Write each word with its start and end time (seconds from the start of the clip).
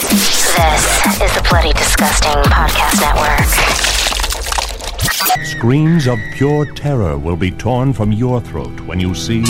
This 0.00 1.20
is 1.20 1.32
the 1.36 1.46
Bloody 1.50 1.74
Disgusting 1.74 2.32
Podcast 2.48 3.00
Network. 3.04 3.46
Screams 5.44 6.06
of 6.06 6.18
pure 6.32 6.64
terror 6.72 7.18
will 7.18 7.36
be 7.36 7.50
torn 7.50 7.92
from 7.92 8.10
your 8.10 8.40
throat 8.40 8.80
when 8.86 8.98
you 8.98 9.14
see 9.14 9.44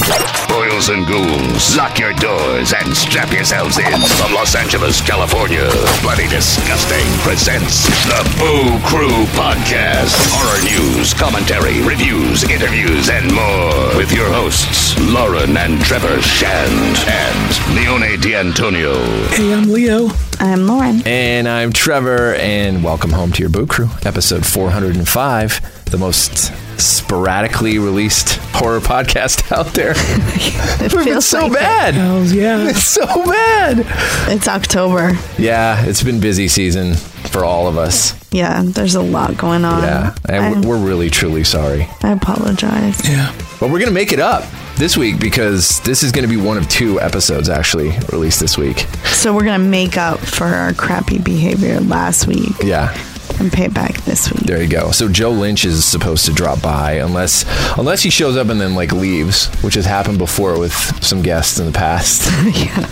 Boils 0.48 0.88
and 0.88 1.06
ghouls, 1.06 1.76
lock 1.76 2.00
your 2.00 2.12
doors 2.14 2.72
and 2.72 2.96
strap 2.96 3.32
yourselves 3.32 3.78
in. 3.78 4.00
From 4.18 4.34
Los 4.34 4.56
Angeles, 4.56 5.00
California, 5.00 5.70
Bloody 6.02 6.26
Disgusting 6.26 7.06
presents 7.22 7.86
the 8.10 8.22
Boo 8.36 8.76
Crew 8.90 9.26
Podcast. 9.38 10.18
Horror 10.34 10.64
news, 10.66 11.14
commentary, 11.14 11.80
reviews, 11.86 12.42
interviews, 12.42 13.08
and 13.08 13.32
more. 13.32 13.96
With 13.96 14.10
your 14.12 14.26
hosts, 14.32 14.98
Lauren 14.98 15.56
and 15.56 15.80
Trevor 15.82 16.20
Shand 16.20 16.96
and 17.06 17.76
Leone 17.76 18.20
D'Antonio. 18.20 18.98
Hey, 19.28 19.54
I'm 19.54 19.70
Leo. 19.70 20.10
I'm 20.42 20.66
Lauren. 20.66 21.02
And 21.06 21.46
I'm 21.46 21.70
Trevor, 21.70 22.34
and 22.36 22.82
welcome 22.82 23.10
home 23.10 23.30
to 23.32 23.40
your 23.40 23.50
Boo 23.50 23.66
Crew, 23.66 23.90
episode 24.06 24.46
405, 24.46 25.84
the 25.90 25.98
most 25.98 26.50
sporadically 26.80 27.78
released 27.78 28.36
horror 28.54 28.80
podcast 28.80 29.52
out 29.56 29.66
there. 29.74 29.92
it 29.96 30.80
We've 30.80 30.92
been 30.92 31.04
feels 31.04 31.26
so 31.26 31.40
like 31.42 31.52
bad. 31.52 31.92
Hells 31.92 32.32
yeah. 32.32 32.68
It's 32.70 32.84
so 32.84 33.04
bad. 33.04 33.84
It's 34.32 34.48
October. 34.48 35.12
Yeah, 35.36 35.84
it's 35.84 36.02
been 36.02 36.20
busy 36.20 36.48
season 36.48 36.94
for 36.94 37.44
all 37.44 37.68
of 37.68 37.76
us. 37.76 38.18
Yeah, 38.32 38.62
there's 38.64 38.94
a 38.94 39.02
lot 39.02 39.36
going 39.36 39.66
on. 39.66 39.82
Yeah, 39.82 40.14
and 40.26 40.64
I, 40.64 40.66
we're 40.66 40.82
really, 40.82 41.10
truly 41.10 41.44
sorry. 41.44 41.86
I 42.02 42.12
apologize. 42.12 43.06
Yeah. 43.06 43.34
But 43.60 43.66
we're 43.66 43.78
going 43.78 43.88
to 43.88 43.90
make 43.92 44.12
it 44.12 44.20
up 44.20 44.44
this 44.80 44.96
week 44.96 45.20
because 45.20 45.78
this 45.80 46.02
is 46.02 46.10
going 46.10 46.26
to 46.26 46.34
be 46.34 46.40
one 46.40 46.56
of 46.56 46.66
two 46.68 46.98
episodes 47.02 47.50
actually 47.50 47.90
released 48.10 48.40
this 48.40 48.56
week. 48.56 48.78
So 49.12 49.34
we're 49.34 49.44
going 49.44 49.60
to 49.60 49.68
make 49.68 49.98
up 49.98 50.18
for 50.18 50.46
our 50.46 50.72
crappy 50.72 51.18
behavior 51.18 51.80
last 51.80 52.26
week 52.26 52.48
Yeah. 52.62 52.96
And 53.40 53.52
pay 53.52 53.64
it 53.64 53.74
back 53.74 53.94
this 54.02 54.30
week. 54.30 54.42
There 54.42 54.62
you 54.62 54.68
go. 54.68 54.90
So 54.90 55.08
Joe 55.08 55.30
Lynch 55.30 55.64
is 55.64 55.84
supposed 55.84 56.26
to 56.26 56.32
drop 56.32 56.62
by 56.62 56.92
unless 56.92 57.44
unless 57.78 58.02
he 58.02 58.10
shows 58.10 58.36
up 58.36 58.48
and 58.48 58.60
then 58.60 58.74
like 58.74 58.92
leaves, 58.92 59.46
which 59.62 59.74
has 59.74 59.86
happened 59.86 60.18
before 60.18 60.58
with 60.58 60.72
some 61.02 61.22
guests 61.22 61.58
in 61.58 61.66
the 61.66 61.72
past. 61.72 62.30
yeah. 62.56 62.86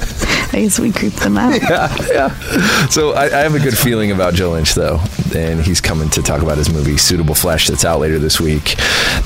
I 0.50 0.62
guess 0.62 0.78
we 0.78 0.90
creeped 0.90 1.16
them 1.16 1.36
out. 1.36 1.60
yeah, 1.62 1.94
yeah. 2.10 2.86
So 2.88 3.12
I, 3.12 3.26
I 3.26 3.40
have 3.42 3.54
a 3.54 3.58
good 3.58 3.76
feeling 3.76 4.12
about 4.12 4.34
Joe 4.34 4.52
Lynch 4.52 4.74
though, 4.74 5.00
and 5.34 5.60
he's 5.60 5.80
coming 5.80 6.08
to 6.10 6.22
talk 6.22 6.42
about 6.42 6.56
his 6.56 6.72
movie 6.72 6.96
Suitable 6.96 7.34
Flesh 7.34 7.68
that's 7.68 7.84
out 7.84 8.00
later 8.00 8.18
this 8.18 8.40
week 8.40 8.76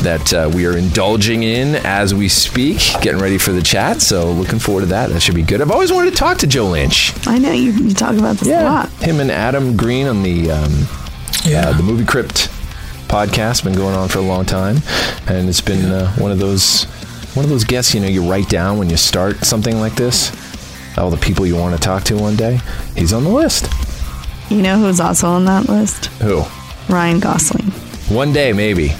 that 0.03 0.33
uh, 0.35 0.51
we 0.53 0.67
are 0.67 0.77
indulging 0.77 1.45
in 1.45 1.77
as 1.85 2.13
we 2.13 2.29
speak, 2.29 2.79
getting 3.01 3.21
ready 3.21 3.39
for 3.39 3.53
the 3.53 3.63
chat. 3.63 4.03
So 4.03 4.33
looking 4.33 4.59
forward 4.59 4.81
to 4.81 4.87
that. 4.87 5.11
That 5.11 5.21
should 5.21 5.37
be 5.37 5.43
good. 5.43 5.61
I've 5.61 5.71
always 5.71 5.93
wanted 5.93 6.11
to 6.11 6.17
talk 6.17 6.39
to 6.39 6.47
Joe 6.47 6.67
Lynch. 6.67 7.15
I 7.27 7.39
know 7.39 7.53
you, 7.53 7.71
you 7.73 7.95
talk 7.95 8.17
about 8.17 8.37
this 8.37 8.49
a 8.49 8.65
lot. 8.65 8.89
Him 8.95 9.21
and 9.21 9.31
Adam 9.31 9.77
Green 9.77 10.09
on 10.09 10.23
the 10.23 10.51
um, 10.51 10.89
Yeah. 11.45 11.69
uh, 11.69 11.77
the 11.77 11.83
Movie 11.83 12.05
Crypt 12.05 12.49
podcast 13.09 13.65
been 13.65 13.75
going 13.75 13.95
on 13.95 14.09
for 14.09 14.19
a 14.19 14.23
long 14.23 14.45
time, 14.45 14.77
and 15.27 15.49
it's 15.49 15.61
been 15.61 15.85
uh, 15.91 16.11
one 16.15 16.31
of 16.31 16.39
those 16.39 16.85
one 17.35 17.45
of 17.45 17.51
those 17.51 17.65
guests. 17.65 17.95
You 17.95 18.01
know, 18.01 18.07
you 18.09 18.23
write 18.29 18.49
down 18.49 18.79
when 18.79 18.89
you 18.91 18.97
start 18.97 19.39
something 19.45 19.79
like 19.81 19.95
this. 19.95 20.31
All 20.99 21.11
the 21.11 21.17
people 21.17 21.47
you 21.47 21.57
want 21.57 21.75
to 21.75 21.81
talk 21.81 22.05
to 22.05 22.17
one 22.17 22.37
day. 22.37 22.61
He's 22.97 23.13
on 23.13 23.25
the 23.25 23.31
list. 23.31 23.67
You 24.51 24.61
know 24.63 24.79
who's 24.79 25.01
also 25.01 25.29
on 25.29 25.47
that 25.47 25.69
list? 25.69 26.07
Who? 26.21 26.43
Ryan 26.89 27.19
Gosling. 27.21 27.71
One 28.15 28.33
day, 28.33 28.53
maybe. 28.53 28.93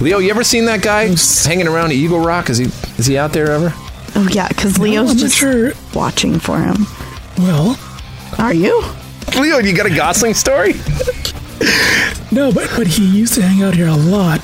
Leo, 0.00 0.18
you 0.18 0.30
ever 0.30 0.42
seen 0.42 0.64
that 0.64 0.82
guy 0.82 1.14
hanging 1.48 1.68
around 1.68 1.92
Eagle 1.92 2.20
Rock? 2.20 2.48
Is 2.50 2.58
he 2.58 2.64
is 2.98 3.06
he 3.06 3.18
out 3.18 3.32
there 3.32 3.50
ever? 3.52 3.72
Oh, 4.16 4.28
yeah, 4.32 4.48
because 4.48 4.78
Leo's 4.78 5.10
I'm 5.10 5.16
just 5.18 5.36
sure. 5.36 5.72
watching 5.94 6.38
for 6.38 6.58
him. 6.58 6.86
Well, 7.38 7.78
Are 8.38 8.54
you? 8.54 8.82
Leo, 9.38 9.58
you 9.58 9.74
got 9.76 9.86
a 9.86 9.94
Gosling 9.94 10.34
story? 10.34 10.74
no, 12.32 12.52
but 12.52 12.70
but 12.76 12.86
he 12.86 13.04
used 13.06 13.34
to 13.34 13.42
hang 13.42 13.62
out 13.62 13.74
here 13.74 13.88
a 13.88 13.96
lot 13.96 14.42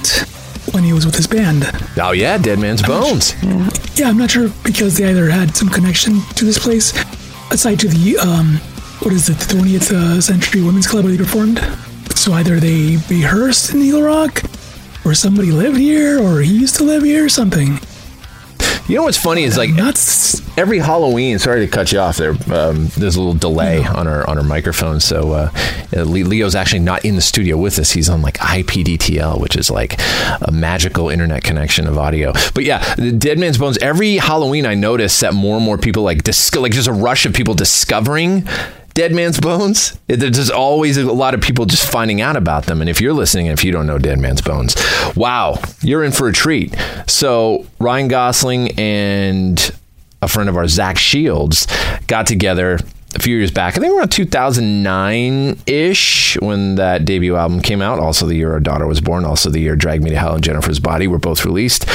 when 0.73 0.85
he 0.85 0.93
was 0.93 1.05
with 1.07 1.15
his 1.15 1.27
band. 1.27 1.65
Oh 1.99 2.13
yeah, 2.13 2.39
Dead 2.39 2.59
Man's 2.59 2.83
Bones. 2.83 3.35
Yeah. 3.43 3.69
Yeah, 3.95 4.09
I'm 4.09 4.17
not 4.17 4.31
sure 4.31 4.49
because 4.65 4.97
they 4.97 5.11
either 5.11 5.29
had 5.29 5.55
some 5.55 5.69
connection 5.69 6.21
to 6.37 6.45
this 6.45 6.59
place, 6.59 6.93
aside 7.51 7.81
to 7.81 7.89
the 7.89 8.17
um, 8.19 8.57
what 9.03 9.13
is 9.13 9.29
it, 9.29 9.39
the 9.39 9.55
20th 9.55 9.93
uh, 9.93 10.21
Century 10.21 10.63
Women's 10.63 10.87
Club 10.87 11.05
where 11.05 11.13
they 11.13 11.19
performed. 11.19 11.59
So 12.15 12.33
either 12.33 12.61
they 12.61 12.97
rehearsed 13.09 13.75
in 13.75 13.81
Eagle 13.81 14.03
Rock, 14.03 14.43
or 15.05 15.15
somebody 15.15 15.51
lived 15.51 15.79
here, 15.79 16.21
or 16.21 16.41
he 16.41 16.53
used 16.53 16.77
to 16.77 16.85
live 16.85 17.03
here, 17.03 17.25
or 17.25 17.29
something. 17.29 17.79
You 18.91 18.97
know 18.97 19.05
what's 19.05 19.17
funny 19.17 19.45
is 19.45 19.57
like 19.57 19.71
Nuts. 19.71 20.43
every 20.59 20.81
Halloween. 20.81 21.39
Sorry 21.39 21.65
to 21.65 21.71
cut 21.71 21.93
you 21.93 22.01
off 22.01 22.17
there. 22.17 22.33
Um, 22.53 22.89
there's 22.97 23.15
a 23.15 23.21
little 23.21 23.35
delay 23.35 23.85
on 23.85 24.09
our 24.09 24.29
on 24.29 24.37
our 24.37 24.43
microphone, 24.43 24.99
so 24.99 25.31
uh, 25.31 25.51
uh, 25.97 26.03
Leo's 26.03 26.57
actually 26.57 26.81
not 26.81 27.05
in 27.05 27.15
the 27.15 27.21
studio 27.21 27.57
with 27.57 27.79
us. 27.79 27.93
He's 27.93 28.09
on 28.09 28.21
like 28.21 28.39
IPDTL, 28.39 29.41
which 29.41 29.55
is 29.55 29.71
like 29.71 29.95
a 30.43 30.51
magical 30.51 31.09
internet 31.09 31.45
connection 31.45 31.87
of 31.87 31.99
audio. 31.99 32.33
But 32.53 32.65
yeah, 32.65 32.97
the 32.97 33.13
Dead 33.13 33.39
Man's 33.39 33.59
Bones. 33.59 33.79
Every 33.79 34.17
Halloween, 34.17 34.67
I 34.67 34.75
notice 34.75 35.21
that 35.21 35.35
more 35.35 35.55
and 35.55 35.65
more 35.65 35.79
people 35.79 36.03
like 36.03 36.25
dis- 36.25 36.53
like 36.57 36.73
just 36.73 36.89
a 36.89 36.93
rush 36.93 37.27
of 37.27 37.33
people 37.33 37.55
discovering. 37.55 38.49
Dead 38.95 39.13
Man's 39.13 39.39
Bones. 39.39 39.99
There's 40.07 40.37
just 40.37 40.51
always 40.51 40.97
a 40.97 41.05
lot 41.13 41.35
of 41.35 41.41
people 41.41 41.65
just 41.65 41.91
finding 41.91 42.21
out 42.21 42.37
about 42.37 42.67
them. 42.67 42.81
And 42.81 42.91
if 42.91 43.01
you're 43.01 43.13
listening, 43.13 43.47
if 43.47 43.65
you 43.65 43.73
don't 43.73 43.87
know 43.87 43.99
Dead 43.99 44.19
Man's 44.19 44.43
Bones, 44.43 44.77
wow, 45.17 45.59
you're 45.83 46.05
in 46.05 46.13
for 46.13 46.29
a 46.29 46.33
treat. 46.33 46.75
So 47.07 47.67
Ryan 47.79 48.09
Gosling 48.09 48.79
and 48.79 49.71
a 50.23 50.29
friend 50.29 50.49
of 50.49 50.57
ours, 50.57 50.73
Zach 50.73 50.99
Shields, 50.99 51.67
got 52.07 52.27
together 52.27 52.79
a 53.15 53.19
few 53.19 53.37
years 53.37 53.51
back. 53.51 53.77
I 53.77 53.81
think 53.81 53.95
around 53.95 54.11
2009 54.11 55.59
ish 55.67 56.39
when 56.41 56.77
that 56.77 57.05
debut 57.05 57.37
album 57.37 57.61
came 57.61 57.83
out. 57.83 57.99
Also, 57.99 58.27
the 58.27 58.35
year 58.35 58.53
our 58.53 58.61
daughter 58.61 58.87
was 58.87 59.01
born. 59.01 59.25
Also, 59.25 59.51
the 59.51 59.61
year 59.61 59.77
Drag 59.77 60.03
Me 60.03 60.11
to 60.11 60.17
Hell 60.17 60.35
and 60.35 60.45
Jennifer's 60.45 60.81
Body 60.81 61.07
were 61.07 61.19
both 61.19 61.45
released. 61.45 61.87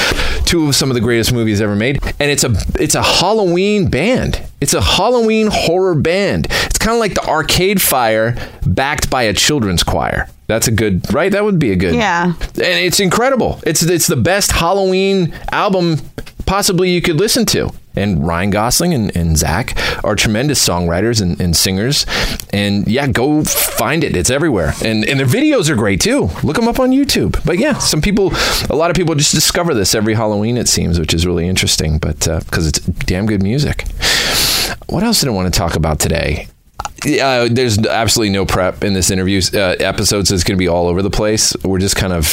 Two 0.46 0.68
of 0.68 0.74
some 0.74 0.90
of 0.90 0.94
the 0.94 1.00
greatest 1.00 1.32
movies 1.32 1.60
ever 1.60 1.74
made. 1.74 2.02
And 2.20 2.30
it's 2.30 2.44
a 2.44 2.54
it's 2.78 2.94
a 2.94 3.02
Halloween 3.02 3.88
band. 3.88 4.42
It's 4.60 4.74
a 4.74 4.80
Halloween 4.80 5.48
horror 5.50 5.94
band. 5.94 6.46
It's 6.50 6.78
kind 6.78 6.94
of 6.94 7.00
like 7.00 7.14
the 7.14 7.26
Arcade 7.26 7.80
Fire 7.80 8.36
backed 8.66 9.10
by 9.10 9.22
a 9.22 9.32
children's 9.32 9.82
choir. 9.82 10.28
That's 10.46 10.68
a 10.68 10.70
good 10.70 11.12
right. 11.12 11.32
That 11.32 11.44
would 11.44 11.58
be 11.58 11.72
a 11.72 11.76
good. 11.76 11.94
Yeah. 11.94 12.32
And 12.34 12.58
it's 12.58 13.00
incredible. 13.00 13.60
It's 13.66 13.82
it's 13.82 14.06
the 14.06 14.16
best 14.16 14.52
Halloween 14.52 15.34
album 15.50 15.96
possibly 16.46 16.90
you 16.90 17.02
could 17.02 17.16
listen 17.16 17.44
to. 17.46 17.70
And 17.96 18.26
Ryan 18.26 18.50
Gosling 18.50 18.94
and, 18.94 19.14
and 19.16 19.36
Zach 19.36 19.76
are 20.04 20.14
tremendous 20.14 20.66
songwriters 20.66 21.20
and, 21.20 21.40
and 21.40 21.56
singers. 21.56 22.06
And 22.52 22.86
yeah, 22.86 23.06
go 23.06 23.42
find 23.44 24.04
it. 24.04 24.16
It's 24.16 24.30
everywhere. 24.30 24.74
And 24.84 25.04
and 25.04 25.18
their 25.18 25.26
videos 25.26 25.68
are 25.68 25.76
great 25.76 26.00
too. 26.00 26.30
Look 26.42 26.56
them 26.56 26.68
up 26.68 26.78
on 26.78 26.90
YouTube. 26.90 27.44
But 27.44 27.58
yeah, 27.58 27.78
some 27.78 28.00
people, 28.00 28.32
a 28.70 28.76
lot 28.76 28.90
of 28.90 28.96
people 28.96 29.14
just 29.14 29.34
discover 29.34 29.74
this 29.74 29.94
every 29.94 30.14
Halloween, 30.14 30.56
it 30.56 30.68
seems, 30.68 30.98
which 30.98 31.14
is 31.14 31.26
really 31.26 31.48
interesting. 31.48 31.98
But 31.98 32.20
because 32.20 32.66
uh, 32.66 32.68
it's 32.68 32.80
damn 32.80 33.26
good 33.26 33.42
music. 33.42 33.86
What 34.88 35.02
else 35.02 35.20
did 35.20 35.28
I 35.28 35.32
want 35.32 35.52
to 35.52 35.58
talk 35.58 35.76
about 35.76 35.98
today? 35.98 36.48
Uh, 37.04 37.48
there's 37.50 37.78
absolutely 37.86 38.32
no 38.32 38.46
prep 38.46 38.82
in 38.82 38.92
this 38.92 39.10
interview 39.10 39.40
uh, 39.54 39.76
episode, 39.78 40.26
so 40.26 40.34
it's 40.34 40.44
going 40.44 40.56
to 40.56 40.58
be 40.58 40.68
all 40.68 40.88
over 40.88 41.02
the 41.02 41.10
place. 41.10 41.54
We're 41.62 41.78
just 41.78 41.96
kind 41.96 42.12
of 42.12 42.24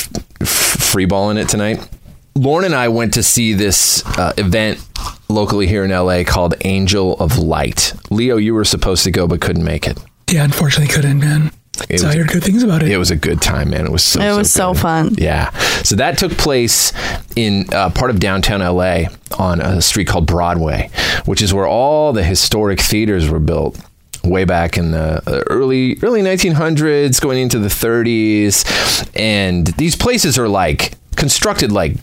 f- 0.41 0.77
freeballing 0.93 1.37
it 1.37 1.49
tonight. 1.49 1.87
Lauren 2.35 2.65
and 2.65 2.75
I 2.75 2.87
went 2.87 3.13
to 3.13 3.23
see 3.23 3.53
this 3.53 4.05
uh, 4.17 4.33
event 4.37 4.85
locally 5.29 5.67
here 5.67 5.83
in 5.83 5.91
LA 5.91 6.23
called 6.25 6.55
Angel 6.61 7.15
of 7.17 7.37
Light. 7.37 7.93
Leo, 8.09 8.37
you 8.37 8.53
were 8.53 8.65
supposed 8.65 9.03
to 9.03 9.11
go 9.11 9.27
but 9.27 9.41
couldn't 9.41 9.63
make 9.63 9.87
it. 9.87 9.97
Yeah, 10.29 10.43
unfortunately 10.43 10.93
couldn't, 10.93 11.19
man. 11.19 11.51
It 11.89 11.99
so 11.99 12.07
I 12.07 12.15
heard 12.15 12.27
good 12.27 12.43
things 12.43 12.63
about 12.63 12.83
it. 12.83 12.89
It 12.89 12.97
was 12.97 13.11
a 13.11 13.15
good 13.15 13.41
time, 13.41 13.71
man. 13.71 13.85
It 13.85 13.91
was 13.91 14.03
so. 14.03 14.21
It 14.21 14.35
was 14.37 14.51
so, 14.51 14.73
so 14.73 14.79
fun. 14.79 15.15
Yeah. 15.17 15.49
So 15.83 15.95
that 15.95 16.17
took 16.17 16.31
place 16.33 16.93
in 17.35 17.65
uh, 17.73 17.89
part 17.89 18.11
of 18.11 18.19
downtown 18.19 18.59
LA 18.61 19.05
on 19.37 19.59
a 19.59 19.81
street 19.81 20.07
called 20.07 20.27
Broadway, 20.27 20.91
which 21.25 21.41
is 21.41 21.53
where 21.53 21.67
all 21.67 22.13
the 22.13 22.23
historic 22.23 22.79
theaters 22.79 23.27
were 23.27 23.39
built 23.39 23.79
way 24.23 24.45
back 24.45 24.77
in 24.77 24.91
the 24.91 25.21
uh, 25.25 25.43
early 25.49 25.97
early 26.03 26.21
1900s, 26.21 27.19
going 27.19 27.39
into 27.39 27.57
the 27.57 27.69
30s, 27.69 29.09
and 29.15 29.67
these 29.67 29.95
places 29.95 30.37
are 30.37 30.47
like 30.47 30.93
constructed 31.15 31.71
like 31.71 31.95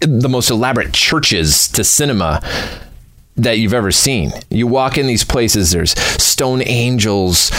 the 0.00 0.28
most 0.28 0.50
elaborate 0.50 0.92
churches 0.92 1.68
to 1.68 1.84
cinema 1.84 2.40
that 3.36 3.58
you've 3.58 3.74
ever 3.74 3.92
seen. 3.92 4.32
You 4.50 4.66
walk 4.66 4.98
in 4.98 5.06
these 5.06 5.24
places, 5.24 5.70
there's 5.70 5.92
stone 6.22 6.62
angels 6.66 7.52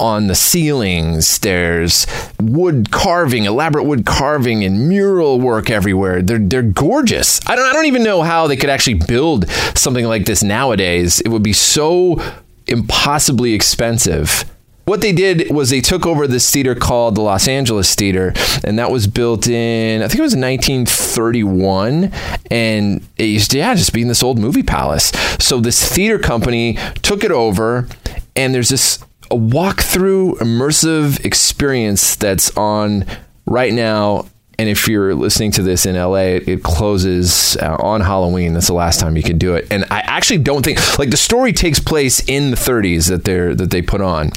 on 0.00 0.28
the 0.28 0.34
ceilings, 0.34 1.38
there's 1.40 2.06
wood 2.40 2.90
carving, 2.90 3.44
elaborate 3.44 3.84
wood 3.84 4.06
carving 4.06 4.64
and 4.64 4.88
mural 4.88 5.40
work 5.40 5.70
everywhere. 5.70 6.22
They're 6.22 6.38
they're 6.38 6.62
gorgeous. 6.62 7.40
I 7.46 7.56
don't 7.56 7.66
I 7.68 7.72
don't 7.72 7.86
even 7.86 8.04
know 8.04 8.22
how 8.22 8.46
they 8.46 8.56
could 8.56 8.70
actually 8.70 8.94
build 9.06 9.48
something 9.74 10.04
like 10.04 10.26
this 10.26 10.42
nowadays. 10.42 11.20
It 11.20 11.28
would 11.28 11.42
be 11.42 11.52
so 11.52 12.22
impossibly 12.66 13.52
expensive 13.54 14.44
what 14.84 15.00
they 15.00 15.12
did 15.12 15.50
was 15.50 15.70
they 15.70 15.80
took 15.80 16.06
over 16.06 16.26
this 16.26 16.50
theater 16.50 16.74
called 16.74 17.14
the 17.14 17.22
Los 17.22 17.48
Angeles 17.48 17.94
Theater, 17.94 18.32
and 18.64 18.78
that 18.78 18.90
was 18.90 19.06
built 19.06 19.46
in 19.46 20.02
I 20.02 20.08
think 20.08 20.18
it 20.18 20.22
was 20.22 20.36
1931, 20.36 22.12
and 22.50 23.06
it 23.16 23.24
used 23.24 23.50
to 23.52 23.58
yeah 23.58 23.74
just 23.74 23.92
be 23.92 24.02
in 24.02 24.08
this 24.08 24.22
old 24.22 24.38
movie 24.38 24.62
palace. 24.62 25.12
So 25.38 25.60
this 25.60 25.86
theater 25.92 26.18
company 26.18 26.78
took 27.02 27.24
it 27.24 27.30
over, 27.30 27.88
and 28.36 28.54
there's 28.54 28.68
this 28.68 28.98
a 29.30 29.36
walk-through 29.36 30.36
immersive 30.36 31.24
experience 31.24 32.14
that's 32.14 32.54
on 32.56 33.06
right 33.46 33.72
now 33.72 34.26
and 34.58 34.68
if 34.68 34.88
you're 34.88 35.14
listening 35.14 35.50
to 35.52 35.62
this 35.62 35.86
in 35.86 35.96
LA, 35.96 36.36
it, 36.36 36.48
it 36.48 36.62
closes 36.62 37.56
uh, 37.56 37.76
on 37.80 38.00
Halloween. 38.00 38.54
That's 38.54 38.68
the 38.68 38.74
last 38.74 39.00
time 39.00 39.16
you 39.16 39.22
can 39.22 39.38
do 39.38 39.54
it. 39.54 39.66
And 39.70 39.84
I 39.90 40.00
actually 40.00 40.38
don't 40.38 40.64
think 40.64 40.98
like 40.98 41.10
the 41.10 41.16
story 41.16 41.52
takes 41.52 41.80
place 41.80 42.26
in 42.28 42.50
the 42.50 42.56
30s 42.56 43.08
that 43.08 43.24
they're 43.24 43.54
that 43.54 43.70
they 43.70 43.82
put 43.82 44.00
on. 44.00 44.30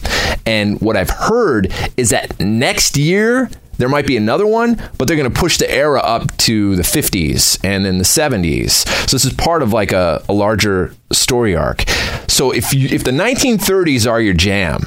And 0.45 0.79
what 0.81 0.97
I've 0.97 1.09
heard 1.09 1.73
is 1.97 2.09
that 2.09 2.39
next 2.39 2.97
year 2.97 3.49
there 3.77 3.89
might 3.89 4.07
be 4.07 4.17
another 4.17 4.47
one, 4.47 4.81
but 4.97 5.07
they're 5.07 5.17
going 5.17 5.31
to 5.31 5.39
push 5.39 5.57
the 5.57 5.69
era 5.71 5.99
up 5.99 6.35
to 6.37 6.75
the 6.75 6.83
50s 6.83 7.59
and 7.63 7.85
then 7.85 7.99
the 7.99 8.03
70s. 8.03 8.87
So 9.07 9.15
this 9.15 9.23
is 9.23 9.33
part 9.33 9.61
of 9.61 9.71
like 9.71 9.91
a, 9.91 10.23
a 10.27 10.33
larger 10.33 10.93
story 11.11 11.55
arc. 11.55 11.83
So 12.27 12.51
if 12.51 12.73
you 12.73 12.89
if 12.89 13.03
the 13.03 13.11
1930s 13.11 14.09
are 14.09 14.19
your 14.19 14.33
jam, 14.33 14.85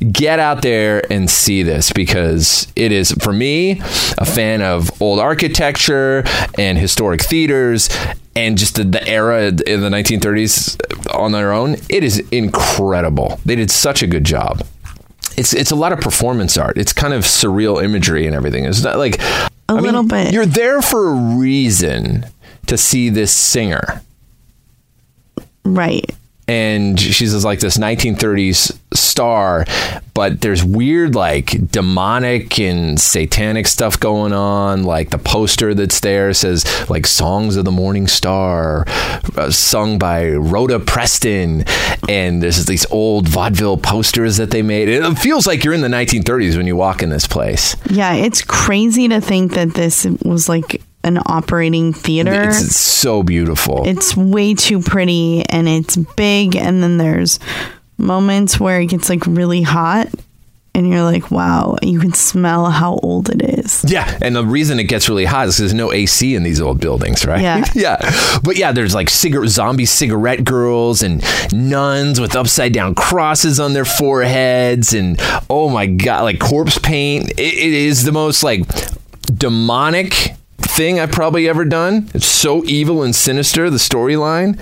get 0.00 0.38
out 0.38 0.62
there 0.62 1.04
and 1.12 1.28
see 1.28 1.62
this 1.62 1.92
because 1.92 2.66
it 2.74 2.90
is 2.90 3.12
for 3.12 3.32
me 3.32 3.80
a 4.18 4.24
fan 4.24 4.62
of 4.62 4.90
old 5.02 5.20
architecture 5.20 6.24
and 6.56 6.78
historic 6.78 7.20
theaters 7.22 7.90
and 8.34 8.56
just 8.56 8.76
the, 8.76 8.84
the, 8.84 9.06
era 9.06 9.48
in 9.48 9.54
the 9.54 9.90
1930s 9.90 11.14
on 11.14 11.32
their 11.32 11.52
own. 11.52 11.76
It 11.88 12.02
is 12.02 12.20
incredible. 12.30 13.40
They 13.44 13.56
did 13.56 13.70
such 13.70 14.02
a 14.02 14.06
good 14.06 14.24
job. 14.24 14.64
It's 15.36 15.52
it's 15.52 15.70
a 15.70 15.76
lot 15.76 15.92
of 15.92 16.00
performance 16.00 16.56
art. 16.58 16.76
It's 16.76 16.92
kind 16.92 17.14
of 17.14 17.24
surreal 17.24 17.82
imagery 17.82 18.26
and 18.26 18.34
everything. 18.34 18.64
It's 18.64 18.82
not 18.82 18.98
like 18.98 19.20
a 19.20 19.50
I 19.68 19.74
little 19.74 20.02
mean, 20.02 20.08
bit. 20.08 20.32
you're 20.32 20.46
there 20.46 20.82
for 20.82 21.08
a 21.08 21.14
reason 21.38 22.26
to 22.66 22.76
see 22.76 23.10
this 23.10 23.32
singer. 23.32 24.02
Right 25.64 26.04
and 26.50 26.98
she's 26.98 27.44
like 27.44 27.60
this 27.60 27.78
1930s 27.78 28.76
star 28.92 29.64
but 30.20 30.42
there's 30.42 30.62
weird 30.62 31.14
like 31.14 31.70
demonic 31.70 32.58
and 32.58 33.00
satanic 33.00 33.66
stuff 33.66 33.98
going 33.98 34.34
on. 34.34 34.82
Like 34.84 35.08
the 35.08 35.16
poster 35.16 35.72
that's 35.72 36.00
there 36.00 36.34
says 36.34 36.66
like 36.90 37.06
songs 37.06 37.56
of 37.56 37.64
the 37.64 37.70
morning 37.70 38.06
star 38.06 38.84
uh, 39.36 39.50
sung 39.50 39.98
by 39.98 40.28
rhoda 40.28 40.78
preston. 40.78 41.64
And 42.06 42.42
there's 42.42 42.66
these 42.66 42.84
old 42.90 43.28
vaudeville 43.28 43.78
posters 43.78 44.36
that 44.36 44.50
they 44.50 44.60
made. 44.60 44.90
It 44.90 45.18
feels 45.18 45.46
like 45.46 45.64
you're 45.64 45.72
in 45.72 45.80
the 45.80 45.88
1930s 45.88 46.58
when 46.58 46.66
you 46.66 46.76
walk 46.76 47.02
in 47.02 47.08
this 47.08 47.26
place. 47.26 47.74
Yeah 47.88 48.12
it's 48.12 48.42
crazy 48.42 49.08
to 49.08 49.22
think 49.22 49.54
that 49.54 49.72
this 49.72 50.04
was 50.22 50.50
like 50.50 50.82
an 51.04 51.18
operating 51.26 51.92
theater. 51.92 52.48
It's, 52.48 52.62
it's, 52.62 52.76
so 52.76 53.22
beautiful. 53.22 53.86
It's 53.86 54.16
way 54.16 54.54
too 54.54 54.80
pretty 54.80 55.44
and 55.48 55.68
it's 55.68 55.96
big. 55.96 56.56
And 56.56 56.82
then 56.82 56.98
there's 56.98 57.38
moments 57.96 58.60
where 58.60 58.80
it 58.80 58.86
gets 58.86 59.08
like 59.08 59.26
really 59.26 59.62
hot. 59.62 60.08
And 60.72 60.88
you're 60.88 61.02
like, 61.02 61.32
wow, 61.32 61.76
you 61.82 61.98
can 61.98 62.12
smell 62.12 62.70
how 62.70 62.94
old 63.02 63.28
it 63.28 63.42
is. 63.42 63.84
Yeah. 63.88 64.18
And 64.22 64.36
the 64.36 64.44
reason 64.44 64.78
it 64.78 64.84
gets 64.84 65.08
really 65.08 65.24
hot 65.24 65.48
is 65.48 65.56
there's 65.56 65.74
no 65.74 65.92
AC 65.92 66.36
in 66.36 66.44
these 66.44 66.60
old 66.60 66.80
buildings, 66.80 67.26
right? 67.26 67.40
Yeah. 67.40 67.64
yeah. 67.74 68.38
But 68.44 68.56
yeah, 68.56 68.70
there's 68.70 68.94
like 68.94 69.10
cigarette, 69.10 69.50
zombie 69.50 69.84
cigarette 69.84 70.44
girls 70.44 71.02
and 71.02 71.24
nuns 71.52 72.20
with 72.20 72.36
upside 72.36 72.72
down 72.72 72.94
crosses 72.94 73.58
on 73.58 73.72
their 73.72 73.84
foreheads. 73.84 74.94
And 74.94 75.18
oh 75.50 75.68
my 75.70 75.86
God, 75.86 76.22
like 76.22 76.38
corpse 76.38 76.78
paint. 76.78 77.30
it, 77.30 77.40
it 77.40 77.72
is 77.72 78.04
the 78.04 78.12
most 78.12 78.44
like 78.44 78.62
demonic 79.24 80.36
thing 80.60 81.00
I've 81.00 81.12
probably 81.12 81.48
ever 81.48 81.64
done. 81.64 82.10
It's 82.14 82.26
so 82.26 82.64
evil 82.64 83.02
and 83.02 83.14
sinister, 83.14 83.70
the 83.70 83.76
storyline. 83.76 84.60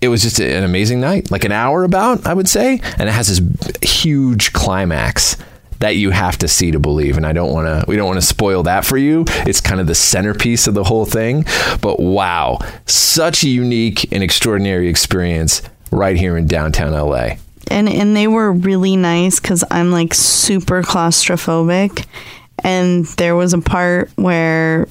It 0.00 0.08
was 0.08 0.22
just 0.22 0.38
an 0.38 0.64
amazing 0.64 1.00
night, 1.00 1.30
like 1.30 1.44
an 1.44 1.52
hour 1.52 1.82
about, 1.82 2.26
I 2.26 2.34
would 2.34 2.48
say. 2.48 2.80
And 2.98 3.08
it 3.08 3.12
has 3.12 3.28
this 3.28 3.40
huge 3.82 4.52
climax 4.52 5.36
that 5.80 5.96
you 5.96 6.10
have 6.10 6.38
to 6.38 6.48
see 6.48 6.70
to 6.70 6.78
believe 6.78 7.16
and 7.16 7.26
I 7.26 7.32
don't 7.32 7.52
want 7.52 7.66
to 7.66 7.84
we 7.86 7.96
don't 7.96 8.06
want 8.06 8.18
to 8.18 8.26
spoil 8.26 8.62
that 8.62 8.84
for 8.84 8.96
you 8.96 9.24
it's 9.28 9.60
kind 9.60 9.80
of 9.80 9.86
the 9.86 9.94
centerpiece 9.94 10.66
of 10.66 10.72
the 10.72 10.84
whole 10.84 11.04
thing 11.04 11.44
but 11.82 12.00
wow 12.00 12.58
such 12.86 13.42
a 13.42 13.48
unique 13.48 14.10
and 14.12 14.22
extraordinary 14.22 14.88
experience 14.88 15.62
right 15.90 16.16
here 16.16 16.38
in 16.38 16.46
downtown 16.46 16.92
LA 16.92 17.36
and 17.70 17.88
and 17.88 18.16
they 18.16 18.26
were 18.26 18.52
really 18.52 18.96
nice 18.96 19.40
cuz 19.40 19.64
I'm 19.70 19.90
like 19.90 20.14
super 20.14 20.82
claustrophobic 20.82 22.06
and 22.62 23.04
there 23.18 23.36
was 23.36 23.52
a 23.52 23.58
part 23.58 24.10
where 24.16 24.88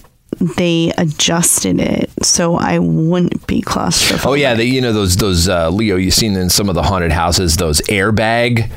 they 0.57 0.91
adjusted 0.97 1.79
it 1.79 2.09
so 2.23 2.55
I 2.55 2.79
wouldn't 2.79 3.45
be 3.47 3.61
claustrophobic. 3.61 4.25
Oh 4.25 4.33
yeah, 4.33 4.53
they, 4.53 4.65
you 4.65 4.81
know 4.81 4.93
those 4.93 5.17
those 5.17 5.47
uh, 5.47 5.69
Leo 5.69 5.95
you've 5.95 6.13
seen 6.13 6.35
in 6.35 6.49
some 6.49 6.69
of 6.69 6.75
the 6.75 6.83
haunted 6.83 7.11
houses 7.11 7.57
those 7.57 7.81
airbag 7.81 8.71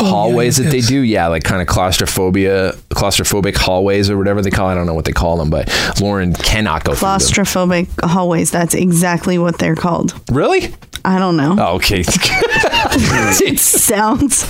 oh, 0.00 0.04
hallways 0.04 0.58
yeah, 0.58 0.64
that 0.64 0.70
they 0.70 0.80
do. 0.80 1.00
Yeah, 1.00 1.26
like 1.28 1.44
kind 1.44 1.60
of 1.60 1.68
claustrophobia, 1.68 2.72
claustrophobic 2.90 3.56
hallways 3.56 4.10
or 4.10 4.16
whatever 4.16 4.42
they 4.42 4.50
call. 4.50 4.68
It. 4.68 4.72
I 4.72 4.74
don't 4.74 4.86
know 4.86 4.94
what 4.94 5.04
they 5.04 5.12
call 5.12 5.36
them, 5.36 5.50
but 5.50 5.68
Lauren 6.00 6.32
cannot 6.32 6.84
go 6.84 6.92
claustrophobic 6.92 7.88
hallways. 8.02 8.50
That's 8.50 8.74
exactly 8.74 9.38
what 9.38 9.58
they're 9.58 9.76
called. 9.76 10.18
Really? 10.30 10.74
I 11.04 11.18
don't 11.18 11.36
know. 11.36 11.56
Oh, 11.58 11.76
okay. 11.76 12.00
it 12.06 13.58
sounds 13.58 14.44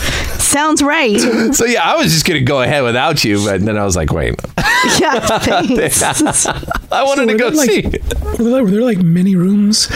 sounds 0.48 0.82
right. 0.82 1.18
So 1.58 1.64
yeah, 1.64 1.82
I 1.82 1.96
was 1.96 2.12
just 2.12 2.26
gonna 2.26 2.40
go 2.40 2.62
ahead 2.62 2.82
without 2.82 3.24
you, 3.24 3.44
but 3.44 3.60
then 3.64 3.76
I 3.78 3.84
was 3.84 3.96
like, 3.96 4.12
wait. 4.12 4.34
Yeah, 5.00 5.18
thanks. 5.38 6.46
I 6.92 7.02
wanted 7.02 7.28
so 7.28 7.32
to 7.32 7.36
go 7.36 7.48
like, 7.48 7.68
see. 7.68 7.82
Were 8.38 8.50
there, 8.50 8.64
were 8.64 8.70
there 8.70 8.82
like 8.82 8.98
many 8.98 9.34
rooms 9.34 9.86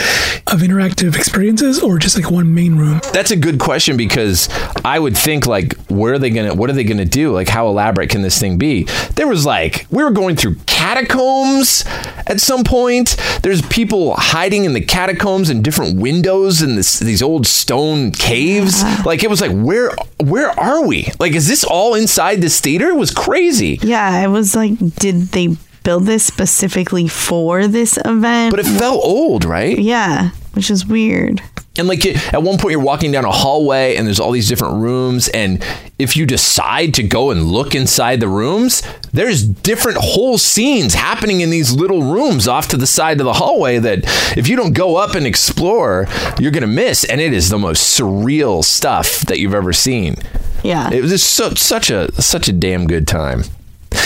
of 0.48 0.60
interactive 0.60 1.14
experiences, 1.14 1.80
or 1.80 1.98
just 1.98 2.16
like 2.16 2.30
one 2.30 2.52
main 2.52 2.76
room? 2.76 3.00
That's 3.12 3.30
a 3.30 3.36
good 3.36 3.60
question 3.60 3.96
because 3.96 4.48
I 4.84 4.98
would 4.98 5.16
think 5.16 5.46
like, 5.46 5.76
where 5.86 6.14
are 6.14 6.18
they 6.18 6.30
gonna? 6.30 6.54
What 6.54 6.68
are 6.68 6.72
they 6.72 6.84
gonna 6.84 7.04
do? 7.04 7.32
Like, 7.32 7.48
how 7.48 7.68
elaborate 7.68 8.10
can 8.10 8.22
this 8.22 8.38
thing 8.40 8.58
be? 8.58 8.84
There 9.14 9.28
was 9.28 9.46
like, 9.46 9.86
we 9.90 10.02
were 10.02 10.10
going 10.10 10.34
through 10.34 10.56
catacombs 10.66 11.84
at 12.26 12.40
some 12.40 12.64
point. 12.64 13.16
There's 13.42 13.62
people 13.62 14.14
hiding 14.16 14.64
in 14.64 14.72
the 14.72 14.80
catacombs 14.80 15.48
and 15.48 15.62
different 15.62 16.00
windows 16.00 16.60
in 16.60 16.74
this, 16.74 16.98
these 16.98 17.22
old 17.22 17.46
stone 17.46 18.10
caves. 18.10 18.82
Yeah. 18.82 19.02
Like 19.06 19.22
it 19.22 19.30
was 19.30 19.40
like, 19.40 19.52
where 19.52 19.92
where 20.20 20.41
are 20.50 20.86
we? 20.86 21.08
Like, 21.18 21.32
is 21.32 21.48
this 21.48 21.64
all 21.64 21.94
inside 21.94 22.40
this 22.40 22.60
theater? 22.60 22.88
It 22.88 22.96
was 22.96 23.10
crazy. 23.10 23.78
Yeah, 23.82 24.08
I 24.08 24.26
was 24.28 24.54
like, 24.54 24.76
did 24.96 25.28
they 25.28 25.56
build 25.84 26.06
this 26.06 26.24
specifically 26.24 27.08
for 27.08 27.66
this 27.66 27.98
event? 28.04 28.50
But 28.52 28.60
it 28.60 28.66
felt 28.66 29.04
old, 29.04 29.44
right? 29.44 29.78
Yeah. 29.78 30.30
Which 30.54 30.70
is 30.70 30.86
weird. 30.86 31.42
And 31.78 31.88
like 31.88 32.04
at 32.04 32.42
one 32.42 32.58
point, 32.58 32.72
you're 32.72 32.82
walking 32.82 33.12
down 33.12 33.24
a 33.24 33.32
hallway 33.32 33.96
and 33.96 34.06
there's 34.06 34.20
all 34.20 34.30
these 34.30 34.48
different 34.48 34.82
rooms. 34.82 35.28
And 35.28 35.64
if 35.98 36.16
you 36.18 36.26
decide 36.26 36.92
to 36.94 37.02
go 37.02 37.30
and 37.30 37.44
look 37.44 37.74
inside 37.74 38.20
the 38.20 38.28
rooms, 38.28 38.82
there's 39.12 39.42
different 39.42 39.96
whole 39.98 40.36
scenes 40.36 40.92
happening 40.92 41.40
in 41.40 41.48
these 41.48 41.72
little 41.72 42.02
rooms 42.02 42.46
off 42.46 42.68
to 42.68 42.76
the 42.76 42.86
side 42.86 43.20
of 43.20 43.24
the 43.24 43.32
hallway 43.32 43.78
that 43.78 44.00
if 44.36 44.48
you 44.48 44.56
don't 44.56 44.74
go 44.74 44.96
up 44.96 45.14
and 45.14 45.26
explore, 45.26 46.06
you're 46.38 46.50
going 46.50 46.60
to 46.60 46.66
miss. 46.66 47.04
And 47.04 47.22
it 47.22 47.32
is 47.32 47.48
the 47.48 47.58
most 47.58 47.98
surreal 47.98 48.62
stuff 48.62 49.20
that 49.22 49.38
you've 49.38 49.54
ever 49.54 49.72
seen. 49.72 50.16
Yeah. 50.62 50.90
It 50.92 51.00
was 51.00 51.10
just 51.10 51.32
so, 51.32 51.54
such 51.54 51.90
a 51.90 52.12
such 52.20 52.48
a 52.48 52.52
damn 52.52 52.86
good 52.86 53.08
time. 53.08 53.44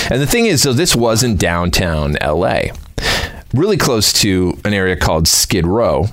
And 0.08 0.20
the 0.20 0.26
thing 0.26 0.46
is, 0.46 0.62
so 0.62 0.72
this 0.72 0.94
was 0.94 1.24
in 1.24 1.36
downtown 1.36 2.16
LA, 2.24 2.62
really 3.52 3.76
close 3.76 4.12
to 4.20 4.56
an 4.64 4.72
area 4.72 4.96
called 4.96 5.26
Skid 5.26 5.66
Row 5.66 6.08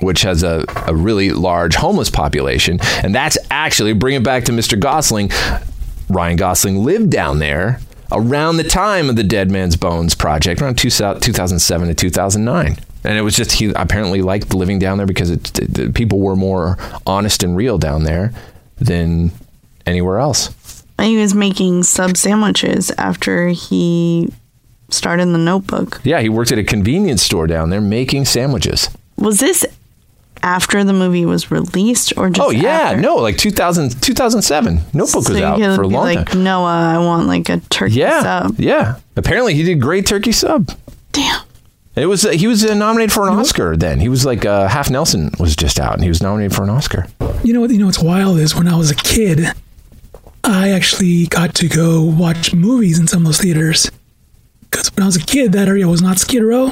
which 0.00 0.22
has 0.22 0.42
a, 0.42 0.64
a 0.86 0.94
really 0.94 1.30
large 1.30 1.74
homeless 1.74 2.10
population. 2.10 2.78
And 3.02 3.14
that's 3.14 3.38
actually, 3.50 3.92
bring 3.92 4.14
it 4.14 4.22
back 4.22 4.44
to 4.44 4.52
Mr. 4.52 4.78
Gosling, 4.78 5.30
Ryan 6.08 6.36
Gosling 6.36 6.84
lived 6.84 7.10
down 7.10 7.38
there 7.38 7.80
around 8.10 8.56
the 8.56 8.64
time 8.64 9.10
of 9.10 9.16
the 9.16 9.24
Dead 9.24 9.50
Man's 9.50 9.76
Bones 9.76 10.14
project, 10.14 10.62
around 10.62 10.78
two, 10.78 10.90
2007 10.90 11.88
to 11.88 11.94
2009. 11.94 12.78
And 13.04 13.18
it 13.18 13.22
was 13.22 13.36
just, 13.36 13.52
he 13.52 13.72
apparently 13.74 14.22
liked 14.22 14.54
living 14.54 14.78
down 14.78 14.98
there 14.98 15.06
because 15.06 15.30
it, 15.30 15.78
it, 15.78 15.94
people 15.94 16.18
were 16.20 16.36
more 16.36 16.78
honest 17.06 17.42
and 17.42 17.56
real 17.56 17.78
down 17.78 18.04
there 18.04 18.32
than 18.76 19.30
anywhere 19.86 20.18
else. 20.18 20.54
And 20.98 21.08
he 21.08 21.16
was 21.16 21.34
making 21.34 21.84
sub 21.84 22.16
sandwiches 22.16 22.90
after 22.98 23.48
he 23.48 24.32
started 24.90 25.26
the 25.26 25.38
notebook. 25.38 26.00
Yeah, 26.02 26.20
he 26.20 26.28
worked 26.28 26.50
at 26.50 26.58
a 26.58 26.64
convenience 26.64 27.22
store 27.22 27.46
down 27.46 27.70
there 27.70 27.80
making 27.80 28.24
sandwiches. 28.24 28.88
Was 29.16 29.38
this 29.38 29.64
after 30.42 30.82
the 30.84 30.92
movie 30.92 31.24
was 31.26 31.50
released 31.50 32.12
or 32.16 32.30
just 32.30 32.46
oh 32.46 32.50
yeah 32.50 32.90
after? 32.90 33.00
no 33.00 33.16
like 33.16 33.36
2000, 33.36 34.00
2007 34.02 34.76
notebook 34.94 35.08
so 35.08 35.32
was 35.32 35.42
out 35.42 35.58
for 35.76 35.82
a 35.82 35.86
long 35.86 36.04
like, 36.04 36.28
time. 36.28 36.44
Noah 36.44 36.94
i 36.94 36.98
want 36.98 37.26
like 37.26 37.48
a 37.48 37.58
turkey 37.70 37.94
yeah 37.94 38.22
sub. 38.22 38.58
yeah. 38.58 38.96
Apparently 39.16 39.52
he 39.54 39.64
did 39.64 39.80
great 39.80 40.06
turkey 40.06 40.30
sub. 40.30 40.70
Damn. 41.10 41.42
It 41.96 42.06
was 42.06 42.24
uh, 42.24 42.30
he 42.30 42.46
was 42.46 42.64
uh, 42.64 42.74
nominated 42.74 43.12
for 43.12 43.28
an 43.28 43.34
oscar 43.36 43.76
then. 43.76 43.98
He 43.98 44.08
was 44.08 44.24
like 44.24 44.44
uh, 44.44 44.68
half 44.68 44.90
nelson 44.90 45.32
was 45.40 45.56
just 45.56 45.80
out 45.80 45.94
and 45.94 46.02
he 46.02 46.08
was 46.08 46.22
nominated 46.22 46.54
for 46.54 46.62
an 46.62 46.70
oscar. 46.70 47.06
You 47.42 47.52
know 47.52 47.60
what 47.60 47.70
you 47.70 47.78
know 47.78 47.86
what's 47.86 47.98
wild 47.98 48.38
is 48.38 48.54
when 48.54 48.68
i 48.68 48.76
was 48.76 48.90
a 48.90 48.94
kid 48.94 49.44
i 50.44 50.70
actually 50.70 51.26
got 51.26 51.54
to 51.56 51.68
go 51.68 52.02
watch 52.04 52.54
movies 52.54 52.98
in 53.00 53.08
some 53.08 53.22
of 53.22 53.26
those 53.26 53.40
theaters. 53.40 53.90
Because 54.70 54.94
when 54.94 55.02
i 55.02 55.06
was 55.06 55.16
a 55.16 55.24
kid 55.24 55.52
that 55.52 55.66
area 55.66 55.88
was 55.88 56.00
not 56.00 56.18
skid 56.18 56.42
row. 56.44 56.70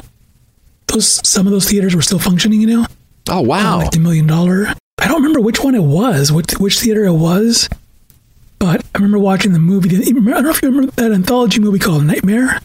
Those 0.87 1.19
some 1.27 1.45
of 1.45 1.51
those 1.51 1.69
theaters 1.69 1.93
were 1.93 2.01
still 2.01 2.19
functioning 2.19 2.61
you 2.61 2.67
know 2.67 2.85
Oh 3.29 3.41
wow! 3.41 3.79
Like 3.79 3.91
the 3.91 3.99
Million 3.99 4.27
Dollar. 4.27 4.67
I 4.99 5.07
don't 5.07 5.17
remember 5.17 5.41
which 5.41 5.59
one 5.63 5.75
it 5.75 5.83
was, 5.83 6.31
which 6.31 6.53
which 6.53 6.79
theater 6.79 7.05
it 7.05 7.13
was, 7.13 7.69
but 8.59 8.83
I 8.83 8.97
remember 8.97 9.19
watching 9.19 9.53
the 9.53 9.59
movie. 9.59 9.95
I 9.95 10.01
don't 10.09 10.43
know 10.43 10.49
if 10.49 10.61
you 10.61 10.69
remember 10.69 10.91
that 10.93 11.11
anthology 11.11 11.59
movie 11.59 11.79
called 11.79 12.03
Nightmare. 12.03 12.59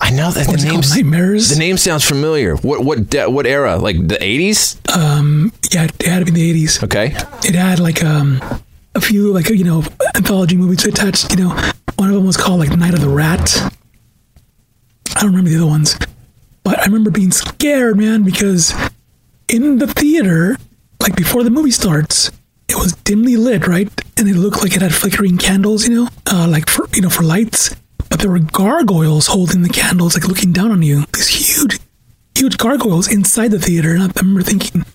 I 0.00 0.10
know 0.10 0.30
that 0.30 0.46
What's 0.46 0.62
the 0.62 0.70
name 0.70 0.80
Nightmares. 0.80 1.50
The 1.50 1.58
name 1.58 1.76
sounds 1.76 2.04
familiar. 2.04 2.56
What 2.56 2.84
what 2.84 3.32
what 3.32 3.46
era? 3.46 3.76
Like 3.76 4.06
the 4.06 4.22
eighties? 4.22 4.80
Um, 4.94 5.52
yeah, 5.72 5.84
it 5.84 6.06
had 6.06 6.20
to 6.20 6.24
be 6.24 6.30
in 6.30 6.34
the 6.34 6.50
eighties. 6.50 6.82
Okay. 6.82 7.14
It 7.44 7.54
had 7.54 7.78
like 7.78 8.02
um 8.04 8.40
a 8.94 9.00
few 9.00 9.32
like 9.32 9.48
you 9.50 9.64
know 9.64 9.82
anthology 10.14 10.56
movies 10.56 10.84
attached. 10.84 11.30
You 11.32 11.44
know, 11.44 11.72
one 11.96 12.08
of 12.08 12.14
them 12.14 12.26
was 12.26 12.36
called 12.36 12.60
like 12.60 12.76
Night 12.76 12.94
of 12.94 13.00
the 13.00 13.08
Rat. 13.08 13.54
I 15.16 15.20
don't 15.20 15.30
remember 15.30 15.50
the 15.50 15.56
other 15.56 15.66
ones. 15.66 15.98
I 16.88 16.90
remember 16.90 17.10
being 17.10 17.32
scared, 17.32 17.98
man, 17.98 18.22
because 18.22 18.72
in 19.46 19.76
the 19.76 19.86
theater, 19.86 20.56
like 21.02 21.14
before 21.16 21.44
the 21.44 21.50
movie 21.50 21.70
starts, 21.70 22.30
it 22.66 22.76
was 22.76 22.94
dimly 23.04 23.36
lit, 23.36 23.66
right? 23.66 23.90
And 24.16 24.26
it 24.26 24.36
looked 24.36 24.62
like 24.62 24.74
it 24.74 24.80
had 24.80 24.94
flickering 24.94 25.36
candles, 25.36 25.86
you 25.86 25.94
know, 25.94 26.08
uh, 26.32 26.48
like 26.48 26.70
for 26.70 26.88
you 26.94 27.02
know 27.02 27.10
for 27.10 27.24
lights. 27.24 27.76
But 28.08 28.20
there 28.20 28.30
were 28.30 28.38
gargoyles 28.38 29.26
holding 29.26 29.60
the 29.60 29.68
candles, 29.68 30.14
like 30.14 30.26
looking 30.26 30.50
down 30.50 30.70
on 30.70 30.80
you. 30.80 31.04
These 31.12 31.28
huge, 31.28 31.78
huge 32.34 32.56
gargoyles 32.56 33.12
inside 33.12 33.48
the 33.48 33.58
theater. 33.58 33.92
And 33.92 34.04
I 34.04 34.10
remember 34.16 34.40
thinking, 34.40 34.86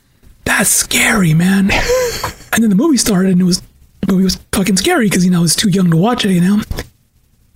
that's 0.46 0.72
scary, 0.72 1.36
man. 1.36 1.70
and 2.54 2.64
then 2.64 2.72
the 2.72 2.76
movie 2.76 2.98
started, 2.98 3.34
and 3.34 3.42
it 3.42 3.46
was 3.46 3.62
the 4.02 4.14
movie 4.14 4.24
was 4.24 4.40
fucking 4.52 4.78
scary 4.78 5.10
because 5.10 5.24
you 5.24 5.30
know 5.30 5.38
I 5.38 5.42
was 5.44 5.56
too 5.56 5.70
young 5.70 5.92
to 5.92 5.98
watch 5.98 6.26
it, 6.26 6.32
you 6.32 6.42
know. 6.42 6.64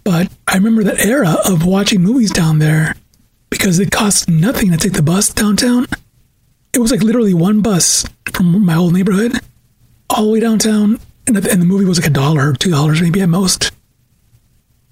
But 0.03 0.31
I 0.47 0.57
remember 0.57 0.83
that 0.83 1.03
era 1.03 1.37
of 1.43 1.65
watching 1.65 2.03
movies 2.03 2.31
down 2.31 2.59
there 2.59 2.93
because 3.49 3.79
it 3.79 3.91
cost 3.91 4.29
nothing 4.29 4.71
to 4.71 4.77
take 4.77 4.93
the 4.93 5.01
bus 5.01 5.29
downtown. 5.29 5.87
It 6.73 6.79
was 6.79 6.91
like 6.91 7.01
literally 7.01 7.33
one 7.33 7.61
bus 7.61 8.05
from 8.33 8.65
my 8.65 8.75
old 8.75 8.93
neighborhood 8.93 9.39
all 10.09 10.25
the 10.25 10.31
way 10.31 10.39
downtown, 10.39 10.99
and 11.25 11.35
the, 11.35 11.51
and 11.51 11.61
the 11.61 11.65
movie 11.65 11.85
was 11.85 11.99
like 11.99 12.07
a 12.07 12.13
dollar, 12.13 12.53
two 12.53 12.71
dollars 12.71 13.01
maybe 13.01 13.21
at 13.21 13.29
most. 13.29 13.71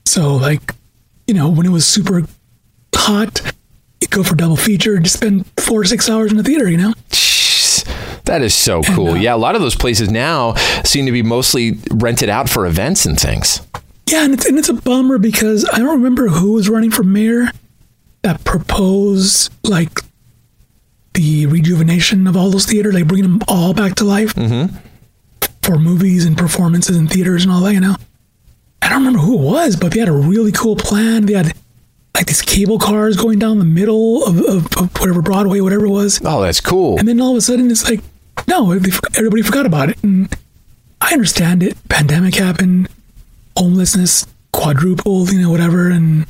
So 0.06 0.36
like, 0.36 0.74
you 1.28 1.34
know, 1.34 1.50
when 1.50 1.66
it 1.66 1.72
was 1.72 1.86
super 1.86 2.24
hot, 2.94 3.42
you 4.02 4.08
go 4.08 4.24
for 4.24 4.36
double 4.36 4.58
feature 4.58 4.96
and 4.96 5.04
just 5.04 5.18
spend 5.18 5.46
four 5.60 5.82
or 5.82 5.86
six 5.86 6.10
hours 6.10 6.32
in 6.32 6.38
the 6.38 6.44
theater. 6.44 6.70
You 6.70 6.78
know. 6.78 6.94
That 8.26 8.42
is 8.42 8.56
so 8.56 8.82
cool. 8.82 9.10
And, 9.10 9.18
uh, 9.18 9.22
yeah, 9.22 9.36
a 9.36 9.38
lot 9.38 9.56
of 9.56 9.62
those 9.62 9.76
places 9.76 10.10
now 10.10 10.56
seem 10.84 11.06
to 11.06 11.12
be 11.12 11.22
mostly 11.22 11.78
rented 11.92 12.30
out 12.30 12.50
for 12.50 12.66
events 12.66 13.06
and 13.06 13.20
things. 13.20 13.62
Yeah, 14.10 14.26
and 14.26 14.34
it's 14.34 14.46
and 14.46 14.58
it's 14.58 14.70
a 14.70 14.74
bummer 14.74 15.18
because 15.18 15.68
I 15.72 15.80
don't 15.80 15.98
remember 15.98 16.28
who 16.28 16.54
was 16.54 16.70
running 16.70 16.92
for 16.92 17.04
mayor 17.04 17.52
that 18.26 18.44
propose 18.44 19.52
like 19.64 20.00
the 21.14 21.46
rejuvenation 21.46 22.26
of 22.26 22.36
all 22.36 22.50
those 22.50 22.66
theaters, 22.66 22.96
like 22.96 23.08
bringing 23.08 23.30
them 23.30 23.42
all 23.48 23.72
back 23.74 23.94
to 23.96 24.04
life 24.04 24.34
mm-hmm. 24.34 24.76
for 25.62 25.78
movies 25.78 26.26
and 26.26 26.36
performances 26.36 26.98
and 26.98 27.08
theaters 27.10 27.44
and 27.44 27.52
all 27.52 27.62
that. 27.62 27.74
You 27.74 27.82
know, 27.82 27.96
I 28.82 28.90
don't 28.90 28.98
remember 29.00 29.20
who 29.20 29.36
it 29.36 29.42
was, 29.42 29.76
but 29.76 29.94
they 29.94 30.00
had 30.00 30.10
a 30.10 30.14
really 30.14 30.52
cool 30.52 30.76
plan. 30.76 31.28
They 31.28 31.34
had 31.34 31.54
like 32.16 32.26
these 32.26 32.42
cable 32.42 32.80
cars 32.80 33.16
going 33.16 33.38
down 33.38 33.60
the 33.60 33.66
middle 33.66 34.26
of, 34.26 34.40
of, 34.40 34.66
of 34.78 35.00
whatever 35.00 35.22
Broadway, 35.22 35.60
whatever 35.60 35.86
it 35.86 35.92
was. 35.92 36.20
Oh, 36.26 36.42
that's 36.42 36.62
cool. 36.62 36.98
And 36.98 37.08
then 37.08 37.22
all 37.22 37.32
of 37.32 37.38
a 37.38 37.42
sudden, 37.42 37.70
it's 37.70 37.88
like, 37.88 38.02
no, 38.48 38.72
everybody 38.72 39.44
forgot 39.44 39.68
about 39.68 39.90
it. 39.90 40.04
And 40.04 40.36
I 41.00 41.14
understand 41.14 41.62
it. 41.62 41.78
Pandemic 41.90 42.36
happened, 42.36 42.90
homelessness 43.56 44.26
quadrupled, 44.52 45.32
you 45.32 45.42
know, 45.42 45.52
whatever, 45.52 45.92
and 45.92 46.26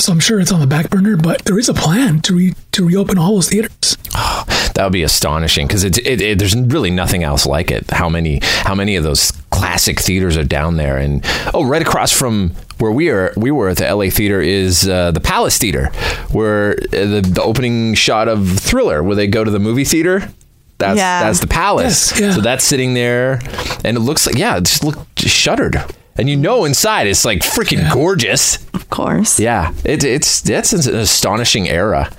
so 0.00 0.12
I'm 0.12 0.20
sure 0.20 0.40
it's 0.40 0.52
on 0.52 0.60
the 0.60 0.66
back 0.66 0.90
burner, 0.90 1.16
but 1.16 1.44
there 1.44 1.58
is 1.58 1.68
a 1.68 1.74
plan 1.74 2.20
to 2.22 2.34
re- 2.34 2.54
to 2.72 2.86
reopen 2.86 3.18
all 3.18 3.34
those 3.34 3.50
theaters. 3.50 3.96
Oh, 4.14 4.44
that 4.74 4.84
would 4.84 4.92
be 4.92 5.02
astonishing 5.02 5.66
because 5.66 5.84
it, 5.84 5.98
it, 5.98 6.20
it, 6.20 6.38
there's 6.38 6.56
really 6.56 6.90
nothing 6.90 7.22
else 7.22 7.46
like 7.46 7.70
it. 7.70 7.90
How 7.90 8.08
many 8.08 8.40
how 8.42 8.74
many 8.74 8.96
of 8.96 9.04
those 9.04 9.30
classic 9.50 10.00
theaters 10.00 10.36
are 10.36 10.44
down 10.44 10.76
there? 10.76 10.96
And 10.96 11.24
oh, 11.54 11.64
right 11.64 11.82
across 11.82 12.12
from 12.12 12.50
where 12.78 12.92
we 12.92 13.10
are, 13.10 13.32
we 13.36 13.50
were 13.50 13.68
at 13.68 13.76
the 13.76 13.94
LA 13.94 14.08
Theater 14.08 14.40
is 14.40 14.88
uh, 14.88 15.10
the 15.10 15.20
Palace 15.20 15.58
Theater, 15.58 15.86
where 16.30 16.72
uh, 16.72 17.06
the 17.06 17.20
the 17.22 17.42
opening 17.42 17.94
shot 17.94 18.28
of 18.28 18.58
Thriller, 18.58 19.02
where 19.02 19.16
they 19.16 19.26
go 19.26 19.44
to 19.44 19.50
the 19.50 19.60
movie 19.60 19.84
theater. 19.84 20.30
That's 20.78 20.96
yeah. 20.96 21.24
that's 21.24 21.40
the 21.40 21.46
Palace. 21.46 22.12
Yes, 22.12 22.20
yeah. 22.20 22.32
So 22.32 22.40
that's 22.40 22.64
sitting 22.64 22.94
there, 22.94 23.40
and 23.84 23.98
it 23.98 24.00
looks 24.00 24.26
like 24.26 24.36
yeah, 24.36 24.56
it 24.56 24.64
just 24.64 24.82
looked 24.82 25.20
shuttered 25.20 25.76
and 26.20 26.28
you 26.28 26.36
know 26.36 26.64
inside 26.66 27.06
it's 27.06 27.24
like 27.24 27.40
freaking 27.40 27.78
yeah. 27.78 27.92
gorgeous. 27.92 28.58
Of 28.80 28.90
course. 28.90 29.38
Yeah, 29.38 29.72
it, 29.84 30.02
it's 30.02 30.40
that's 30.40 30.72
an 30.72 30.96
astonishing 30.96 31.68
era. 31.68 32.10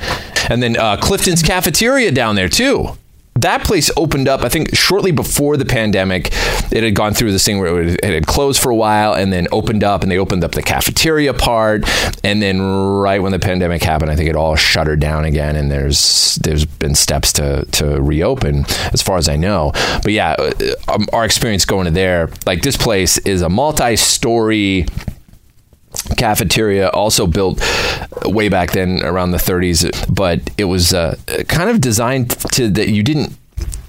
And 0.50 0.62
then 0.62 0.78
uh, 0.78 0.98
Clifton's 0.98 1.44
Cafeteria 1.44 2.12
down 2.12 2.36
there 2.36 2.50
too. 2.50 2.98
That 3.36 3.64
place 3.64 3.90
opened 3.96 4.28
up, 4.28 4.42
I 4.42 4.50
think, 4.50 4.76
shortly 4.76 5.12
before 5.12 5.56
the 5.56 5.66
pandemic. 5.66 6.30
It 6.72 6.84
had 6.84 6.96
gone 6.96 7.14
through 7.14 7.32
this 7.32 7.46
thing 7.46 7.60
where 7.60 7.82
it 7.82 8.04
had 8.04 8.28
closed 8.28 8.62
for 8.62 8.70
a 8.70 8.76
while 8.76 9.14
and 9.14 9.32
then 9.32 9.48
opened 9.54 9.84
up, 9.86 10.04
and 10.04 10.12
they 10.12 10.18
opened 10.18 10.44
up 10.44 10.52
the 10.52 10.62
cafeteria 10.62 11.34
part. 11.34 11.84
And 12.26 12.42
then, 12.42 12.62
right 12.62 13.22
when 13.22 13.32
the 13.32 13.40
pandemic 13.40 13.84
happened, 13.84 14.12
I 14.12 14.16
think 14.18 14.30
it 14.30 14.36
all 14.36 14.56
shuttered 14.58 15.00
down 15.00 15.24
again. 15.24 15.56
And 15.56 15.72
there's 15.72 16.36
there's 16.44 16.66
been 16.66 16.94
steps 16.94 17.32
to 17.34 17.66
to 17.72 18.02
reopen, 18.02 18.66
as 18.92 19.02
far 19.02 19.18
as 19.18 19.30
I 19.30 19.38
know. 19.38 19.72
But 20.04 20.12
yeah, 20.12 20.36
um, 20.90 21.08
our 21.14 21.24
experience 21.24 21.64
going 21.66 21.86
to 21.86 21.92
there, 21.92 22.30
like 22.46 22.62
this 22.62 22.78
place 22.78 23.18
is 23.20 23.42
a 23.42 23.50
multi-story 23.50 24.86
cafeteria 26.18 26.90
also 26.90 27.28
built 27.28 27.62
way 28.26 28.50
back 28.50 28.72
then 28.72 29.04
around 29.04 29.32
the 29.32 29.38
30s 29.38 29.90
but 30.14 30.40
it 30.58 30.66
was 30.66 30.94
uh, 30.94 31.16
kind 31.48 31.70
of 31.70 31.82
designed 31.82 32.30
to 32.30 32.70
that 32.70 32.90
you 32.90 33.04
didn't 33.04 33.36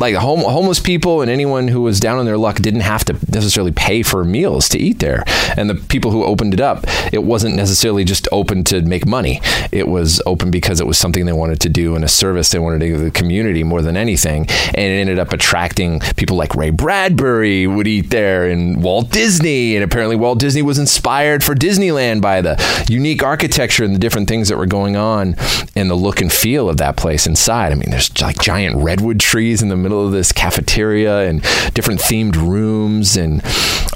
like 0.02 0.16
home, 0.16 0.40
homeless 0.40 0.80
people 0.80 1.23
and 1.23 1.30
anyone 1.30 1.68
who 1.68 1.80
was 1.80 2.00
down 2.00 2.18
on 2.18 2.26
their 2.26 2.37
luck 2.37 2.56
didn't 2.56 2.80
have 2.80 3.04
to 3.04 3.12
necessarily 3.32 3.71
pay 3.71 4.02
for 4.02 4.25
meals 4.25 4.68
to 4.68 4.76
eat 4.76 4.99
there. 4.99 5.23
And 5.56 5.71
the 5.71 5.76
people 5.76 6.11
who 6.11 6.25
opened 6.25 6.54
it 6.54 6.61
up, 6.61 6.85
it 7.12 7.23
wasn't 7.23 7.54
necessarily 7.54 8.02
just 8.02 8.26
open 8.32 8.64
to 8.64 8.82
make 8.82 9.06
money. 9.06 9.40
It 9.71 9.87
was 9.87 10.21
open 10.26 10.50
because 10.50 10.80
it 10.80 10.88
was 10.88 10.99
something 10.99 11.25
they 11.25 11.32
wanted 11.32 11.61
to 11.61 11.68
do 11.68 11.94
and 11.94 12.04
a 12.04 12.09
service 12.09 12.50
they 12.50 12.59
wanted 12.59 12.80
to 12.80 12.88
give 12.88 12.99
the 12.99 13.12
community 13.12 13.62
more 13.62 13.80
than 13.80 13.97
anything. 13.97 14.47
And 14.75 14.80
it 14.92 15.00
ended 15.00 15.21
up 15.21 15.32
attracting 15.32 16.00
people 16.16 16.37
like 16.37 16.56
Ray 16.56 16.71
Bradbury 16.71 17.68
would 17.68 17.87
eat 17.87 18.11
there 18.11 18.49
and 18.49 18.82
Walt 18.82 19.12
Disney. 19.12 19.76
And 19.76 19.85
apparently 19.85 20.16
Walt 20.16 20.40
Disney 20.40 20.62
was 20.62 20.80
inspired 20.80 21.44
for 21.44 21.54
Disneyland 21.54 22.21
by 22.21 22.40
the 22.40 22.61
unique 22.88 23.23
architecture 23.23 23.85
and 23.85 23.94
the 23.94 24.00
different 24.00 24.28
things 24.28 24.49
that 24.49 24.59
were 24.59 24.66
going 24.66 24.97
on 24.97 25.37
and 25.76 25.88
the 25.88 25.94
look 25.94 26.21
and 26.21 26.32
feel 26.32 26.68
of 26.68 26.78
that 26.78 26.97
place 26.97 27.25
inside. 27.25 27.71
I 27.71 27.76
mean, 27.76 27.90
there's 27.90 28.21
like 28.21 28.40
giant 28.40 28.82
redwood 28.82 29.21
trees 29.21 29.62
in 29.62 29.68
the 29.68 29.76
middle 29.76 29.91
of 30.00 30.12
this 30.12 30.32
cafeteria 30.32 31.28
and 31.28 31.42
different 31.75 32.00
themed 32.00 32.37
rooms 32.37 33.16
and 33.16 33.42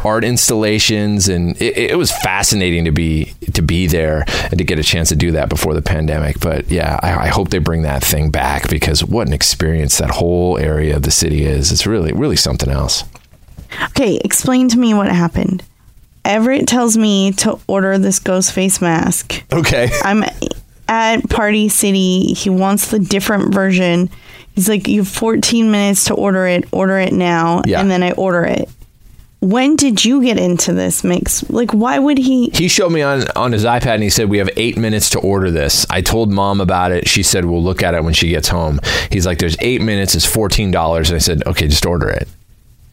art 0.04 0.24
installations. 0.24 1.28
And 1.28 1.60
it, 1.60 1.76
it 1.76 1.98
was 1.98 2.12
fascinating 2.12 2.84
to 2.84 2.92
be 2.92 3.34
to 3.54 3.62
be 3.62 3.86
there 3.86 4.24
and 4.44 4.58
to 4.58 4.64
get 4.64 4.78
a 4.78 4.82
chance 4.82 5.08
to 5.08 5.16
do 5.16 5.32
that 5.32 5.48
before 5.48 5.74
the 5.74 5.82
pandemic. 5.82 6.40
But 6.40 6.70
yeah, 6.70 6.98
I, 7.02 7.26
I 7.26 7.28
hope 7.28 7.48
they 7.50 7.58
bring 7.58 7.82
that 7.82 8.04
thing 8.04 8.30
back 8.30 8.68
because 8.68 9.04
what 9.04 9.26
an 9.26 9.32
experience 9.32 9.98
that 9.98 10.10
whole 10.10 10.58
area 10.58 10.96
of 10.96 11.02
the 11.02 11.10
city 11.10 11.44
is. 11.44 11.72
It's 11.72 11.86
really, 11.86 12.12
really 12.12 12.36
something 12.36 12.70
else. 12.70 13.04
Okay, 13.90 14.20
explain 14.24 14.68
to 14.68 14.78
me 14.78 14.94
what 14.94 15.08
happened. 15.08 15.62
Everett 16.24 16.66
tells 16.66 16.96
me 16.96 17.32
to 17.32 17.58
order 17.68 17.98
this 17.98 18.18
ghost 18.18 18.52
face 18.52 18.80
mask. 18.80 19.44
Okay. 19.52 19.88
I'm 20.02 20.24
at 20.88 21.28
Party 21.30 21.68
City. 21.68 22.32
He 22.34 22.50
wants 22.50 22.90
the 22.90 22.98
different 22.98 23.52
version. 23.54 24.08
He's 24.54 24.68
like, 24.68 24.88
You 24.88 25.00
have 25.00 25.08
14 25.08 25.70
minutes 25.70 26.04
to 26.04 26.14
order 26.14 26.46
it. 26.46 26.64
Order 26.72 26.98
it 26.98 27.12
now. 27.12 27.62
Yeah. 27.66 27.80
And 27.80 27.90
then 27.90 28.02
I 28.02 28.12
order 28.12 28.44
it. 28.44 28.68
When 29.40 29.76
did 29.76 30.02
you 30.04 30.22
get 30.22 30.38
into 30.38 30.72
this 30.72 31.04
mix? 31.04 31.48
Like, 31.50 31.72
why 31.72 31.98
would 31.98 32.16
he? 32.16 32.48
He 32.54 32.68
showed 32.68 32.90
me 32.90 33.02
on 33.02 33.24
on 33.36 33.52
his 33.52 33.64
iPad 33.64 33.94
and 33.94 34.02
he 34.02 34.08
said 34.10 34.30
we 34.30 34.38
have 34.38 34.48
eight 34.56 34.78
minutes 34.78 35.10
to 35.10 35.18
order 35.20 35.50
this. 35.50 35.84
I 35.90 36.00
told 36.00 36.32
mom 36.32 36.60
about 36.60 36.90
it. 36.90 37.06
She 37.06 37.22
said 37.22 37.44
we'll 37.44 37.62
look 37.62 37.82
at 37.82 37.94
it 37.94 38.02
when 38.02 38.14
she 38.14 38.30
gets 38.30 38.48
home. 38.48 38.80
He's 39.10 39.26
like, 39.26 39.38
"There's 39.38 39.56
eight 39.60 39.82
minutes. 39.82 40.14
It's 40.14 40.24
fourteen 40.24 40.70
dollars." 40.70 41.10
And 41.10 41.16
I 41.16 41.18
said, 41.18 41.46
"Okay, 41.46 41.68
just 41.68 41.84
order 41.84 42.08
it." 42.08 42.26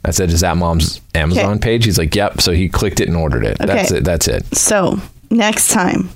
I 0.03 0.11
said, 0.11 0.29
"Is 0.31 0.41
that 0.41 0.57
mom's 0.57 0.99
Amazon 1.15 1.45
Okay. 1.53 1.59
page?" 1.59 1.85
He's 1.85 1.97
like, 1.97 2.13
"Yep." 2.13 2.41
So 2.41 2.51
he 2.51 2.67
clicked 2.67 2.99
it 2.99 3.07
and 3.07 3.15
ordered 3.15 3.45
it. 3.45 3.57
That's 3.57 3.89
Okay. 3.89 3.99
it. 3.99 4.03
That's 4.03 4.27
it. 4.27 4.43
So, 4.53 4.99
next 5.31 5.69
time, 5.71 6.09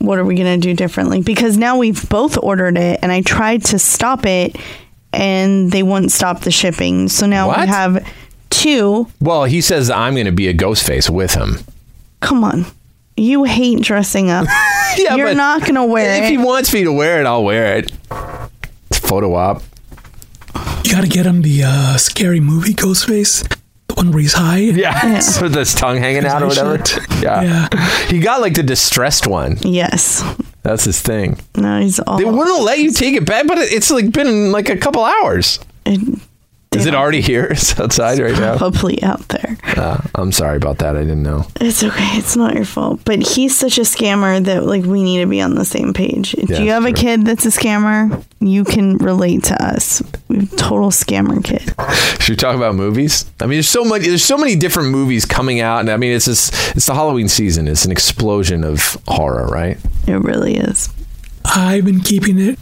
what 0.00 0.18
are 0.18 0.24
we 0.24 0.34
going 0.34 0.60
to 0.60 0.66
do 0.68 0.74
differently? 0.74 1.20
Because 1.22 1.56
now 1.56 1.78
we've 1.78 2.08
both 2.08 2.36
ordered 2.38 2.76
it 2.76 2.98
and 3.02 3.12
I 3.12 3.20
tried 3.22 3.64
to 3.66 3.78
stop 3.78 4.26
it 4.26 4.56
and 5.12 5.70
they 5.70 5.82
wouldn't 5.82 6.12
stop 6.12 6.40
the 6.40 6.50
shipping. 6.50 7.08
So 7.08 7.26
now 7.26 7.48
What? 7.48 7.60
we 7.60 7.66
have 7.66 8.06
two. 8.50 9.06
Well, 9.20 9.44
he 9.44 9.60
says 9.60 9.90
I'm 9.90 10.14
going 10.14 10.26
to 10.26 10.32
be 10.32 10.48
a 10.48 10.52
ghost 10.52 10.86
face 10.86 11.08
with 11.08 11.34
him. 11.34 11.58
Come 12.20 12.44
on. 12.44 12.66
You 13.16 13.44
hate 13.44 13.82
dressing 13.82 14.30
up. 14.30 14.46
Yeah, 14.98 15.14
You're 15.14 15.28
but 15.28 15.36
not 15.36 15.60
going 15.60 15.76
to 15.76 15.84
wear 15.84 16.16
If 16.16 16.24
it. 16.24 16.30
he 16.30 16.36
wants 16.36 16.74
me 16.74 16.82
to 16.82 16.92
wear 16.92 17.20
it, 17.20 17.24
I'll 17.26 17.44
wear 17.44 17.76
it. 17.76 17.92
It's 18.90 18.98
photo 18.98 19.34
op. 19.36 19.62
You 20.84 20.90
got 20.90 21.02
to 21.02 21.06
get 21.08 21.26
him 21.26 21.42
the 21.42 21.62
uh, 21.64 21.96
scary 21.96 22.40
movie 22.40 22.74
Ghostface, 22.74 23.46
the 23.94 24.02
one 24.02 24.12
where 24.12 24.20
he's 24.20 24.32
high. 24.34 24.58
Yeah, 24.58 25.14
with 25.42 25.54
his 25.54 25.74
tongue 25.74 25.98
hanging 25.98 26.24
out 26.26 26.42
or 26.42 26.46
whatever. 26.46 26.84
shirt. 26.84 26.98
Yeah. 27.22 27.68
he 28.08 28.18
got 28.20 28.40
like 28.40 28.54
the 28.54 28.62
distressed 28.62 29.26
one. 29.26 29.58
yes. 29.62 30.22
That's 30.62 30.84
his 30.84 31.00
thing. 31.00 31.38
No, 31.56 31.80
he's 31.80 31.98
all. 32.00 32.18
They 32.18 32.24
wouldn't 32.24 32.62
let 32.62 32.78
you 32.80 32.90
take 32.92 33.14
it 33.14 33.24
back, 33.24 33.46
but 33.46 33.56
it's 33.58 33.90
like 33.90 34.12
been 34.12 34.52
like 34.52 34.68
a 34.68 34.76
couple 34.76 35.02
hours. 35.02 35.58
Is 36.72 36.86
it 36.86 36.94
already 36.94 37.20
here? 37.20 37.46
It's 37.50 37.78
outside 37.80 38.20
right 38.20 38.38
now. 38.38 38.56
Probably 38.56 39.02
out 39.02 39.26
there. 39.28 39.58
Uh, 39.76 40.00
I'm 40.14 40.30
sorry 40.30 40.56
about 40.56 40.78
that. 40.78 40.96
I 40.96 41.00
didn't 41.00 41.22
know. 41.24 41.44
It's 41.60 41.82
okay. 41.82 42.16
It's 42.16 42.36
not 42.36 42.54
your 42.54 42.64
fault. 42.64 43.00
But 43.04 43.18
he's 43.20 43.56
such 43.56 43.76
a 43.76 43.80
scammer 43.80 44.42
that 44.44 44.64
like 44.64 44.84
we 44.84 45.02
need 45.02 45.20
to 45.20 45.26
be 45.26 45.40
on 45.40 45.56
the 45.56 45.64
same 45.64 45.92
page. 45.92 46.34
If 46.34 46.48
Yeah, 46.48 46.60
you 46.60 46.70
have 46.70 46.84
a 46.84 46.92
kid 46.92 47.24
that's 47.26 47.44
a 47.44 47.48
scammer, 47.48 48.24
you 48.38 48.62
can 48.64 48.98
relate 48.98 49.42
to 49.44 49.60
us. 49.62 50.00
We're 50.28 50.46
total 50.56 50.90
scammer 50.90 51.42
kid. 51.42 51.74
Should 52.22 52.32
we 52.34 52.36
talk 52.36 52.54
about 52.54 52.76
movies? 52.76 53.28
I 53.40 53.46
mean, 53.46 53.56
there's 53.56 53.68
so 53.68 53.84
many. 53.84 54.06
There's 54.06 54.24
so 54.24 54.38
many 54.38 54.54
different 54.54 54.90
movies 54.90 55.24
coming 55.26 55.60
out, 55.60 55.80
and 55.80 55.90
I 55.90 55.96
mean, 55.96 56.12
it's 56.12 56.26
just 56.26 56.54
it's 56.76 56.86
the 56.86 56.94
Halloween 56.94 57.28
season. 57.28 57.66
It's 57.66 57.84
an 57.84 57.90
explosion 57.90 58.62
of 58.62 58.96
horror, 59.08 59.46
right? 59.48 59.76
It 60.06 60.14
really 60.22 60.54
is. 60.56 60.88
I've 61.44 61.84
been 61.84 62.00
keeping 62.00 62.38
it 62.38 62.58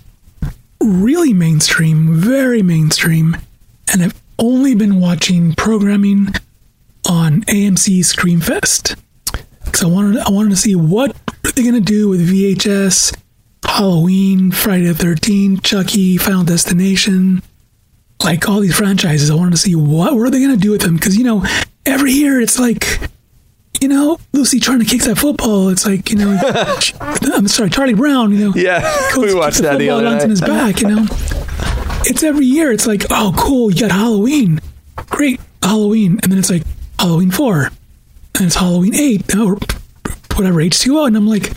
really 0.80 1.34
mainstream, 1.34 2.14
very 2.14 2.62
mainstream, 2.62 3.36
and 3.92 4.02
I've 4.02 4.22
only 4.38 4.74
been 4.74 5.00
watching 5.00 5.54
programming 5.54 6.28
on 7.08 7.42
AMC 7.42 8.00
Screamfest 8.00 8.98
because 9.64 9.82
I 9.82 9.86
wanted 9.86 10.18
I 10.18 10.30
wanted 10.30 10.50
to 10.50 10.56
see 10.56 10.74
what 10.74 11.16
are 11.44 11.52
they 11.52 11.62
going 11.62 11.74
to 11.74 11.80
do 11.80 12.08
with 12.08 12.28
VHS, 12.28 13.16
Halloween, 13.64 14.52
Friday 14.52 14.86
the 14.86 14.94
Thirteenth, 14.94 15.62
Chucky, 15.62 16.16
Final 16.16 16.44
Destination, 16.44 17.42
like 18.22 18.48
all 18.48 18.60
these 18.60 18.76
franchises. 18.76 19.30
I 19.30 19.34
wanted 19.34 19.52
to 19.52 19.58
see 19.58 19.74
what 19.74 20.14
were 20.14 20.30
they 20.30 20.40
going 20.40 20.54
to 20.54 20.56
do 20.56 20.70
with 20.70 20.82
them 20.82 20.96
because 20.96 21.16
you 21.16 21.24
know 21.24 21.44
every 21.86 22.12
year 22.12 22.40
it's 22.40 22.58
like 22.58 23.00
you 23.80 23.88
know, 23.88 24.18
Lucy 24.32 24.58
trying 24.58 24.80
to 24.80 24.84
kick 24.84 25.02
that 25.02 25.18
football. 25.18 25.68
It's 25.68 25.86
like, 25.86 26.10
you 26.10 26.16
know, 26.16 26.36
I'm 27.00 27.46
sorry, 27.46 27.70
Charlie 27.70 27.94
Brown, 27.94 28.32
you 28.32 28.46
know. 28.46 28.52
Yeah, 28.56 28.80
we 29.16 29.32
watched 29.34 29.62
that 29.62 29.78
the 29.78 29.90
other 29.90 30.04
night. 30.04 30.22
on 30.22 30.30
his 30.30 30.40
back, 30.40 30.80
you 30.80 30.88
know. 30.88 31.06
It's 32.08 32.22
every 32.22 32.46
year. 32.46 32.72
It's 32.72 32.86
like, 32.86 33.04
oh, 33.10 33.34
cool, 33.36 33.70
you 33.70 33.82
got 33.82 33.92
Halloween. 33.92 34.60
Great, 35.10 35.40
Halloween. 35.62 36.18
And 36.22 36.32
then 36.32 36.38
it's 36.38 36.50
like 36.50 36.62
Halloween 36.98 37.30
4. 37.30 37.70
And 38.36 38.46
it's 38.46 38.54
Halloween 38.54 38.94
8, 38.94 39.36
or 39.36 39.58
whatever, 40.34 40.60
H2O. 40.60 41.06
And 41.06 41.16
I'm 41.16 41.26
like, 41.26 41.52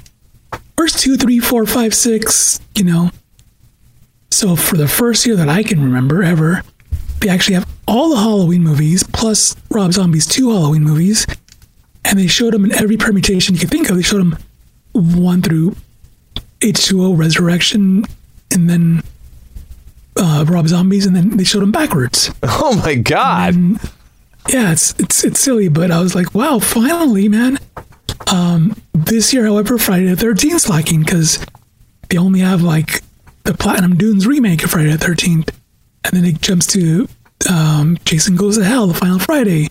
where's 0.75 0.93
2, 0.93 1.15
3, 1.15 1.39
4, 1.39 1.65
5, 1.65 1.93
6, 1.93 2.59
you 2.75 2.83
know? 2.83 3.11
So 4.29 4.55
for 4.55 4.75
the 4.75 4.87
first 4.87 5.25
year 5.25 5.35
that 5.37 5.47
I 5.47 5.63
can 5.63 5.83
remember 5.83 6.21
ever, 6.21 6.63
they 7.19 7.29
actually 7.29 7.55
have 7.55 7.69
all 7.87 8.09
the 8.09 8.17
Halloween 8.17 8.63
movies 8.63 9.03
plus 9.03 9.55
Rob 9.69 9.93
Zombie's 9.93 10.25
two 10.25 10.49
Halloween 10.49 10.83
movies, 10.83 11.27
and 12.03 12.17
they 12.17 12.27
showed 12.27 12.53
them 12.53 12.65
in 12.65 12.73
every 12.73 12.97
permutation 12.97 13.53
you 13.53 13.61
could 13.61 13.69
think 13.69 13.89
of. 13.89 13.95
They 13.95 14.01
showed 14.01 14.19
them 14.19 14.37
one 14.93 15.41
through 15.41 15.75
H2O 16.59 17.17
Resurrection, 17.17 18.05
and 18.51 18.69
then 18.69 19.03
uh, 20.17 20.45
Rob 20.47 20.67
Zombies, 20.67 21.05
and 21.05 21.15
then 21.15 21.37
they 21.37 21.43
showed 21.43 21.61
them 21.61 21.71
backwards. 21.71 22.31
Oh 22.43 22.75
my 22.85 22.95
god! 22.95 23.55
Yeah, 24.47 24.71
it's 24.71 24.97
it's 24.99 25.23
it's 25.23 25.39
silly, 25.39 25.67
but 25.67 25.91
I 25.91 25.99
was 25.99 26.15
like, 26.15 26.33
wow, 26.33 26.59
finally, 26.59 27.27
man. 27.27 27.59
Um, 28.31 28.75
this 28.93 29.33
year, 29.33 29.45
however, 29.45 29.77
Friday 29.77 30.05
the 30.05 30.15
Thirteenth 30.15 30.69
lacking 30.69 31.01
because 31.01 31.43
they 32.09 32.17
only 32.17 32.39
have 32.39 32.61
like 32.61 33.01
the 33.43 33.53
Platinum 33.53 33.95
Dunes 33.97 34.27
remake 34.27 34.63
of 34.63 34.71
Friday 34.71 34.91
the 34.91 34.97
Thirteenth, 34.97 35.49
and 36.05 36.13
then 36.13 36.23
it 36.23 36.41
jumps 36.41 36.67
to 36.67 37.07
um, 37.49 37.97
Jason 38.05 38.35
Goes 38.35 38.57
to 38.57 38.63
Hell, 38.63 38.87
the 38.87 38.93
final 38.93 39.19
Friday, 39.19 39.67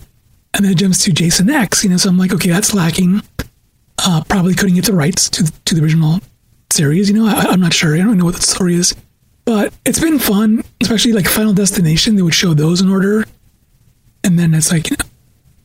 and 0.53 0.65
then 0.65 0.73
it 0.73 0.77
jumps 0.77 1.03
to 1.05 1.11
Jason 1.13 1.49
X. 1.49 1.83
You 1.83 1.89
know, 1.91 1.97
so 1.97 2.09
I'm 2.09 2.17
like, 2.17 2.33
okay, 2.33 2.49
that's 2.49 2.73
lacking. 2.73 3.21
Uh, 4.03 4.23
probably 4.27 4.53
couldn't 4.53 4.75
get 4.75 4.85
the 4.85 4.93
rights 4.93 5.29
to 5.29 5.51
to 5.65 5.75
the 5.75 5.81
original 5.81 6.19
series. 6.71 7.09
You 7.09 7.15
know, 7.15 7.27
I, 7.27 7.45
I'm 7.49 7.61
not 7.61 7.73
sure. 7.73 7.95
I 7.95 7.99
don't 7.99 8.17
know 8.17 8.25
what 8.25 8.35
the 8.35 8.41
story 8.41 8.75
is, 8.75 8.95
but 9.51 9.73
it's 9.85 9.99
been 9.99 10.17
fun, 10.17 10.63
especially 10.81 11.11
like 11.11 11.27
Final 11.27 11.51
Destination. 11.51 12.15
They 12.15 12.21
would 12.21 12.33
show 12.33 12.53
those 12.53 12.79
in 12.79 12.87
order, 12.87 13.25
and 14.23 14.39
then 14.39 14.53
it's 14.53 14.71
like 14.71 14.89
you, 14.89 14.95
know, 14.97 15.05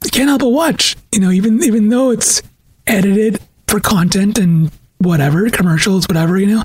you 0.03 0.11
can't 0.11 0.29
help 0.29 0.41
but 0.41 0.49
watch. 0.49 0.97
You 1.13 1.21
know, 1.21 1.31
even 1.31 1.63
even 1.63 1.89
though 1.89 2.11
it's 2.11 2.43
edited 2.89 3.39
for 3.69 3.79
content 3.79 4.39
and 4.39 4.73
whatever 4.99 5.49
commercials, 5.51 6.09
whatever. 6.09 6.37
You 6.37 6.47
know, 6.49 6.63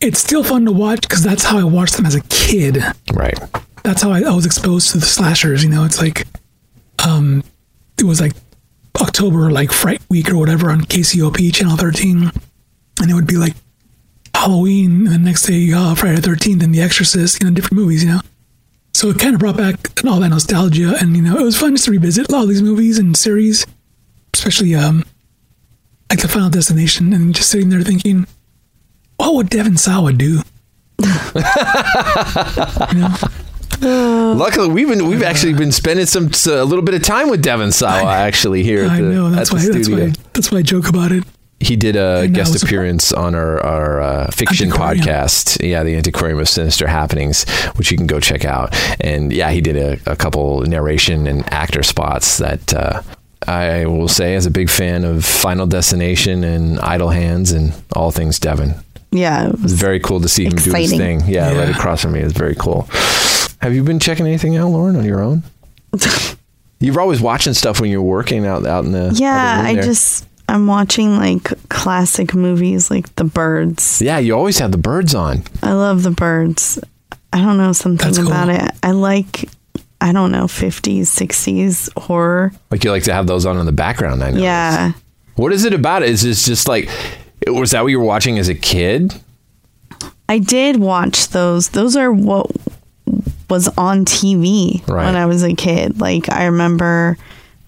it's 0.00 0.20
still 0.20 0.44
fun 0.44 0.64
to 0.66 0.70
watch 0.72 1.00
because 1.00 1.24
that's 1.24 1.42
how 1.42 1.58
I 1.58 1.64
watched 1.64 1.96
them 1.96 2.06
as 2.06 2.14
a 2.14 2.22
kid. 2.28 2.78
Right. 3.12 3.36
That's 3.82 4.00
how 4.00 4.12
I, 4.12 4.20
I 4.20 4.32
was 4.32 4.46
exposed 4.46 4.92
to 4.92 4.98
the 4.98 5.06
slashers. 5.06 5.64
You 5.64 5.70
know, 5.70 5.82
it's 5.82 6.00
like, 6.00 6.28
um, 7.04 7.42
it 7.98 8.04
was 8.04 8.20
like 8.20 8.34
October, 9.00 9.50
like 9.50 9.72
Fright 9.72 10.00
Week 10.08 10.30
or 10.30 10.38
whatever 10.38 10.70
on 10.70 10.82
KCOP 10.82 11.52
Channel 11.52 11.76
13, 11.76 12.30
and 13.00 13.10
it 13.10 13.14
would 13.14 13.26
be 13.26 13.36
like 13.36 13.56
Halloween, 14.42 15.06
and 15.06 15.14
the 15.14 15.18
next 15.18 15.42
day 15.42 15.70
uh, 15.72 15.94
Friday 15.94 16.20
the 16.20 16.28
13th, 16.28 16.64
and 16.64 16.74
The 16.74 16.80
Exorcist, 16.80 17.40
you 17.40 17.48
know, 17.48 17.54
different 17.54 17.74
movies. 17.74 18.02
You 18.02 18.10
know, 18.10 18.20
so 18.92 19.08
it 19.08 19.18
kind 19.18 19.34
of 19.34 19.40
brought 19.40 19.56
back 19.56 20.04
all 20.04 20.18
that 20.18 20.30
nostalgia, 20.30 20.96
and 21.00 21.16
you 21.16 21.22
know, 21.22 21.38
it 21.38 21.44
was 21.44 21.56
fun 21.56 21.76
just 21.76 21.84
to 21.84 21.92
revisit 21.92 22.28
a 22.28 22.32
lot 22.32 22.42
of 22.42 22.48
these 22.48 22.60
movies 22.60 22.98
and 22.98 23.16
series, 23.16 23.64
especially 24.34 24.74
um, 24.74 25.04
like 26.10 26.20
the 26.20 26.28
Final 26.28 26.50
Destination, 26.50 27.12
and 27.12 27.34
just 27.34 27.50
sitting 27.50 27.68
there 27.68 27.82
thinking, 27.82 28.26
what 29.16 29.34
would 29.34 29.48
Devon 29.48 29.76
Sawa 29.76 30.12
do? 30.12 30.42
Luckily, 33.80 34.68
we've 34.68 34.88
been 34.88 35.06
we've 35.06 35.22
actually 35.22 35.54
been 35.54 35.72
spending 35.72 36.06
some 36.06 36.30
a 36.46 36.64
little 36.64 36.84
bit 36.84 36.94
of 36.94 37.02
time 37.02 37.30
with 37.30 37.42
Devon 37.42 37.70
Sawa 37.70 38.12
actually 38.12 38.64
here. 38.64 38.86
At 38.86 38.90
I 38.90 39.00
the, 39.00 39.08
know 39.08 39.30
that's 39.30 39.52
why 39.52 39.64
that's 39.64 39.88
why 39.88 40.12
that's 40.32 40.50
why 40.50 40.58
I 40.58 40.62
joke 40.62 40.88
about 40.88 41.12
it. 41.12 41.22
He 41.62 41.76
did 41.76 41.96
a 41.96 42.22
And, 42.22 42.34
guest 42.34 42.50
what's 42.50 42.62
it 42.62 42.66
appearance 42.68 43.12
on 43.12 43.34
our, 43.34 43.60
our 43.64 44.00
uh, 44.00 44.30
fiction 44.30 44.68
Antiquarium. 44.72 45.04
podcast. 45.06 45.66
Yeah, 45.68 45.82
the 45.84 45.96
Antiquarium 45.96 46.38
of 46.40 46.48
Sinister 46.48 46.86
Happenings, 46.88 47.48
which 47.76 47.90
you 47.90 47.96
can 47.96 48.06
go 48.06 48.20
check 48.20 48.44
out. 48.44 48.74
And 49.00 49.32
yeah, 49.32 49.50
he 49.50 49.60
did 49.60 49.76
a, 49.76 50.12
a 50.12 50.16
couple 50.16 50.60
narration 50.62 51.26
and 51.26 51.50
actor 51.52 51.82
spots 51.82 52.38
that 52.38 52.74
uh, 52.74 53.02
I 53.46 53.86
will 53.86 54.08
say, 54.08 54.34
as 54.34 54.46
a 54.46 54.50
big 54.50 54.68
fan 54.70 55.04
of 55.04 55.24
Final 55.24 55.66
Destination 55.66 56.44
and 56.44 56.78
Idle 56.80 57.10
Hands 57.10 57.50
and 57.52 57.72
all 57.94 58.10
things 58.10 58.38
Devon. 58.38 58.74
Yeah, 59.10 59.44
it 59.44 59.48
It 59.48 59.52
was 59.52 59.62
was 59.64 59.72
very 59.74 60.00
cool 60.00 60.20
to 60.20 60.28
see 60.28 60.44
him 60.46 60.52
do 60.52 60.72
his 60.72 60.90
thing. 60.90 61.20
Yeah, 61.26 61.50
Yeah. 61.52 61.58
right 61.58 61.68
across 61.68 62.02
from 62.02 62.12
me. 62.12 62.20
It's 62.20 62.32
very 62.36 62.54
cool. 62.54 62.88
Have 63.60 63.74
you 63.74 63.84
been 63.84 63.98
checking 64.00 64.26
anything 64.26 64.56
out, 64.56 64.68
Lauren, 64.70 64.96
on 64.96 65.04
your 65.04 65.20
own? 65.22 65.42
You're 66.80 67.00
always 67.00 67.20
watching 67.20 67.54
stuff 67.54 67.80
when 67.80 67.90
you're 67.90 68.02
working 68.02 68.44
out 68.44 68.66
out 68.66 68.84
in 68.84 68.90
the 68.90 69.12
yeah. 69.14 69.52
other 69.52 69.58
room 69.58 69.66
I 69.66 69.74
there. 69.74 69.82
just 69.84 70.26
I'm 70.52 70.66
watching 70.66 71.16
like 71.16 71.44
classic 71.68 72.34
movies 72.34 72.90
like 72.90 73.14
The 73.16 73.24
Birds. 73.24 74.00
yeah. 74.02 74.18
You 74.18 74.34
always 74.36 74.58
have 74.58 74.70
the 74.72 74.78
birds 74.78 75.14
on. 75.14 75.42
I 75.62 75.72
love 75.72 76.02
The 76.02 76.10
Birds. 76.10 76.78
I 77.32 77.38
don't 77.38 77.56
know 77.56 77.72
something 77.72 78.04
That's 78.06 78.18
cool. 78.18 78.26
about 78.28 78.48
it. 78.50 78.70
I 78.82 78.90
like 78.90 79.48
I 80.00 80.12
don't 80.12 80.30
know 80.32 80.44
50s, 80.44 81.02
60s 81.02 81.88
horror. 82.02 82.52
Like 82.70 82.84
you 82.84 82.90
like 82.90 83.04
to 83.04 83.12
have 83.14 83.26
those 83.26 83.46
on 83.46 83.56
in 83.56 83.66
the 83.66 83.72
background. 83.72 84.22
I 84.22 84.30
know. 84.32 84.40
Yeah. 84.42 84.92
What 85.36 85.52
is 85.52 85.64
it 85.64 85.72
about? 85.72 86.02
it? 86.02 86.10
Is 86.10 86.24
it 86.24 86.34
just 86.46 86.68
like 86.68 86.88
was 87.46 87.70
that 87.70 87.82
what 87.82 87.88
you 87.88 87.98
were 87.98 88.04
watching 88.04 88.38
as 88.38 88.48
a 88.48 88.54
kid? 88.54 89.14
I 90.28 90.38
did 90.38 90.76
watch 90.76 91.28
those. 91.28 91.70
Those 91.70 91.96
are 91.96 92.12
what 92.12 92.50
was 93.48 93.68
on 93.76 94.04
TV 94.04 94.86
Right. 94.88 95.04
when 95.06 95.16
I 95.16 95.26
was 95.26 95.42
a 95.42 95.54
kid. 95.54 96.00
Like 96.00 96.30
I 96.30 96.44
remember 96.46 97.16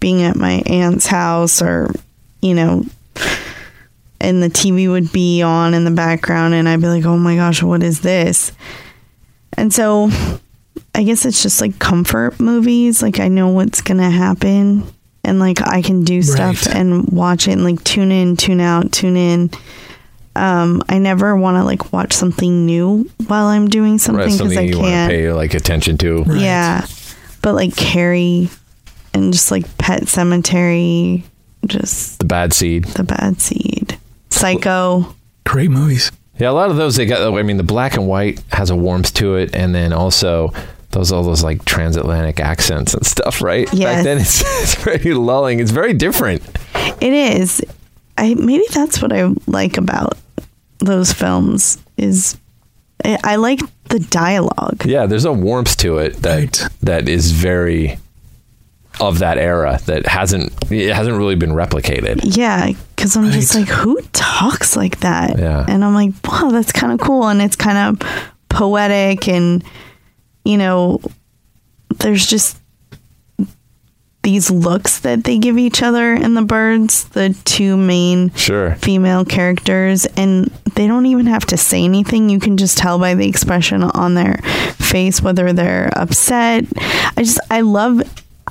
being 0.01 0.23
at 0.23 0.37
my 0.37 0.63
aunt's 0.67 1.07
house 1.07 1.63
or 1.63 1.91
you 2.45 2.55
know 2.55 2.85
and 4.21 4.43
the 4.43 4.49
TV 4.49 4.91
would 4.91 5.13
be 5.13 5.43
on 5.43 5.75
in 5.75 5.85
the 5.85 5.91
background 5.91 6.55
and 6.55 6.69
I'd 6.69 6.81
be 6.81 6.87
like, 6.87 7.05
"Oh 7.05 7.19
my 7.19 7.37
gosh, 7.37 7.63
what 7.63 7.83
is 7.83 8.01
this?" 8.01 8.53
And 9.57 9.73
so 9.73 10.11
I 10.95 11.03
guess 11.03 11.25
it's 11.27 11.43
just 11.43 11.61
like 11.61 11.79
comfort 11.79 12.41
movies. 12.41 13.03
Like 13.03 13.21
I 13.21 13.29
know 13.29 13.49
what's 13.49 13.83
going 13.83 13.99
to 13.99 14.11
happen 14.11 14.85
and 15.25 15.39
like 15.41 15.61
I 15.67 15.83
can 15.83 16.05
do 16.05 16.23
stuff 16.23 16.67
Right. 16.67 16.77
and 16.77 17.09
watch 17.09 17.49
it 17.49 17.53
and 17.53 17.65
like 17.65 17.83
tune 17.85 18.13
in, 18.13 18.37
tune 18.37 18.61
out, 18.61 18.93
tune 18.93 19.17
in. 19.17 19.51
Um, 20.37 20.83
I 20.89 20.99
never 20.99 21.37
want 21.37 21.57
to 21.59 21.65
like 21.65 21.93
watch 21.93 22.13
something 22.13 22.67
new 22.67 23.09
while 23.29 23.47
I'm 23.47 23.69
doing 23.69 23.99
something 23.99 24.33
because 24.33 24.57
I 24.57 24.63
you 24.63 24.77
can't. 24.79 25.11
pay 25.11 25.31
like 25.33 25.55
attention 25.55 25.99
to. 25.99 26.23
Right. 26.25 26.41
Yeah, 26.41 26.87
but 27.43 27.55
like 27.55 27.77
Carrie 27.77 28.49
and 29.13 29.33
just 29.33 29.51
like 29.53 29.79
Pet 29.79 30.03
Sematary, 30.05 31.23
just 31.67 32.19
The 32.19 32.25
bad 32.25 32.53
seed. 32.53 32.85
the 32.85 33.05
bad 33.05 33.41
seed, 33.41 33.99
Psycho. 34.31 35.15
Great 35.45 35.71
movies. 35.71 36.11
Yeah, 36.39 36.51
a 36.51 36.53
lot 36.53 36.71
of 36.71 36.77
those 36.77 36.97
they 36.97 37.07
got. 37.07 37.33
I 37.33 37.43
mean, 37.43 37.59
the 37.59 37.63
black 37.63 37.95
and 37.95 38.09
white 38.09 38.43
has 38.53 38.71
a 38.71 38.77
warmth 38.77 39.15
to 39.15 39.37
it, 39.37 39.55
and 39.55 39.75
then 39.75 39.93
also 39.93 40.53
those 40.91 41.13
all 41.13 41.23
those 41.23 41.45
like 41.45 41.65
transatlantic 41.65 42.41
accents 42.41 42.95
and 42.95 43.05
stuff, 43.07 43.41
right? 43.43 43.67
Back 43.71 44.05
then, 44.05 44.19
it's, 44.19 44.41
it's 44.63 44.75
very 44.77 45.15
lulling. 45.15 45.61
It's 45.61 45.71
very 45.71 45.93
different. 45.93 46.43
It 47.01 47.13
is. 47.13 47.63
I 48.19 48.35
maybe 48.35 48.65
that's 48.73 49.01
what 49.03 49.13
I 49.13 49.33
like 49.47 49.77
about 49.77 50.17
those 50.79 51.13
films 51.13 51.79
is 51.97 52.37
I, 53.05 53.19
I 53.23 53.37
like 53.37 53.61
the 53.91 53.99
dialogue. 54.01 54.85
Yeah, 54.87 55.07
there's 55.07 55.25
a 55.25 55.33
warmth 55.33 55.77
to 55.79 55.99
it 55.99 56.15
that 56.23 56.39
Right. 56.63 56.69
that 56.83 57.09
is 57.09 57.31
very 57.33 57.99
of 59.01 59.19
that 59.19 59.39
era 59.39 59.79
that 59.87 60.07
hasn't 60.07 60.53
it 60.71 60.95
hasn't 60.95 61.17
really 61.17 61.35
been 61.35 61.51
replicated. 61.51 62.21
Yeah, 62.37 62.71
because 62.95 63.17
I'm 63.17 63.31
just 63.31 63.55
like, 63.55 63.69
who 63.69 64.01
talks 64.13 64.77
like 64.77 65.01
that? 65.01 65.39
Yeah. 65.39 65.65
And 65.69 65.85
I'm 65.85 65.95
like, 65.95 66.13
wow, 66.25 66.51
that's 66.51 66.73
kind 66.73 66.93
of 66.93 67.01
cool. 67.01 67.29
And 67.29 67.43
it's 67.43 67.57
kind 67.57 67.79
of 68.01 68.09
poetic. 68.49 69.29
And, 69.29 69.65
you 70.45 70.57
know, 70.57 71.01
there's 71.99 72.27
just 72.27 72.59
these 74.23 74.51
looks 74.51 75.01
that 75.01 75.25
they 75.25 75.37
give 75.39 75.59
each 75.59 75.83
other 75.83 76.15
in 76.15 76.33
the 76.33 76.41
birds, 76.43 77.05
the 77.11 77.37
two 77.45 77.77
main 77.77 78.31
Sure. 78.35 78.75
female 78.77 79.25
characters. 79.25 80.07
And 80.17 80.47
they 80.77 80.87
don't 80.87 81.05
even 81.07 81.27
have 81.27 81.45
to 81.47 81.59
say 81.59 81.85
anything. 81.85 82.31
You 82.31 82.41
can 82.41 82.57
just 82.57 82.79
tell 82.79 82.99
by 82.99 83.15
the 83.15 83.29
expression 83.29 83.83
on 83.83 84.15
their 84.15 84.37
face 84.79 85.21
whether 85.21 85.53
they're 85.53 85.91
upset. 85.95 86.65
I 86.77 87.23
just, 87.23 87.41
I 87.51 87.61
love. 87.61 88.03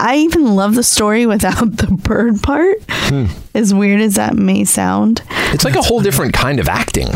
I 0.06 0.18
even 0.18 0.56
love 0.56 0.76
the 0.76 0.84
story 0.84 1.26
without 1.26 1.78
the 1.78 1.88
bird 1.88 2.44
part. 2.44 2.78
Hmm. 2.90 3.26
As 3.56 3.74
weird 3.74 4.02
as 4.02 4.16
that 4.16 4.36
may 4.36 4.66
sound. 4.66 5.22
It's 5.54 5.64
like 5.64 5.76
a 5.76 5.82
whole 5.82 6.02
different 6.02 6.34
kind 6.34 6.60
of 6.60 6.68
acting 6.68 7.08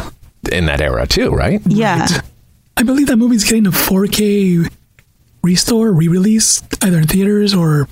in 0.51 0.65
that 0.67 0.79
era 0.81 1.05
too, 1.05 1.29
right? 1.31 1.61
Yeah. 1.65 1.99
Right. 2.01 2.21
I 2.77 2.83
believe 2.83 3.07
that 3.07 3.17
movie's 3.17 3.43
getting 3.43 3.65
a 3.67 3.71
4K 3.71 4.71
restore, 5.43 5.91
re-release, 5.91 6.63
either 6.81 6.99
in 6.99 7.07
theaters 7.07 7.53
or 7.53 7.87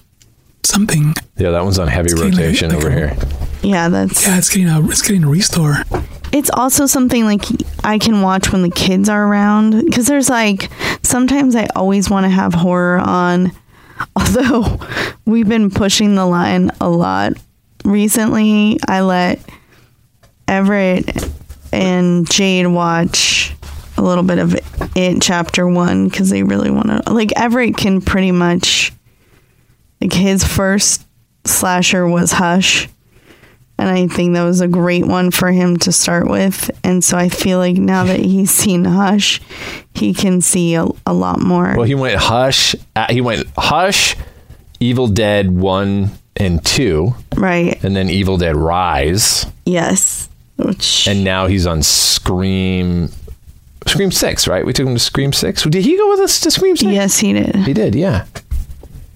something. 0.63 1.13
Yeah, 1.38 1.51
that 1.51 1.63
one's 1.63 1.79
on 1.79 1.88
heavy 1.88 2.12
It's 2.12 2.21
kinda 2.21 2.38
rotation 2.38 2.69
like 2.69 2.77
over 2.77 2.88
a- 2.89 2.93
here. 2.93 3.17
Yeah, 3.63 3.89
that's 3.89 4.25
Yeah, 4.27 4.38
it's 4.38 4.49
getting 4.49 4.69
a 4.69 4.81
it's 4.88 5.01
getting 5.01 5.23
a 5.23 5.29
restore. 5.29 5.77
it's 6.31 6.49
also 6.53 6.86
something 6.86 7.25
like 7.25 7.43
I 7.84 7.97
can 7.97 8.21
watch 8.21 8.51
when 8.51 8.62
the 8.62 8.69
kids 8.69 9.10
are 9.10 9.25
around 9.27 9.86
because 9.86 10.05
there's 10.08 10.29
like 10.29 10.69
sometimes 11.01 11.55
I 11.55 11.67
always 11.75 12.10
want 12.10 12.25
to 12.25 12.29
have 12.29 12.53
horror 12.53 12.99
on 12.99 13.51
although 14.15 14.79
we've 15.25 15.47
been 15.47 15.69
pushing 15.69 16.15
the 16.15 16.25
line 16.25 16.71
a 16.81 16.89
lot 16.89 17.34
recently 17.84 18.77
I 18.88 19.01
let 19.01 19.39
Everett 20.47 21.29
and 21.71 22.29
Jade 22.29 22.67
watch 22.67 23.55
a 23.97 24.01
little 24.01 24.23
bit 24.23 24.39
of 24.39 24.55
it 24.95 25.21
chapter 25.21 25.67
1 25.67 26.10
cuz 26.10 26.29
they 26.29 26.43
really 26.43 26.69
want 26.69 26.88
to 26.88 27.13
like 27.13 27.31
Everett 27.36 27.77
can 27.77 28.01
pretty 28.01 28.31
much 28.31 28.91
like 30.01 30.13
his 30.13 30.43
first 30.43 31.05
slasher 31.45 32.08
was 32.08 32.31
Hush 32.31 32.89
and 33.78 33.90
I 33.90 34.08
think 34.08 34.34
that 34.34 34.44
was 34.44 34.62
a 34.62 34.68
great 34.68 35.06
one 35.06 35.32
for 35.32 35.52
him 35.52 35.78
to 35.78 35.92
start 35.92 36.30
with. 36.30 36.72
And 36.84 37.04
so 37.04 37.18
I 37.18 37.30
feel 37.30 37.58
like 37.58 37.76
now 37.76 38.06
that 38.06 38.20
he's 38.20 38.52
seen 38.52 38.86
Hush, 38.86 39.42
he 39.94 40.14
can 40.14 40.42
see 40.42 40.76
a, 40.76 40.86
a 41.06 41.14
lot 41.14 41.40
more. 41.40 41.76
Well, 41.76 41.84
he 41.86 41.96
went 41.96 42.16
Hush. 42.16 42.76
Uh, 42.96 43.08
he 43.10 43.22
went 43.22 43.48
Hush, 43.58 44.16
Evil 44.80 45.08
Dead 45.08 45.52
one 45.52 46.12
and 46.38 46.64
two, 46.66 47.16
right. 47.36 47.82
and 47.84 47.96
then 47.96 48.10
Evil 48.10 48.38
Dead 48.38 48.56
Rise, 48.56 49.46
Yes. 49.66 50.30
Which 50.58 51.06
and 51.08 51.24
now 51.26 51.48
he's 51.48 51.68
on 51.68 51.84
Scream. 51.84 53.10
Scream 53.88 54.10
six, 54.12 54.48
right? 54.48 54.66
We 54.66 54.74
took 54.74 54.88
him 54.88 54.94
to 54.96 55.00
Scream 55.00 55.32
six. 55.34 55.64
Did 55.64 55.84
he 55.84 55.98
go 55.98 56.10
with 56.10 56.20
us 56.22 56.40
to 56.42 56.50
Scream 56.52 56.76
six? 56.78 56.92
yes, 56.92 57.20
he 57.20 57.34
did. 57.34 57.56
He 57.58 57.74
did, 57.74 57.94
yeah. 57.94 58.26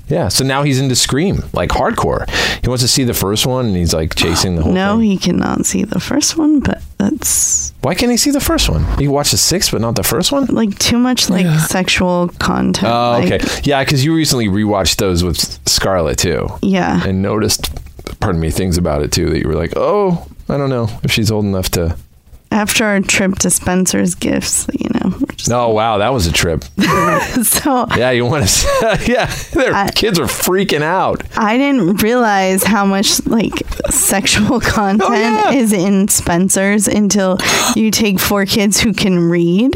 Yeah, 0.10 0.28
so 0.30 0.43
now 0.43 0.63
he's 0.63 0.80
into 0.80 0.95
Scream, 0.95 1.43
like 1.54 1.69
hardcore. 1.69 2.28
He 2.62 2.67
wants 2.67 2.82
to 2.84 2.88
see 2.88 3.04
the 3.04 3.13
first 3.13 3.45
one, 3.45 3.67
and 3.67 3.76
he's 3.76 3.93
like 3.93 4.15
chasing 4.15 4.56
the 4.56 4.63
whole 4.63 4.74
No, 4.74 4.98
thing. 4.98 5.06
he 5.12 5.17
cannot 5.17 5.65
see 5.65 5.84
the 5.84 6.00
first 6.00 6.36
one, 6.38 6.60
but 6.62 6.82
that's 6.98 7.74
Why 7.82 7.93
can't 7.95 8.12
he 8.12 8.17
see 8.17 8.32
the 8.32 8.39
first 8.41 8.69
one? 8.69 8.84
He 8.98 9.08
watched 9.08 9.32
the 9.32 9.38
sixth, 9.38 9.72
but 9.72 9.82
not 9.82 9.95
the 9.95 10.04
first 10.04 10.32
one. 10.32 10.45
like 10.48 10.78
too 10.80 10.98
much 10.98 11.30
like 11.30 11.45
Yeah. 11.45 11.58
sexual 11.60 12.30
content. 12.39 12.91
Oh, 12.91 13.22
okay. 13.24 13.38
like- 13.39 13.65
Yeah, 13.65 13.84
because 13.84 14.04
you 14.04 14.13
recently 14.15 14.48
rewatched 14.48 14.98
those 14.98 15.24
with 15.24 15.60
Scarlett 15.67 16.17
too, 16.17 16.50
yeah. 16.62 17.02
and 17.06 17.22
noticed, 17.22 17.69
pardon 18.19 18.41
me, 18.41 18.50
things 18.52 18.78
about 18.78 19.02
it 19.04 19.12
too 19.12 19.30
that 19.30 19.39
you 19.39 19.48
were 19.48 19.56
like, 19.56 19.74
oh, 19.76 20.26
I 20.50 20.58
don't 20.58 20.69
know 20.72 20.89
if 21.04 21.12
she's 21.12 21.30
old 21.32 21.45
enough 21.45 21.69
to. 21.72 21.95
After 22.51 22.83
our 22.83 22.99
trip 22.99 23.35
to 23.39 23.49
Spencer's 23.51 24.15
Gifts, 24.15 24.67
you 24.73 24.89
know. 24.95 25.15
No, 25.47 25.69
wow, 25.69 25.99
that 25.99 26.09
was 26.12 26.25
a 26.25 26.31
trip. 26.31 26.63
so 27.43 27.85
Yeah, 27.95 28.09
you 28.09 28.25
want 28.25 28.47
to? 28.47 28.99
yeah, 29.07 29.27
their 29.53 29.73
I- 29.73 29.91
kids 29.91 30.19
are 30.19 30.25
freaking 30.25 30.81
out. 30.81 31.21
I 31.38 31.57
didn't 31.57 32.01
realize 32.01 32.63
how 32.63 32.85
much 32.85 33.25
like 33.27 33.53
sexual 33.91 34.55
oh, 34.55 34.59
content 34.59 35.03
Oh, 35.12 35.13
yeah. 35.13 35.51
is 35.51 35.73
in 35.73 36.07
Spencer's 36.07 36.88
until 36.88 37.38
you 37.75 37.91
take 37.91 38.19
four 38.19 38.45
kids 38.47 38.79
who 38.79 38.93
can 38.93 39.29
read, 39.29 39.75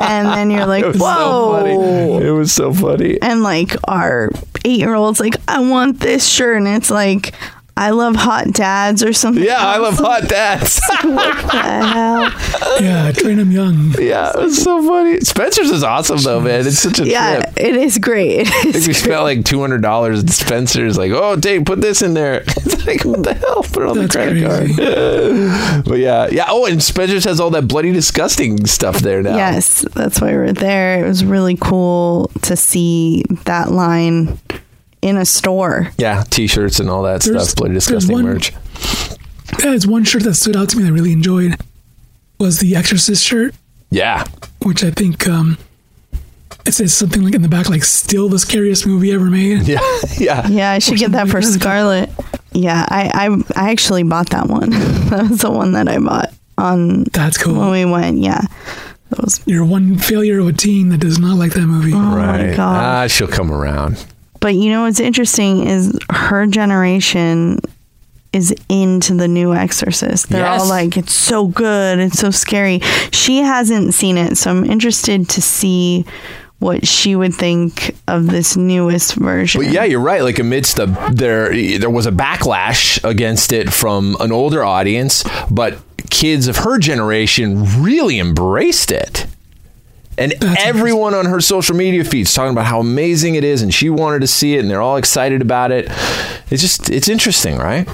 and 0.00 0.26
then 0.28 0.50
you're 0.50 0.66
like, 0.66 0.84
It 0.84 0.94
so 0.96 1.00
"Whoa!" 1.04 1.60
funny. 1.60 2.26
It 2.26 2.30
was 2.30 2.52
so 2.52 2.72
funny. 2.74 3.20
and 3.22 3.42
like 3.42 3.74
our 3.88 4.30
eight 4.66 4.80
year 4.80 4.94
old's 4.94 5.18
like, 5.18 5.36
"I 5.48 5.60
want 5.60 6.00
this 6.00 6.26
shirt," 6.26 6.58
and 6.58 6.68
it's 6.68 6.90
like, 6.90 7.32
"I 7.76 7.90
love 7.90 8.16
hot 8.16 8.52
dads" 8.52 9.02
or 9.02 9.12
something. 9.12 9.42
Yeah, 9.44 9.58
I 9.58 9.78
love 9.78 9.96
hot 9.98 10.28
dads. 10.28 10.80
What 11.04 11.36
the 11.42 11.58
hell? 11.58 12.30
Yeah, 12.82 13.12
train 13.12 13.36
them 13.36 13.50
young. 13.50 13.94
yeah, 14.00 14.30
it 14.34 14.40
was 14.42 14.62
so 14.62 14.82
funny. 14.86 15.20
Spencer's 15.20 15.70
is 15.70 15.82
awesome 15.84 16.18
though, 16.18 16.40
man. 16.40 16.66
It's 16.66 16.78
such 16.78 16.98
a 16.98 17.06
Yeah, 17.06 17.40
trip. 17.42 17.52
it 17.58 17.76
is 17.76 17.98
great. 17.98 18.40
It 18.40 18.48
I 18.48 18.52
think 18.62 18.74
we 18.74 18.82
great. 18.84 18.96
spent 18.96 19.22
like 19.22 19.44
two 19.44 19.60
hundred 19.60 19.82
dollars 19.82 20.22
at 20.24 20.30
Spencer's. 20.30 20.96
Like, 20.96 21.12
oh, 21.12 21.36
Dave, 21.36 21.64
put 21.66 21.80
this 21.80 22.00
in 22.02 22.14
there. 22.14 22.42
It's 22.64 22.86
like, 22.86 23.04
what 23.04 23.22
the 23.22 23.34
hell? 23.34 23.62
Put 23.62 23.82
it 23.82 23.88
on 23.88 23.98
That's 23.98 24.12
the 24.12 24.18
credit 24.18 24.44
crazy. 24.46 24.74
card. 24.76 25.84
but 25.84 25.98
yeah, 25.98 26.28
yeah. 26.30 26.46
Oh, 26.48 26.66
and 26.66 26.82
Spencer's 26.82 27.24
has 27.24 27.40
all 27.40 27.50
that 27.50 27.66
bloody 27.68 27.92
disgusting 27.92 28.66
stuff 28.66 28.98
there 29.00 29.22
now. 29.22 29.36
Yes, 29.36 29.84
that's 29.94 30.20
why 30.20 30.32
we're 30.32 30.52
there. 30.52 31.04
It 31.04 31.08
was 31.08 31.24
really 31.24 31.56
cool 31.60 32.30
to 32.42 32.56
see 32.56 33.24
that 33.44 33.70
line 33.72 34.38
in 35.04 35.16
a 35.16 35.24
store. 35.24 35.90
yeah. 35.98 36.24
T-shirts 36.30 36.80
and 36.80 36.88
all 36.90 37.02
that 37.04 37.20
There's- 37.22 37.50
stuff. 37.50 37.56
Bloody 37.56 37.74
disgusting 37.74 38.12
one- 38.14 38.24
merch. 38.24 38.52
there's 39.58 39.86
one 39.86 40.04
shirt 40.04 40.22
that 40.24 40.34
stood 40.34 40.56
out 40.56 40.68
to 40.70 40.76
me 40.76 40.82
that 40.84 40.88
I 40.88 40.92
really 40.92 41.12
enjoyed 41.12 41.56
was 42.40 42.58
the 42.58 42.74
Exorcist 42.74 43.22
shirt, 43.22 43.54
Yeah. 43.90 44.24
which 44.62 44.82
I 44.82 44.90
think 44.90 45.28
um, 45.28 45.58
it 46.66 46.72
says 46.74 46.92
something 46.94 47.22
like 47.22 47.34
in 47.34 47.42
the 47.42 47.48
back, 47.48 47.68
like 47.68 47.84
"still 47.84 48.28
the 48.28 48.38
scariest 48.38 48.86
movie 48.86 49.12
ever 49.12 49.26
made." 49.30 49.62
Yeah. 49.68 49.78
Yeah. 50.18 50.48
Yeah, 50.48 50.70
I 50.72 50.78
should 50.78 50.98
get 50.98 51.12
that 51.12 51.28
for 51.28 51.40
something 51.42 51.60
like 51.60 52.08
that. 52.08 52.10
Scarlet. 52.10 52.10
Yeah, 52.52 52.86
I, 52.88 53.10
I 53.28 53.66
I 53.66 53.70
actually 53.70 54.02
bought 54.04 54.30
that 54.30 54.48
one. 54.48 54.70
that 55.10 55.26
was 55.30 55.40
the 55.40 55.50
one 55.50 55.72
that 55.72 55.88
I 55.88 55.98
bought 55.98 56.32
on 56.56 57.04
That's 57.12 57.36
cool. 57.36 57.58
when 57.58 57.70
we 57.70 57.84
went. 57.84 58.18
Yeah, 58.18 58.40
that 59.10 59.20
was. 59.20 59.40
You're 59.46 59.64
one 59.64 59.98
failure 59.98 60.38
of 60.40 60.46
a 60.48 60.52
teen 60.52 60.88
that 60.90 60.98
does 61.00 61.18
not 61.18 61.36
like 61.36 61.52
that 61.52 61.66
movie. 61.66 61.92
Oh 61.92 61.98
my 61.98 62.16
Right. 62.46 62.56
god! 62.56 63.04
Ah, 63.04 63.06
she'll 63.08 63.28
come 63.28 63.50
around. 63.52 64.04
But 64.44 64.56
you 64.56 64.68
know 64.68 64.82
what's 64.82 65.00
interesting 65.00 65.66
is 65.66 65.98
her 66.10 66.44
generation 66.46 67.60
is 68.34 68.54
into 68.68 69.14
the 69.14 69.26
new 69.26 69.54
Exorcist. 69.54 70.28
They're 70.28 70.42
Yes. 70.42 70.60
all 70.60 70.68
like, 70.68 70.98
"It's 70.98 71.14
so 71.14 71.46
good, 71.46 71.98
it's 71.98 72.18
so 72.18 72.30
scary." 72.30 72.82
She 73.10 73.38
hasn't 73.38 73.94
seen 73.94 74.18
it, 74.18 74.36
so 74.36 74.50
I'm 74.50 74.66
interested 74.66 75.30
to 75.30 75.40
see 75.40 76.04
what 76.58 76.86
she 76.86 77.16
would 77.16 77.32
think 77.32 77.94
of 78.06 78.26
this 78.26 78.54
newest 78.54 79.14
version. 79.14 79.62
But 79.62 79.72
yeah, 79.72 79.84
you're 79.84 79.98
right. 79.98 80.22
Like 80.22 80.38
amidst 80.38 80.76
the 80.76 80.94
there, 81.10 81.48
there 81.78 81.88
was 81.88 82.04
a 82.04 82.12
backlash 82.12 83.02
against 83.02 83.50
it 83.50 83.72
from 83.72 84.14
an 84.20 84.30
older 84.30 84.62
audience, 84.62 85.24
but 85.50 85.78
kids 86.10 86.48
of 86.48 86.58
her 86.58 86.76
generation 86.78 87.82
really 87.82 88.18
embraced 88.18 88.92
it. 88.92 89.24
And 90.16 90.34
everyone 90.58 91.14
on 91.14 91.26
her 91.26 91.40
social 91.40 91.74
media 91.74 92.04
feeds 92.04 92.32
talking 92.32 92.52
about 92.52 92.66
how 92.66 92.80
amazing 92.80 93.34
it 93.34 93.44
is, 93.44 93.62
and 93.62 93.72
she 93.74 93.90
wanted 93.90 94.20
to 94.20 94.26
see 94.26 94.54
it, 94.56 94.60
and 94.60 94.70
they're 94.70 94.80
all 94.82 94.96
excited 94.96 95.42
about 95.42 95.72
it. 95.72 95.86
It's 96.50 96.62
just, 96.62 96.90
it's 96.90 97.08
interesting, 97.08 97.58
right? 97.58 97.88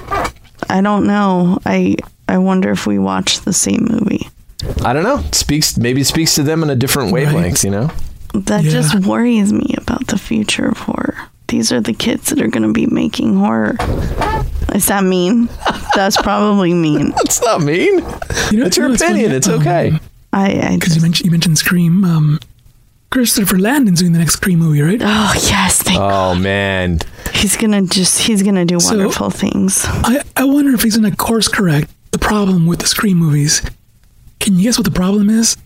I 0.69 0.81
don't 0.81 1.07
know. 1.07 1.57
I 1.65 1.95
I 2.27 2.37
wonder 2.37 2.71
if 2.71 2.85
we 2.87 2.99
watched 2.99 3.43
the 3.45 3.53
same 3.53 3.87
movie. 3.89 4.29
I 4.85 4.93
don't 4.93 5.03
know. 5.03 5.19
It 5.19 5.33
speaks 5.35 5.77
maybe 5.77 6.01
it 6.01 6.05
speaks 6.05 6.35
to 6.35 6.43
them 6.43 6.61
in 6.63 6.69
a 6.69 6.75
different 6.75 7.11
wavelength, 7.11 7.63
you 7.63 7.71
know. 7.71 7.89
That 8.33 8.63
Yeah. 8.63 8.71
just 8.71 9.05
worries 9.05 9.51
me 9.51 9.73
about 9.77 10.07
the 10.07 10.17
future 10.17 10.65
of 10.67 10.77
horror. 10.77 11.15
These 11.47 11.71
are 11.73 11.81
the 11.81 11.93
kids 11.93 12.29
that 12.29 12.39
are 12.41 12.47
going 12.47 12.63
to 12.63 12.71
be 12.71 12.85
making 12.85 13.35
horror. 13.37 13.75
Is 14.73 14.85
that 14.87 15.03
mean? 15.03 15.49
That's 15.95 16.15
probably 16.21 16.73
mean. 16.73 17.09
That's 17.17 17.41
not 17.41 17.61
mean. 17.61 17.97
You 18.51 18.59
know, 18.59 18.65
It's 18.67 18.77
your 18.77 18.85
you 18.87 18.87
know 18.87 18.89
what's 18.91 19.01
opinion. 19.01 19.25
funny? 19.31 19.35
It's 19.37 19.47
okay. 19.49 19.91
I, 19.93 19.99
I 20.33 20.75
Because 20.75 20.95
you 20.95 21.01
mentioned 21.01 21.25
you 21.25 21.31
mentioned 21.31 21.57
Scream. 21.57 22.03
Um, 22.05 22.39
Christopher 23.09 23.59
Landon's 23.59 23.99
doing 23.99 24.13
the 24.13 24.19
next 24.19 24.33
Scream 24.33 24.59
movie, 24.59 24.81
right? 24.81 25.01
oh 25.01 25.33
yes, 25.49 25.81
thank 25.83 25.99
Oh 25.99 26.33
man, 26.35 26.99
He's 27.33 27.57
gonna 27.57 27.81
just 27.83 28.19
he's 28.19 28.41
gonna 28.41 28.63
do 28.65 28.79
So- 28.79 28.95
wonderful 28.95 29.29
things. 29.29 29.83
I, 29.85 30.23
I 30.37 30.45
wonder 30.45 30.73
if 30.73 30.83
he's 30.83 30.95
going 30.97 31.09
to 31.11 31.17
course 31.17 31.47
correct 31.49 31.91
the 32.11 32.19
problem 32.19 32.67
with 32.67 32.79
the 32.79 32.87
Scream 32.87 33.17
movies. 33.17 33.61
Can 34.39 34.55
you 34.55 34.63
guess 34.63 34.77
what 34.77 34.85
the 34.85 34.91
problem 34.91 35.29
is? 35.29 35.57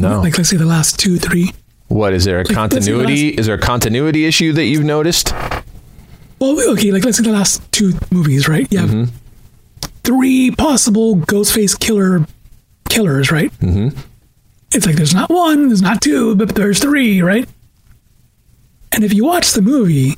No. 0.00 0.20
Like, 0.20 0.36
let's 0.36 0.50
say 0.50 0.56
the 0.56 0.66
last 0.66 0.98
two, 0.98 1.16
three. 1.18 1.52
what 1.88 2.12
is 2.12 2.24
there 2.24 2.36
a 2.36 2.38
let's 2.40 2.48
say 2.50 2.54
the 2.54 2.60
continuity? 2.68 3.28
Is 3.28 3.46
there 3.46 3.54
a 3.54 3.60
continuity 3.60 4.24
issue 4.26 4.52
that 4.54 4.64
you've 4.64 4.84
noticed? 4.84 5.32
Well, 6.38 6.70
okay, 6.72 6.92
like 6.92 7.04
let's 7.04 7.18
say 7.18 7.22
the 7.24 7.32
last 7.32 7.60
two 7.72 7.92
movies, 8.10 8.48
right? 8.48 8.66
Yeah. 8.70 8.82
Mm-hmm. 8.82 9.04
three 10.04 10.50
possible 10.50 11.16
Ghostface 11.16 11.78
killer 11.78 12.26
killers, 12.88 13.30
right? 13.30 13.52
Mm-hmm. 13.60 13.98
It's 14.72 14.86
like 14.86 14.96
there's 14.96 15.14
not 15.14 15.30
one, 15.30 15.68
there's 15.68 15.82
not 15.82 16.00
two, 16.00 16.34
but 16.34 16.54
there's 16.54 16.80
three, 16.80 17.22
right? 17.22 17.48
And 18.92 19.04
if 19.04 19.12
you 19.12 19.24
watch 19.24 19.52
the 19.52 19.62
movie, 19.62 20.16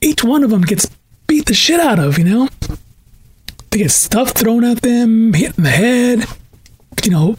each 0.00 0.24
one 0.24 0.44
of 0.44 0.50
them 0.50 0.62
gets 0.62 0.90
beat 1.26 1.46
the 1.46 1.54
shit 1.54 1.80
out 1.80 1.98
of, 1.98 2.18
you 2.18 2.24
know? 2.24 2.48
They 3.70 3.78
get 3.78 3.90
stuff 3.90 4.30
thrown 4.30 4.64
at 4.64 4.82
them, 4.82 5.32
hit 5.32 5.56
in 5.56 5.64
the 5.64 5.70
head, 5.70 6.24
you 7.04 7.10
know, 7.10 7.36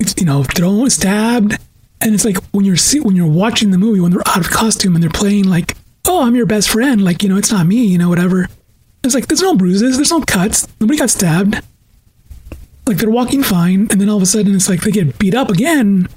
it's, 0.00 0.14
you 0.18 0.26
know, 0.26 0.44
thrown, 0.44 0.88
stabbed. 0.90 1.58
And 2.00 2.14
it's 2.14 2.24
like 2.24 2.36
when 2.52 2.64
you're 2.64 2.76
see, 2.76 3.00
when 3.00 3.16
you're 3.16 3.26
watching 3.26 3.70
the 3.70 3.78
movie 3.78 4.00
when 4.00 4.10
they're 4.10 4.26
out 4.26 4.40
of 4.40 4.50
costume 4.50 4.94
and 4.94 5.02
they're 5.02 5.10
playing 5.10 5.44
like, 5.48 5.76
"Oh, 6.04 6.24
I'm 6.24 6.34
your 6.34 6.46
best 6.46 6.68
friend," 6.68 7.04
like 7.04 7.22
you 7.22 7.28
know, 7.28 7.36
it's 7.36 7.52
not 7.52 7.66
me, 7.66 7.84
you 7.84 7.96
know, 7.96 8.08
whatever. 8.08 8.48
It's 9.04 9.14
like 9.14 9.28
there's 9.28 9.40
no 9.42 9.54
bruises, 9.54 9.96
there's 9.96 10.10
no 10.10 10.20
cuts, 10.20 10.66
nobody 10.80 10.98
got 10.98 11.10
stabbed. 11.10 11.62
Like 12.86 12.96
they're 12.98 13.10
walking 13.10 13.42
fine, 13.42 13.86
and 13.90 14.00
then 14.00 14.08
all 14.08 14.16
of 14.16 14.22
a 14.22 14.26
sudden 14.26 14.54
it's 14.54 14.68
like 14.68 14.80
they 14.82 14.90
get 14.90 15.18
beat 15.18 15.34
up 15.34 15.48
again, 15.48 16.08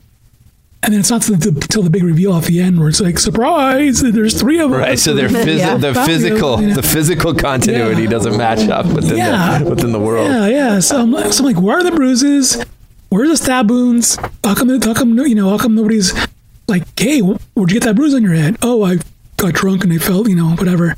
and 0.82 0.94
then 0.94 1.00
it's 1.00 1.12
not 1.12 1.22
till 1.22 1.36
the, 1.38 1.52
till 1.70 1.84
the 1.84 1.90
big 1.92 2.04
reveal 2.04 2.34
at 2.36 2.46
the 2.46 2.60
end 2.60 2.80
where 2.80 2.90
it's 2.90 3.00
like, 3.00 3.20
"Surprise! 3.20 4.02
There's 4.02 4.40
three 4.40 4.60
of 4.60 4.72
them. 4.72 4.80
Right. 4.80 4.98
So 4.98 5.14
their 5.14 5.30
phys- 5.30 5.60
Yeah. 5.60 5.78
the 5.78 5.94
physical 6.06 6.58
the 6.58 6.82
physical 6.84 7.36
continuity 7.36 8.04
Yeah. 8.04 8.10
doesn't 8.10 8.36
match 8.38 8.68
up 8.68 8.88
within 8.88 9.18
Yeah. 9.18 9.60
the 9.60 9.70
within 9.70 9.92
the 9.92 10.00
world. 10.00 10.28
Yeah, 10.30 10.48
yeah. 10.48 10.80
So 10.80 11.00
I'm, 11.02 11.12
like- 11.12 11.32
so 11.34 11.46
I'm 11.46 11.54
like, 11.54 11.64
where 11.64 11.78
are 11.78 11.84
the 11.84 11.92
bruises? 11.92 12.64
Where 13.10 13.24
are 13.24 13.28
the 13.28 13.38
stab 13.38 13.70
wounds? 13.70 14.18
How 14.44 14.56
come? 14.56 14.70
How 14.82 14.94
come? 14.96 15.18
You 15.20 15.36
know, 15.36 15.50
how 15.52 15.60
come 15.60 15.76
nobody's 15.76 16.14
like, 16.68 16.84
hey, 17.00 17.20
where'd 17.20 17.72
you 17.72 17.80
get 17.80 17.84
that 17.84 17.96
bruise 17.96 18.16
on 18.16 18.24
your 18.24 18.34
head? 18.34 18.58
Oh, 18.64 18.84
I 18.84 18.98
got 19.38 19.54
drunk 19.54 19.84
and 19.84 19.94
I 19.94 19.98
felt, 20.00 20.28
you 20.28 20.36
know, 20.36 20.50
whatever. 20.56 20.96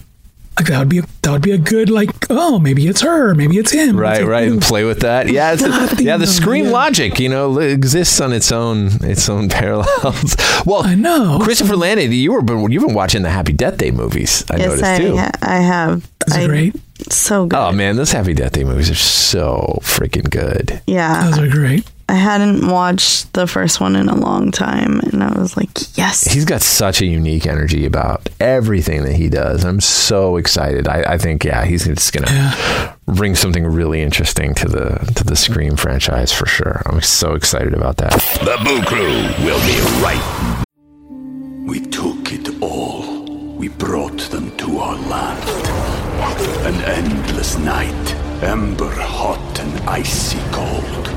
Like 0.58 0.68
that 0.68 0.80
would 0.80 0.90
be 0.90 0.98
a, 1.00 1.04
that 1.22 1.32
would 1.32 1.42
be 1.44 1.52
a 1.52 1.58
good 1.58 1.90
like, 1.90 2.10
oh, 2.32 2.58
maybe 2.58 2.88
it's 2.88 3.02
her, 3.02 3.36
maybe 3.36 3.58
it's 3.60 3.72
him. 3.72 3.96
Right, 3.96 4.14
It's 4.14 4.22
like, 4.22 4.30
right, 4.30 4.48
and 4.48 4.58
ooh. 4.58 4.60
play 4.68 4.84
with 4.86 5.02
that. 5.02 5.30
Yeah, 5.30 5.54
it's 5.54 5.62
yeah. 6.02 6.18
The 6.18 6.26
though, 6.26 6.32
scream 6.32 6.66
yeah. 6.66 6.72
logic, 6.72 7.20
you 7.20 7.30
know, 7.30 7.60
exists 7.60 8.20
on 8.20 8.34
its 8.34 8.52
own 8.52 8.90
its 9.04 9.30
own 9.30 9.50
parallels. 9.60 10.36
Well, 10.66 10.84
I 10.84 10.96
know. 10.96 11.40
Christopher 11.44 11.76
Landon, 11.76 12.12
you 12.12 12.32
were 12.34 12.42
been- 12.42 12.72
you've 12.72 12.84
been 12.86 12.96
watching 12.96 13.22
the 13.22 13.30
Happy 13.30 13.54
Death 13.54 13.78
Day 13.78 13.92
movies. 13.92 14.44
I 14.50 14.58
yes, 14.58 14.66
noticed 14.68 14.84
I 14.86 14.98
too. 14.98 15.18
ha- 15.18 15.32
I 15.44 15.56
have. 15.58 16.10
Is 16.26 16.36
it 16.36 16.40
I, 16.44 16.48
great? 16.48 16.76
So 17.12 17.44
oh, 17.44 17.46
good. 17.46 17.58
Oh 17.60 17.72
man, 17.72 17.96
those 17.96 18.12
Happy 18.12 18.34
Death 18.34 18.54
Day 18.54 18.64
movies 18.64 18.90
are 18.90 18.96
so 18.96 19.78
freaking 19.84 20.30
good. 20.30 20.82
yeah, 20.88 21.30
Those 21.30 21.38
are 21.40 21.48
great. 21.50 21.88
I 22.10 22.14
hadn't 22.14 22.66
watched 22.68 23.34
the 23.34 23.48
first 23.48 23.82
one 23.82 23.98
in 23.98 24.08
a 24.08 24.16
long 24.16 24.50
time, 24.52 25.02
and 25.02 25.22
I 25.22 25.38
was 25.38 25.58
like, 25.58 25.70
yes. 25.98 26.24
He's 26.24 26.46
got 26.46 26.62
such 26.62 27.02
a 27.02 27.06
unique 27.06 27.46
energy 27.46 27.86
about 27.86 28.30
everything 28.40 29.04
that 29.04 29.14
he 29.16 29.28
does. 29.28 29.66
I'm 29.66 29.82
so 29.82 30.38
excited. 30.38 30.88
I, 30.88 31.02
I 31.14 31.18
think 31.18 31.44
yeah, 31.44 31.66
he's 31.66 31.84
just 31.86 32.14
gonna 32.14 32.32
Yeah. 32.32 32.94
bring 33.08 33.36
something 33.36 33.66
really 33.66 34.02
interesting 34.02 34.54
to 34.56 34.70
the 34.70 35.12
to 35.16 35.24
the 35.26 35.36
Scream 35.36 35.76
franchise 35.76 36.32
for 36.32 36.46
sure. 36.46 36.82
I'm 36.86 37.02
so 37.02 37.34
excited 37.34 37.74
about 37.74 37.98
that. 37.98 38.14
The 38.40 38.58
Boo 38.64 38.82
Crew 38.84 39.46
will 39.46 39.60
be 39.68 39.78
right 40.02 40.64
We 41.68 41.82
took 41.82 42.32
it 42.32 42.62
all. 42.62 43.26
We 43.58 43.68
brought 43.68 44.20
them 44.32 44.56
to 44.58 44.78
our 44.80 44.96
land. 45.10 45.44
An 46.66 46.76
endless 46.86 47.58
night, 47.58 48.16
ember 48.42 48.90
hot 48.96 49.60
and 49.60 49.90
icy 49.90 50.40
cold. 50.52 51.17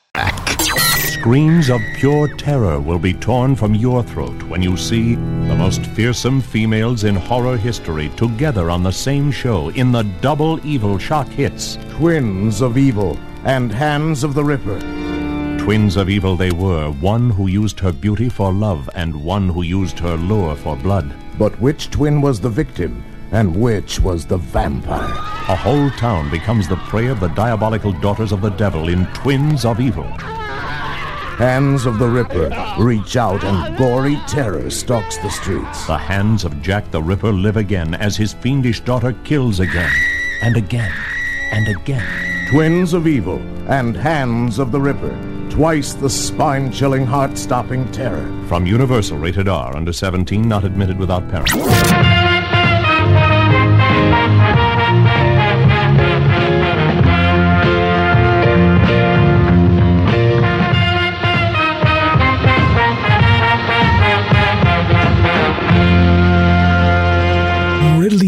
Screams 1.21 1.69
of 1.69 1.81
pure 1.93 2.27
terror 2.35 2.79
will 2.79 2.97
be 2.97 3.13
torn 3.13 3.55
from 3.55 3.75
your 3.75 4.01
throat 4.01 4.41
when 4.43 4.63
you 4.63 4.75
see 4.75 5.13
the 5.13 5.55
most 5.55 5.85
fearsome 5.85 6.41
females 6.41 7.03
in 7.03 7.15
horror 7.15 7.57
history 7.57 8.09
together 8.17 8.71
on 8.71 8.81
the 8.81 8.91
same 8.91 9.31
show 9.31 9.69
in 9.69 9.91
the 9.91 10.01
double 10.21 10.59
evil 10.65 10.97
shock 10.97 11.27
hits. 11.27 11.77
Twins 11.91 12.61
of 12.61 12.75
Evil 12.75 13.19
and 13.45 13.71
Hands 13.71 14.23
of 14.23 14.33
the 14.33 14.43
Ripper. 14.43 14.79
Twins 15.59 15.95
of 15.95 16.09
evil 16.09 16.35
they 16.35 16.51
were, 16.51 16.89
one 16.89 17.29
who 17.29 17.45
used 17.45 17.79
her 17.79 17.91
beauty 17.91 18.27
for 18.27 18.51
love 18.51 18.89
and 18.95 19.23
one 19.23 19.47
who 19.47 19.61
used 19.61 19.99
her 19.99 20.17
lure 20.17 20.55
for 20.55 20.75
blood. 20.75 21.13
But 21.37 21.59
which 21.61 21.91
twin 21.91 22.19
was 22.19 22.39
the 22.39 22.49
victim 22.49 23.03
and 23.31 23.55
which 23.55 23.99
was 23.99 24.25
the 24.25 24.37
vampire? 24.37 25.13
A 25.49 25.55
whole 25.55 25.89
town 25.91 26.29
becomes 26.29 26.67
the 26.67 26.75
prey 26.75 27.07
of 27.07 27.19
the 27.19 27.29
diabolical 27.29 27.91
daughters 27.93 28.31
of 28.31 28.41
the 28.41 28.49
devil 28.49 28.89
in 28.89 29.05
Twins 29.13 29.65
of 29.65 29.79
Evil. 29.79 30.07
Hands 31.37 31.85
of 31.85 31.97
the 31.97 32.07
Ripper 32.07 32.51
reach 32.77 33.15
out 33.15 33.43
and 33.43 33.77
gory 33.77 34.17
terror 34.27 34.69
stalks 34.69 35.17
the 35.17 35.29
streets. 35.29 35.87
The 35.87 35.97
hands 35.97 36.43
of 36.45 36.61
Jack 36.61 36.91
the 36.91 37.01
Ripper 37.01 37.31
live 37.31 37.57
again 37.57 37.95
as 37.95 38.15
his 38.15 38.33
fiendish 38.33 38.81
daughter 38.81 39.13
kills 39.23 39.59
again, 39.59 39.91
and 40.43 40.55
again, 40.55 40.91
and 41.51 41.67
again. 41.67 42.49
Twins 42.51 42.93
of 42.93 43.07
Evil 43.07 43.39
and 43.71 43.95
Hands 43.95 44.59
of 44.59 44.71
the 44.71 44.81
Ripper. 44.81 45.17
Twice 45.49 45.93
the 45.93 46.09
spine 46.09 46.71
chilling, 46.71 47.05
heart 47.05 47.37
stopping 47.37 47.91
terror. 47.91 48.27
From 48.47 48.65
Universal 48.65 49.17
Rated 49.17 49.47
R, 49.47 49.75
under 49.75 49.93
17, 49.93 50.47
not 50.47 50.63
admitted 50.63 50.99
without 50.99 51.27
parents. 51.29 51.53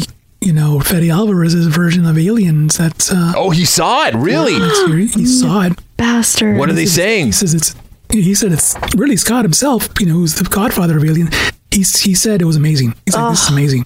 you 0.42 0.54
know, 0.54 0.80
Fede 0.80 1.10
Alvarez's 1.12 1.68
version 1.68 2.06
of 2.06 2.18
Aliens. 2.18 2.78
That 2.78 3.10
uh, 3.12 3.34
oh, 3.36 3.50
he 3.50 3.66
saw 3.66 4.08
it 4.08 4.16
really. 4.16 4.54
he, 4.54 5.08
he 5.08 5.26
saw 5.26 5.64
it. 5.64 5.80
Bastard. 5.98 6.58
What 6.58 6.70
are 6.70 6.74
they 6.74 6.82
He 6.82 6.88
says- 6.88 6.96
saying? 6.96 7.26
He 7.28 7.32
says 7.32 7.54
it's. 7.54 7.76
He 8.12 8.34
said 8.34 8.52
it's 8.52 8.76
really 8.96 9.18
Scott 9.18 9.46
himself. 9.46 9.88
You 10.00 10.08
know, 10.08 10.14
who's 10.14 10.36
the 10.36 10.44
godfather 10.44 10.98
of 10.98 11.04
Alien. 11.06 11.30
He 11.72 11.82
he 11.82 12.16
said 12.16 12.42
it 12.42 12.46
was 12.46 12.56
amazing. 12.56 12.96
He's 13.06 13.16
like, 13.16 13.32
this 13.32 13.44
is 13.44 13.50
amazing. 13.50 13.86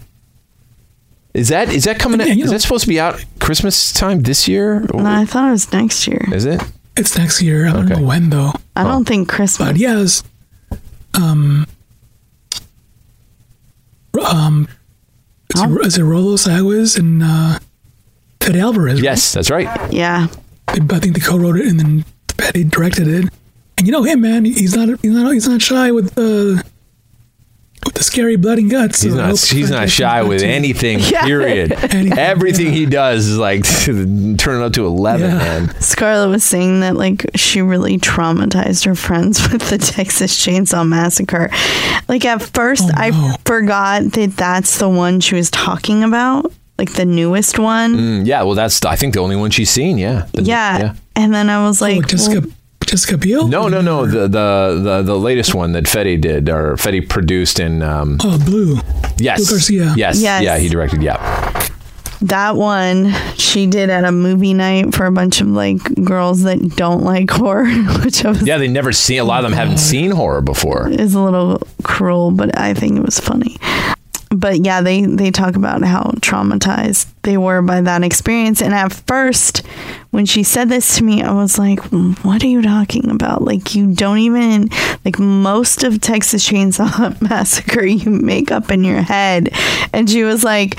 Is 1.33 1.49
that 1.49 1.69
is 1.73 1.83
that 1.85 1.99
coming? 1.99 2.19
Yeah, 2.21 2.27
out, 2.27 2.31
is 2.37 2.45
know- 2.45 2.51
that 2.51 2.61
supposed 2.61 2.83
to 2.83 2.87
be 2.89 2.99
out 2.99 3.23
Christmas 3.39 3.91
time 3.91 4.21
this 4.21 4.47
year? 4.47 4.85
Or- 4.93 5.01
No, 5.01 5.09
I 5.09 5.25
thought 5.25 5.49
it 5.49 5.51
was 5.51 5.71
next 5.73 6.07
year. 6.07 6.21
Is 6.31 6.45
it? 6.45 6.61
It's 6.95 7.17
next 7.17 7.41
year. 7.41 7.67
I 7.67 7.73
don't 7.73 7.89
know 7.89 8.01
when 8.01 8.29
though. 8.29 8.51
I 8.75 8.83
don't 8.83 9.05
think 9.05 9.27
Christmas. 9.27 9.67
But 9.69 9.77
yes, 9.77 10.23
um, 11.15 11.65
um, 14.21 14.67
is, 15.55 15.61
Oh. 15.61 15.75
it, 15.79 15.85
is 15.87 15.97
it 15.97 16.01
Rodo 16.01 16.35
Sayagues 16.37 16.97
and 16.97 17.23
uh, 17.23 17.59
Fede 18.41 18.57
Alvarez? 18.57 18.95
right? 18.95 19.03
Yes, 19.03 19.33
that's 19.33 19.49
right. 19.49 19.67
Yeah. 19.91 20.27
I 20.67 20.75
think 20.99 21.13
they 21.15 21.19
co-wrote 21.21 21.57
it 21.57 21.67
and 21.67 21.79
then 21.79 22.05
Fede 22.39 22.69
directed 22.71 23.07
it. 23.07 23.29
And 23.77 23.87
you 23.87 23.91
know 23.91 24.03
him, 24.03 24.21
man. 24.21 24.45
He's 24.45 24.75
not. 24.75 24.87
He's 25.01 25.11
not. 25.11 25.31
He's 25.33 25.47
not 25.47 25.61
shy 25.61 25.91
with 25.91 26.13
the 26.15 26.63
with 27.85 27.93
the 27.95 28.03
scary 28.03 28.35
blood 28.35 28.57
and 28.59 28.69
guts. 28.69 29.01
He's 29.01 29.13
not. 29.15 29.29
hope 29.29 29.39
He's 29.39 29.69
not 29.71 29.89
shy 29.89 30.21
with 30.23 30.41
anything. 30.43 30.99
Yeah. 31.13 31.25
Period. 31.25 31.71
Anything, 31.73 32.17
Everything 32.17 32.71
he 32.73 32.85
does 32.85 33.27
is 33.27 33.37
like 33.37 33.63
turn 33.85 34.61
it 34.61 34.65
up 34.65 34.73
to 34.73 34.85
eleven, 34.85 35.29
Yeah. 35.31 35.37
man. 35.37 35.81
Scarlett 35.81 36.29
was 36.29 36.43
saying 36.43 36.79
that 36.81 36.95
like 36.95 37.25
she 37.35 37.61
really 37.61 37.97
traumatized 37.97 38.85
her 38.85 38.95
friends 38.95 39.41
with 39.51 39.69
the 39.69 39.77
Texas 39.77 40.37
Chainsaw 40.43 40.87
Massacre. 40.87 41.49
Like 42.07 42.25
at 42.25 42.41
first, 42.41 42.83
Oh, 42.83 42.87
no. 42.87 42.93
I 42.95 43.37
forgot 43.45 44.03
that 44.13 44.33
that's 44.37 44.77
the 44.79 44.89
one 44.89 45.19
she 45.19 45.35
was 45.35 45.51
talking 45.51 46.03
about, 46.03 46.51
like 46.77 46.93
the 46.93 47.05
newest 47.05 47.59
one. 47.59 47.95
Mm, 47.95 48.25
yeah, 48.25 48.43
well, 48.43 48.55
that's 48.55 48.83
I 48.85 48.95
think 48.95 49.13
the 49.13 49.19
only 49.21 49.35
one 49.35 49.51
she's 49.51 49.69
seen. 49.69 49.97
Yeah. 49.97 50.27
The- 50.33 50.43
yeah. 50.43 50.95
and 51.15 51.33
then 51.33 51.49
I 51.49 51.65
was 51.67 51.81
like, 51.81 51.97
Oh, 51.97 52.01
Jessica 52.07 52.39
well, 52.41 52.49
Jessica 52.85 53.17
Biel. 53.17 53.47
No, 53.47 53.67
no, 53.67 53.81
no. 53.81 54.05
The 54.05 54.27
the 54.27 54.79
the, 54.83 55.01
the 55.03 55.17
latest 55.17 55.53
one 55.55 55.71
that 55.73 55.87
Fede 55.87 56.21
did, 56.21 56.49
or 56.49 56.77
Fede 56.77 57.09
produced, 57.09 57.59
in 57.59 57.81
um, 57.81 58.17
Oh, 58.23 58.37
Blue. 58.45 58.79
yes, 59.17 59.39
Blue 59.39 59.55
Garcia. 59.57 59.93
yes, 59.97 60.21
Yes. 60.21 60.43
yeah, 60.43 60.57
he 60.57 60.69
directed. 60.69 61.01
Yeah, 61.01 61.17
that 62.21 62.55
one 62.55 63.11
she 63.35 63.67
did 63.67 63.89
at 63.89 64.05
a 64.05 64.11
movie 64.11 64.53
night 64.53 64.93
for 64.95 65.05
a 65.05 65.11
bunch 65.11 65.41
of 65.41 65.47
like 65.47 65.77
girls 66.03 66.43
that 66.43 66.75
don't 66.75 67.03
like 67.03 67.29
horror, 67.29 67.65
which 68.03 68.23
I 68.25 68.29
was, 68.29 68.45
yeah. 68.47 68.57
They 68.57 68.67
never 68.67 68.91
seen. 68.93 69.19
A 69.19 69.23
lot 69.23 69.43
of 69.43 69.49
them 69.51 69.57
haven't 69.57 69.79
seen 69.79 70.11
horror 70.11 70.41
before. 70.41 70.89
is 70.89 71.13
a 71.15 71.19
little 71.21 71.61
cruel, 71.83 72.31
but 72.31 72.57
I 72.59 72.73
think 72.73 72.97
it 72.97 73.03
was 73.03 73.19
funny. 73.19 73.57
But 74.33 74.65
yeah, 74.65 74.81
they 74.81 75.05
they 75.05 75.31
talk 75.31 75.55
about 75.55 75.83
how 75.83 76.11
traumatized 76.21 77.07
they 77.21 77.37
were 77.37 77.61
by 77.61 77.81
that 77.81 78.03
experience. 78.03 78.61
And 78.61 78.73
at 78.73 78.91
first, 78.91 79.65
when 80.11 80.25
she 80.25 80.43
said 80.43 80.69
this 80.69 80.97
to 80.97 81.03
me, 81.03 81.21
I 81.21 81.31
was 81.33 81.59
like, 81.59 81.79
"What 82.23 82.43
are 82.43 82.47
you 82.47 82.61
talking 82.61 83.09
about? 83.09 83.43
Like 83.43 83.75
you 83.75 83.93
don't 83.93 84.19
even 84.19 84.69
like 85.05 85.19
most 85.19 85.83
of 85.83 86.01
Texas 86.01 86.47
Chainsaw 86.47 87.21
Massacre 87.29 87.85
you 87.85 88.09
make 88.09 88.51
up 88.51 88.71
in 88.71 88.83
your 88.83 89.01
head." 89.01 89.49
And 89.93 90.09
she 90.09 90.23
was 90.23 90.43
like, 90.43 90.77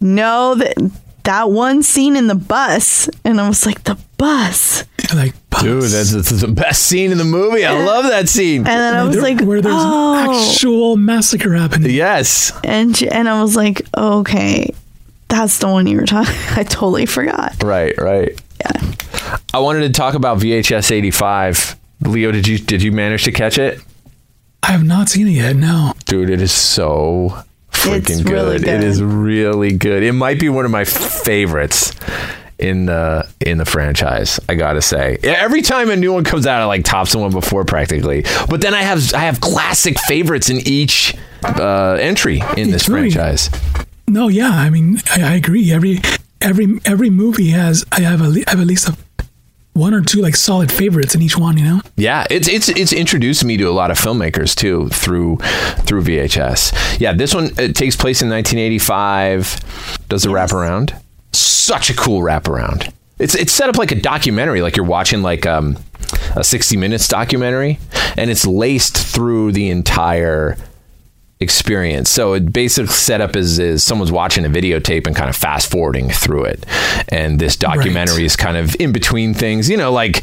"No, 0.00 0.54
that 0.54 0.76
that 1.24 1.50
one 1.50 1.82
scene 1.82 2.16
in 2.16 2.28
the 2.28 2.34
bus." 2.34 3.08
And 3.24 3.40
I 3.40 3.48
was 3.48 3.66
like, 3.66 3.84
"The 3.84 3.98
bus." 4.16 4.84
Like, 5.14 5.34
Dude, 5.62 5.84
that's, 5.84 6.10
that's 6.12 6.30
the 6.30 6.48
best 6.48 6.82
scene 6.82 7.12
in 7.12 7.18
the 7.18 7.24
movie. 7.24 7.64
I 7.64 7.82
love 7.84 8.04
that 8.06 8.28
scene. 8.28 8.58
And 8.58 8.66
then 8.66 8.94
I 8.94 9.04
was 9.04 9.14
there- 9.14 9.22
like, 9.22 9.40
where 9.40 9.60
there's 9.62 9.74
"Oh." 9.76 10.18
an 10.18 10.30
actual 10.50 10.96
massacre 10.96 11.54
happening. 11.54 11.90
Yes. 11.92 12.52
and 12.64 12.94
she, 12.96 13.08
and 13.08 13.28
I 13.28 13.40
was 13.42 13.56
like, 13.56 13.82
oh, 13.94 14.18
okay, 14.20 14.74
that's 15.28 15.58
the 15.58 15.68
one 15.68 15.86
you 15.86 15.96
were 15.98 16.06
talking. 16.06 16.34
I 16.56 16.62
totally 16.64 17.06
forgot. 17.06 17.62
Right, 17.62 17.96
right. 17.98 18.38
Yeah. 18.60 18.92
I 19.54 19.58
wanted 19.60 19.80
to 19.82 19.90
talk 19.90 20.14
about 20.14 20.38
VHS 20.38 20.90
85. 20.90 21.76
Leo, 22.02 22.30
did 22.32 22.46
you 22.46 22.58
did 22.58 22.82
you 22.82 22.92
manage 22.92 23.24
to 23.24 23.32
catch 23.32 23.56
it? 23.58 23.80
I 24.62 24.72
have 24.72 24.84
not 24.84 25.08
seen 25.08 25.26
it 25.28 25.32
yet. 25.32 25.56
No. 25.56 25.92
Dude, 26.04 26.28
it 26.28 26.42
is 26.42 26.52
so 26.52 27.42
freaking 27.70 28.22
good. 28.24 28.32
really 28.32 28.58
good. 28.58 28.82
is 28.84 29.02
really 29.02 29.72
good. 29.76 30.02
It 30.02 30.12
might 30.12 30.38
be 30.40 30.48
one 30.48 30.64
of 30.64 30.70
my 30.70 30.84
favorites 30.84 31.92
in 32.58 32.86
the 32.86 33.28
in 33.44 33.58
the 33.58 33.64
franchise. 33.64 34.40
I 34.48 34.54
gotta 34.54 34.82
say, 34.82 35.18
every 35.22 35.62
time 35.62 35.90
a 35.90 35.96
new 35.96 36.12
one 36.12 36.24
comes 36.24 36.46
out, 36.46 36.60
I 36.60 36.64
like 36.64 36.84
tops 36.84 37.12
the 37.12 37.18
one 37.18 37.30
before 37.30 37.64
practically. 37.64 38.24
But 38.48 38.60
then 38.60 38.74
I 38.74 38.82
have 38.82 39.12
I 39.14 39.20
have 39.20 39.40
classic 39.40 39.98
favorites 40.00 40.48
in 40.50 40.58
each 40.66 41.14
uh, 41.44 41.98
entry 42.00 42.42
in 42.56 42.70
this 42.70 42.88
really- 42.88 43.10
franchise. 43.10 43.50
No. 44.08 44.28
Yeah. 44.28 44.50
I 44.50 44.70
mean, 44.70 44.98
I, 45.10 45.32
I 45.32 45.34
agree. 45.34 45.72
Every 45.72 45.98
every 46.40 46.80
every 46.84 47.10
movie 47.10 47.48
has. 47.50 47.84
I 47.92 48.00
have 48.02 48.20
a, 48.20 48.42
I 48.46 48.50
have 48.50 48.60
at 48.60 48.66
least 48.66 48.88
a, 48.88 48.96
one 49.72 49.92
or 49.92 50.00
two 50.00 50.20
like 50.22 50.36
solid 50.36 50.70
favorites 50.70 51.14
in 51.14 51.22
each 51.22 51.36
one. 51.36 51.58
You 51.58 51.64
know. 51.64 51.80
Yeah, 51.96 52.24
it's 52.30 52.46
it's 52.48 52.68
it's 52.68 52.92
introduced 52.92 53.44
me 53.44 53.56
to 53.56 53.64
a 53.64 53.72
lot 53.72 53.90
of 53.90 53.98
filmmakers 53.98 54.54
too 54.54 54.88
through 54.90 55.38
through 55.80 56.02
VHS. 56.02 57.00
Yeah, 57.00 57.12
this 57.12 57.34
one 57.34 57.46
it 57.58 57.74
takes 57.74 57.96
place 57.96 58.22
in 58.22 58.30
1985. 58.30 60.06
Does 60.08 60.24
a 60.24 60.28
wraparound? 60.28 60.98
Such 61.36 61.90
a 61.90 61.94
cool 61.94 62.20
wraparound. 62.20 62.92
It's 63.18 63.34
it's 63.34 63.52
set 63.52 63.68
up 63.68 63.76
like 63.76 63.92
a 63.92 64.00
documentary, 64.00 64.60
like 64.62 64.76
you're 64.76 64.86
watching 64.86 65.22
like 65.22 65.46
um, 65.46 65.78
a 66.34 66.44
60 66.44 66.76
minutes 66.76 67.08
documentary, 67.08 67.78
and 68.16 68.30
it's 68.30 68.46
laced 68.46 68.96
through 68.96 69.52
the 69.52 69.70
entire 69.70 70.56
experience. 71.38 72.08
So 72.08 72.32
it 72.32 72.52
basic 72.52 72.88
setup 72.88 73.36
is 73.36 73.58
is 73.58 73.84
someone's 73.84 74.12
watching 74.12 74.44
a 74.46 74.48
videotape 74.48 75.06
and 75.06 75.14
kind 75.14 75.28
of 75.28 75.36
fast 75.36 75.70
forwarding 75.70 76.08
through 76.10 76.44
it, 76.44 76.64
and 77.08 77.38
this 77.38 77.56
documentary 77.56 78.24
is 78.24 78.36
kind 78.36 78.56
of 78.56 78.74
in 78.80 78.92
between 78.92 79.34
things. 79.34 79.68
You 79.68 79.76
know, 79.76 79.92
like 79.92 80.22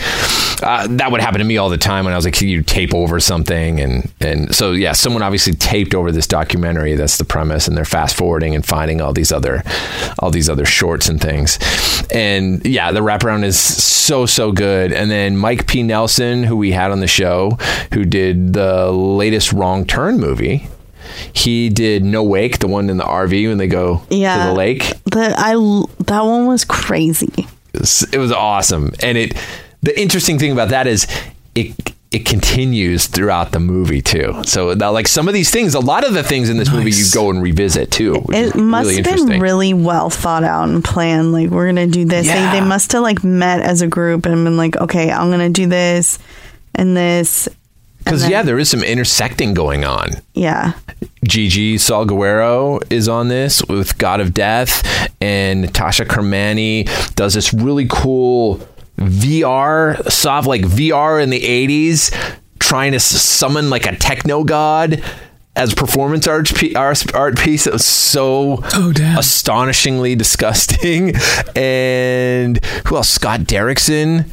uh, 0.63 0.87
that 0.89 1.11
would 1.11 1.21
happen 1.21 1.39
to 1.39 1.45
me 1.45 1.57
all 1.57 1.69
the 1.69 1.77
time 1.77 2.05
when 2.05 2.13
I 2.13 2.17
was 2.17 2.25
like, 2.25 2.41
you 2.41 2.63
tape 2.63 2.93
over 2.93 3.19
something, 3.19 3.79
and 3.79 4.11
and 4.21 4.55
so 4.55 4.71
yeah, 4.71 4.93
someone 4.93 5.21
obviously 5.21 5.53
taped 5.53 5.93
over 5.93 6.11
this 6.11 6.25
documentary. 6.25 6.95
That's 6.95 7.17
the 7.17 7.25
premise, 7.25 7.67
and 7.67 7.77
they're 7.77 7.85
fast 7.85 8.15
forwarding 8.15 8.55
and 8.55 8.65
finding 8.65 8.99
all 8.99 9.13
these 9.13 9.31
other 9.31 9.63
all 10.19 10.31
these 10.31 10.49
other 10.49 10.65
shorts 10.65 11.09
and 11.09 11.21
things. 11.21 11.59
And 12.11 12.65
yeah, 12.65 12.91
the 12.91 13.01
wraparound 13.01 13.43
is 13.43 13.59
so 13.59 14.25
so 14.25 14.51
good. 14.51 14.91
And 14.91 15.11
then 15.11 15.37
Mike 15.37 15.67
P. 15.67 15.83
Nelson, 15.83 16.43
who 16.43 16.57
we 16.57 16.71
had 16.71 16.91
on 16.91 17.01
the 17.01 17.07
show, 17.07 17.51
who 17.93 18.03
did 18.03 18.53
the 18.53 18.91
latest 18.91 19.53
Wrong 19.53 19.85
Turn 19.85 20.19
movie. 20.19 20.67
He 21.33 21.69
did 21.69 22.03
No 22.03 22.23
Wake, 22.23 22.59
the 22.59 22.67
one 22.67 22.89
in 22.89 22.97
the 22.97 23.03
RV 23.03 23.47
when 23.49 23.57
they 23.57 23.67
go 23.67 24.01
Yeah. 24.09 24.37
to 24.43 24.49
the 24.49 24.53
lake. 24.55 24.93
The 25.05 25.33
I 25.37 25.53
that 26.05 26.21
one 26.21 26.47
was 26.47 26.65
crazy. 26.65 27.47
It 27.73 28.17
was, 28.19 28.31
awesome, 28.31 28.93
and 29.01 29.17
it. 29.17 29.33
The 29.81 29.99
interesting 29.99 30.37
thing 30.39 30.51
about 30.51 30.69
that 30.69 30.85
is 30.87 31.07
it 31.55 31.73
it 32.11 32.25
continues 32.27 33.07
throughout 33.07 33.51
the 33.51 33.59
movie 33.59 34.01
too. 34.01 34.43
So 34.45 34.75
now, 34.75 34.91
like 34.91 35.07
some 35.07 35.27
of 35.27 35.33
these 35.33 35.49
things, 35.49 35.73
a 35.73 35.79
lot 35.79 36.07
of 36.07 36.13
the 36.13 36.21
things 36.21 36.47
in 36.49 36.57
this 36.57 36.71
movie 36.71 36.91
you 36.91 37.05
go 37.11 37.31
and 37.31 37.41
revisit 37.41 37.89
too. 37.89 38.23
It 38.29 38.53
must 38.55 38.87
really 38.87 39.01
have 39.01 39.27
been 39.27 39.39
really 39.41 39.73
well 39.73 40.11
thought 40.11 40.43
out 40.43 40.69
and 40.69 40.83
planned. 40.83 41.31
Like 41.33 41.49
we're 41.49 41.65
gonna 41.65 41.87
do 41.87 42.05
this. 42.05 42.27
Yeah. 42.27 42.51
They, 42.53 42.59
they 42.59 42.65
must 42.65 42.91
have 42.91 43.01
like 43.01 43.23
met 43.23 43.61
as 43.61 43.81
a 43.81 43.87
group 43.87 44.27
and 44.27 44.43
been 44.45 44.55
like, 44.57 44.77
okay, 44.77 45.11
I'm 45.11 45.31
gonna 45.31 45.49
do 45.49 45.65
this 45.65 46.19
and 46.75 46.95
this. 46.95 47.49
Because 48.03 48.27
yeah, 48.27 48.41
there 48.41 48.59
is 48.59 48.69
some 48.69 48.83
intersecting 48.83 49.53
going 49.53 49.85
on. 49.85 50.11
Yeah. 50.33 50.73
Gigi 51.27 51.77
Saul 51.77 52.05
Guerrero 52.05 52.79
is 52.89 53.07
on 53.07 53.29
this 53.29 53.63
with 53.65 53.97
God 53.97 54.19
of 54.19 54.33
Death, 54.33 55.09
and 55.21 55.61
Natasha 55.61 56.05
Kermani 56.05 57.15
does 57.15 57.33
this 57.33 57.53
really 57.53 57.87
cool 57.89 58.59
VR, 58.97 60.09
soft 60.11 60.47
like 60.47 60.61
VR 60.61 61.21
in 61.21 61.29
the 61.29 61.39
80s, 61.41 62.13
trying 62.59 62.91
to 62.91 62.99
summon 62.99 63.69
like 63.69 63.85
a 63.85 63.95
techno 63.95 64.43
god 64.43 65.03
as 65.55 65.73
performance 65.73 66.27
art, 66.27 66.51
art, 66.75 67.13
art 67.13 67.37
piece. 67.37 67.67
It 67.67 67.73
was 67.73 67.85
so 67.85 68.59
oh, 68.73 68.93
astonishingly 69.17 70.15
disgusting. 70.15 71.13
And 71.55 72.63
who 72.87 72.95
else? 72.95 73.09
Scott 73.09 73.41
Derrickson 73.41 74.29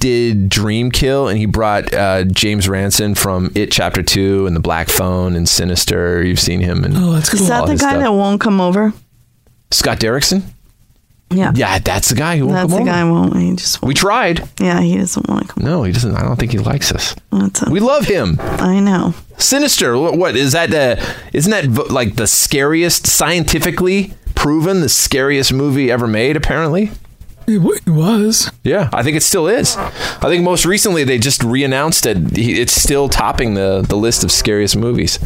did 0.00 0.48
Dream 0.48 0.90
Kill, 0.90 1.28
and 1.28 1.38
he 1.38 1.46
brought 1.46 1.94
uh, 1.94 2.24
James 2.24 2.68
Ransone 2.68 3.14
from 3.14 3.52
It 3.54 3.70
Chapter 3.70 4.02
Two 4.02 4.46
and 4.46 4.56
The 4.56 4.60
Black 4.60 4.88
Phone 4.88 5.36
and 5.36 5.48
Sinister. 5.48 6.24
You've 6.24 6.40
seen 6.40 6.60
him, 6.60 6.82
and 6.84 6.96
Oh, 6.96 7.12
that's 7.12 7.32
Is 7.32 7.46
that 7.48 7.66
the 7.66 7.76
guy 7.76 7.96
that 7.98 8.12
won't 8.12 8.40
come 8.40 8.60
over? 8.60 8.92
Scott 9.70 10.00
Derrickson? 10.00 10.42
Yeah. 11.32 11.52
Yeah, 11.54 11.78
that's 11.78 12.08
the 12.08 12.16
guy 12.16 12.38
who 12.38 12.46
won't 12.48 12.56
That's 12.56 12.72
come 12.72 12.84
the 12.84 12.90
over. 12.90 12.98
guy 12.98 13.06
who 13.06 13.12
won't. 13.12 13.36
He 13.36 13.54
just 13.54 13.80
We 13.82 13.94
tried. 13.94 14.48
yeah. 14.58 14.80
He 14.80 14.96
doesn't 14.98 15.28
want 15.28 15.46
to 15.46 15.54
come. 15.54 15.64
No, 15.64 15.84
he 15.84 15.92
doesn't. 15.92 16.16
I 16.16 16.22
don't 16.22 16.34
think 16.40 16.50
he 16.50 16.58
likes 16.58 16.90
us. 16.90 17.14
That's 17.30 17.62
a, 17.62 17.70
We 17.70 17.78
love 17.78 18.04
him. 18.06 18.36
I 18.40 18.80
know. 18.80 19.14
Sinister. 19.38 19.96
What, 19.96 20.18
what 20.18 20.34
is 20.36 20.50
that? 20.52 20.74
Uh, 20.74 21.00
isn't 21.32 21.50
that 21.52 21.88
like 21.92 22.16
the 22.16 22.26
scariest, 22.26 23.06
scientifically 23.06 24.12
proven, 24.34 24.80
the 24.80 24.88
scariest 24.88 25.52
movie 25.52 25.88
ever 25.88 26.08
made? 26.08 26.36
Apparently. 26.36 26.90
It, 27.46 27.54
w- 27.58 27.78
it 27.84 27.90
was. 27.90 28.50
Yeah, 28.62 28.88
I 28.92 29.02
think 29.02 29.16
it 29.16 29.22
still 29.22 29.48
is. 29.48 29.76
I 29.76 30.20
think 30.28 30.44
most 30.44 30.64
recently 30.64 31.04
they 31.04 31.18
just 31.18 31.42
re-announced 31.42 32.06
it. 32.06 32.16
It's 32.38 32.72
still 32.72 33.08
topping 33.08 33.54
the 33.54 33.84
the 33.88 33.96
list 33.96 34.22
of 34.24 34.30
scariest 34.30 34.76
movies. 34.76 35.18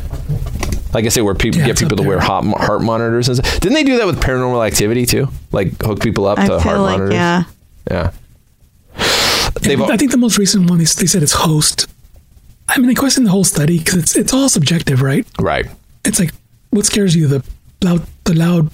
Like 0.95 1.05
I 1.05 1.09
say, 1.09 1.23
where 1.23 1.35
people 1.35 1.61
Yeah, 1.61 1.67
get 1.67 1.79
people 1.79 1.97
to 1.97 2.03
wear 2.05 2.19
there. 2.19 2.27
heart, 2.27 2.45
heart 2.57 2.83
monitors 2.83 3.29
and 3.29 3.37
stuff. 3.39 3.61
Didn't 3.61 3.75
they 3.75 3.83
do 3.85 3.99
that 3.99 4.07
with 4.07 4.21
Paranormal 4.23 4.65
Activity 4.67 5.07
too? 5.07 5.29
Like 5.53 5.83
hook 5.83 6.01
people 6.01 6.27
up 6.27 6.39
I 6.39 6.43
to 6.47 6.49
feel 6.49 6.61
heart 6.61 6.79
like, 6.79 6.99
monitors. 6.99 7.15
yeah. 7.15 7.45
Yeah. 7.91 8.11
I 8.97 9.51
They've 9.61 9.79
think, 9.79 9.91
I 9.91 9.97
think 9.97 10.11
the 10.13 10.17
most 10.19 10.39
recent 10.39 10.69
one 10.71 10.79
they, 10.79 10.85
they 10.85 11.07
said 11.07 11.23
it's 11.23 11.33
host. 11.33 11.87
I 12.69 12.79
mean, 12.79 12.87
they 12.89 12.95
question 12.95 13.25
the 13.25 13.31
whole 13.31 13.45
study 13.45 13.79
because 13.79 13.97
it's 13.97 14.17
it's 14.17 14.33
all 14.33 14.49
subjective, 14.49 15.03
right? 15.03 15.27
right. 15.39 15.67
It's 16.05 16.19
like 16.19 16.33
what 16.71 16.87
scares 16.87 17.15
you 17.15 17.27
the 17.27 17.45
loud 17.83 18.07
the 18.25 18.35
loud 18.35 18.71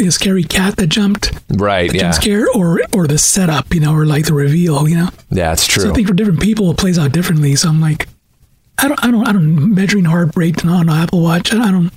uh, 0.00 0.10
scary 0.10 0.42
cat 0.44 0.76
that 0.76 0.88
jumped 0.88 1.32
Right. 1.50 1.90
the 1.90 1.96
Yeah. 1.98 2.02
jump 2.10 2.14
scare 2.14 2.46
or 2.54 2.80
or 2.92 3.06
the 3.06 3.18
setup 3.18 3.72
you 3.74 3.80
know 3.80 3.92
or 3.94 4.04
like 4.06 4.26
the 4.26 4.34
reveal 4.34 4.88
you 4.88 4.96
know 4.96 5.08
Yeah, 5.30 5.52
it's 5.52 5.66
true. 5.66 5.82
so 5.84 5.90
i 5.90 5.92
think 5.92 6.08
for 6.08 6.14
different 6.14 6.40
people 6.40 6.70
it 6.70 6.76
plays 6.78 6.98
out 6.98 7.12
differently 7.12 7.54
so 7.56 7.68
i'm 7.68 7.80
like 7.80 8.08
i 8.78 8.88
don't 8.88 9.04
i 9.04 9.10
don't 9.10 9.26
i 9.28 9.32
don't 9.32 9.74
measuring 9.74 10.04
heart 10.06 10.30
rate 10.36 10.64
on 10.64 10.88
an 10.88 10.94
apple 11.02 11.22
watch 11.22 11.52
i 11.54 11.70
don't 11.70 11.90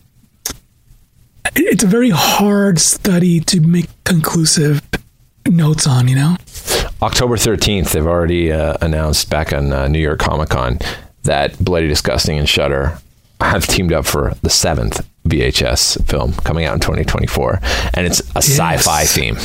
it's 1.56 1.84
a 1.84 1.88
very 1.88 2.10
hard 2.12 2.80
study 2.80 3.40
to 3.40 3.60
make 3.62 3.88
conclusive 4.04 4.82
notes 5.48 5.88
on 5.88 6.08
you 6.08 6.16
know 6.16 6.36
October 7.00 7.36
13th, 7.36 7.92
they've 7.92 8.08
already 8.08 8.52
uh, 8.52 8.76
announced 8.82 9.30
back 9.30 9.54
on 9.54 9.72
uh, 9.72 9.88
New 9.88 10.00
York 10.00 10.18
Comic 10.20 10.50
Con 10.50 10.80
that 11.24 11.58
Bloody 11.64 11.88
Disgusting 11.88 12.40
and 12.40 12.50
Shudder 12.50 12.98
have 13.40 13.68
teamed 13.68 13.94
up 13.94 14.08
for 14.08 14.34
the 14.42 14.50
seventh 14.50 15.08
VHS 15.28 16.08
film 16.10 16.34
coming 16.44 16.66
out 16.66 16.74
in 16.76 16.80
2024, 16.80 17.60
and 17.94 18.06
it's 18.08 18.20
a 18.36 18.38
sci-fi 18.42 19.06
theme. 19.06 19.38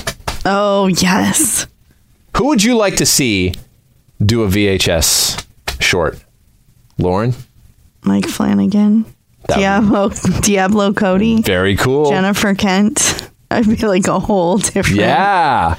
Oh 0.44 0.86
yes. 0.88 1.66
Who 2.36 2.46
would 2.48 2.62
you 2.62 2.76
like 2.76 2.96
to 2.96 3.06
see 3.06 3.54
do 4.24 4.42
a 4.42 4.48
VHS 4.48 5.44
short? 5.80 6.18
Lauren? 6.98 7.34
Mike 8.04 8.26
Flanagan. 8.26 9.04
That 9.48 9.56
would- 9.56 9.62
Diablo 9.62 10.08
Diablo 10.40 10.92
Cody. 10.92 11.42
Very 11.42 11.76
cool. 11.76 12.10
Jennifer 12.10 12.54
Kent. 12.54 13.28
I'd 13.50 13.68
be 13.68 13.76
like 13.86 14.06
a 14.06 14.18
whole 14.18 14.58
different 14.58 14.98
Yeah. 15.00 15.76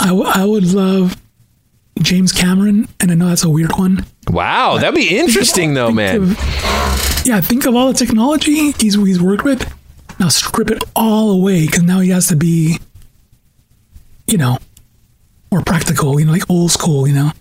I, 0.00 0.06
w- 0.06 0.24
I 0.26 0.44
would 0.44 0.72
love 0.72 1.16
james 2.02 2.32
cameron 2.32 2.88
and 3.00 3.10
i 3.10 3.14
know 3.14 3.28
that's 3.28 3.44
a 3.44 3.50
weird 3.50 3.72
one 3.78 4.04
Wow, 4.30 4.76
that'd 4.76 4.94
be 4.94 5.18
interesting 5.18 5.72
though, 5.72 5.90
man. 5.90 6.28
yeah 7.24 7.40
think 7.40 7.64
of 7.66 7.74
all 7.74 7.88
the 7.88 7.94
technology 7.98 8.72
he's 8.72 8.94
he's 8.94 9.20
worked 9.22 9.42
with 9.44 9.72
now 10.20 10.28
strip 10.28 10.70
it 10.70 10.82
all 10.94 11.30
away 11.30 11.64
because 11.66 11.82
now 11.82 12.00
he 12.00 12.10
has 12.10 12.28
to 12.28 12.36
be 12.36 12.78
you 14.26 14.36
know 14.36 14.58
more 15.50 15.62
practical 15.62 16.20
you 16.20 16.26
know 16.26 16.32
like 16.32 16.48
old 16.50 16.70
school 16.70 17.08
you 17.08 17.14
know 17.14 17.32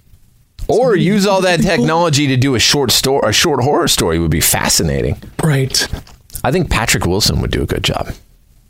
Or 0.70 0.96
use 0.96 1.26
all 1.28 1.42
that 1.42 1.60
technology 1.62 2.28
to 2.28 2.38
do 2.38 2.56
a 2.56 2.60
short 2.60 2.92
story, 2.92 3.22
a 3.30 3.34
short 3.34 3.62
horror 3.64 3.88
story 3.88 4.18
would 4.20 4.32
be 4.32 4.42
fascinating. 4.42 5.18
right 5.44 5.88
I 6.44 6.52
think 6.52 6.70
Patrick 6.70 7.06
Wilson 7.06 7.42
would 7.42 7.52
do 7.52 7.62
a 7.64 7.66
good 7.66 7.84
job. 7.84 8.12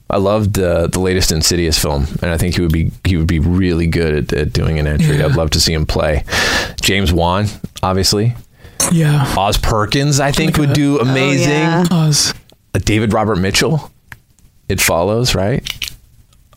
I 0.09 0.17
loved 0.17 0.57
uh, 0.57 0.87
the 0.87 0.99
latest 0.99 1.31
Insidious 1.31 1.77
film, 1.77 2.07
and 2.21 2.31
I 2.31 2.37
think 2.37 2.55
he 2.55 2.61
would 2.61 2.71
be 2.71 2.91
he 3.03 3.17
would 3.17 3.27
be 3.27 3.39
really 3.39 3.87
good 3.87 4.31
at, 4.31 4.39
at 4.39 4.53
doing 4.53 4.79
an 4.79 4.87
entry. 4.87 5.17
Yeah. 5.17 5.25
I'd 5.25 5.35
love 5.35 5.49
to 5.51 5.59
see 5.59 5.73
him 5.73 5.85
play. 5.85 6.23
James 6.81 7.11
Wan, 7.11 7.47
obviously. 7.83 8.35
yeah 8.91 9.33
Oz 9.37 9.57
Perkins, 9.57 10.19
I 10.19 10.31
think, 10.31 10.57
would 10.57 10.73
do 10.73 10.99
amazing. 10.99 11.49
yeah. 11.51 11.85
Oz. 11.91 12.33
Uh, 12.73 12.79
David 12.79 13.11
Robert 13.13 13.35
Mitchell. 13.37 13.91
It 14.69 14.79
follows, 14.79 15.35
right? 15.35 15.67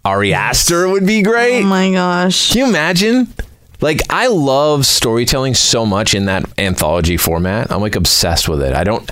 Ari 0.04 0.32
Aster 0.32 0.88
would 0.88 1.06
be 1.06 1.22
great. 1.22 1.62
Oh 1.62 1.66
my 1.66 1.90
gosh. 1.92 2.52
Can 2.52 2.58
you 2.58 2.68
imagine? 2.68 3.32
Like, 3.80 4.00
I 4.10 4.26
love 4.28 4.84
storytelling 4.86 5.54
so 5.54 5.86
much 5.86 6.14
in 6.14 6.26
that 6.26 6.44
anthology 6.58 7.16
format. 7.16 7.70
I'm 7.72 7.80
like 7.80 7.96
obsessed 7.96 8.48
with 8.48 8.62
it. 8.62 8.74
I 8.74 8.84
don't. 8.84 9.10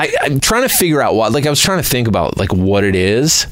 I, 0.00 0.14
I'm 0.22 0.40
trying 0.40 0.62
to 0.62 0.74
figure 0.74 1.02
out 1.02 1.14
what. 1.14 1.32
Like, 1.32 1.44
I 1.44 1.50
was 1.50 1.60
trying 1.60 1.82
to 1.82 1.86
think 1.86 2.08
about 2.08 2.38
like 2.38 2.54
what 2.54 2.84
it 2.84 2.94
is. 2.94 3.46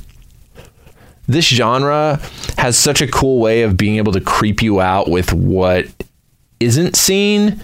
This 1.26 1.44
genre 1.44 2.18
has 2.56 2.78
such 2.78 3.02
a 3.02 3.06
cool 3.06 3.38
way 3.38 3.64
of 3.64 3.76
being 3.76 3.96
able 3.96 4.12
to 4.12 4.20
creep 4.22 4.62
you 4.62 4.80
out 4.80 5.10
with 5.10 5.34
what 5.34 5.86
isn't 6.58 6.96
seen, 6.96 7.62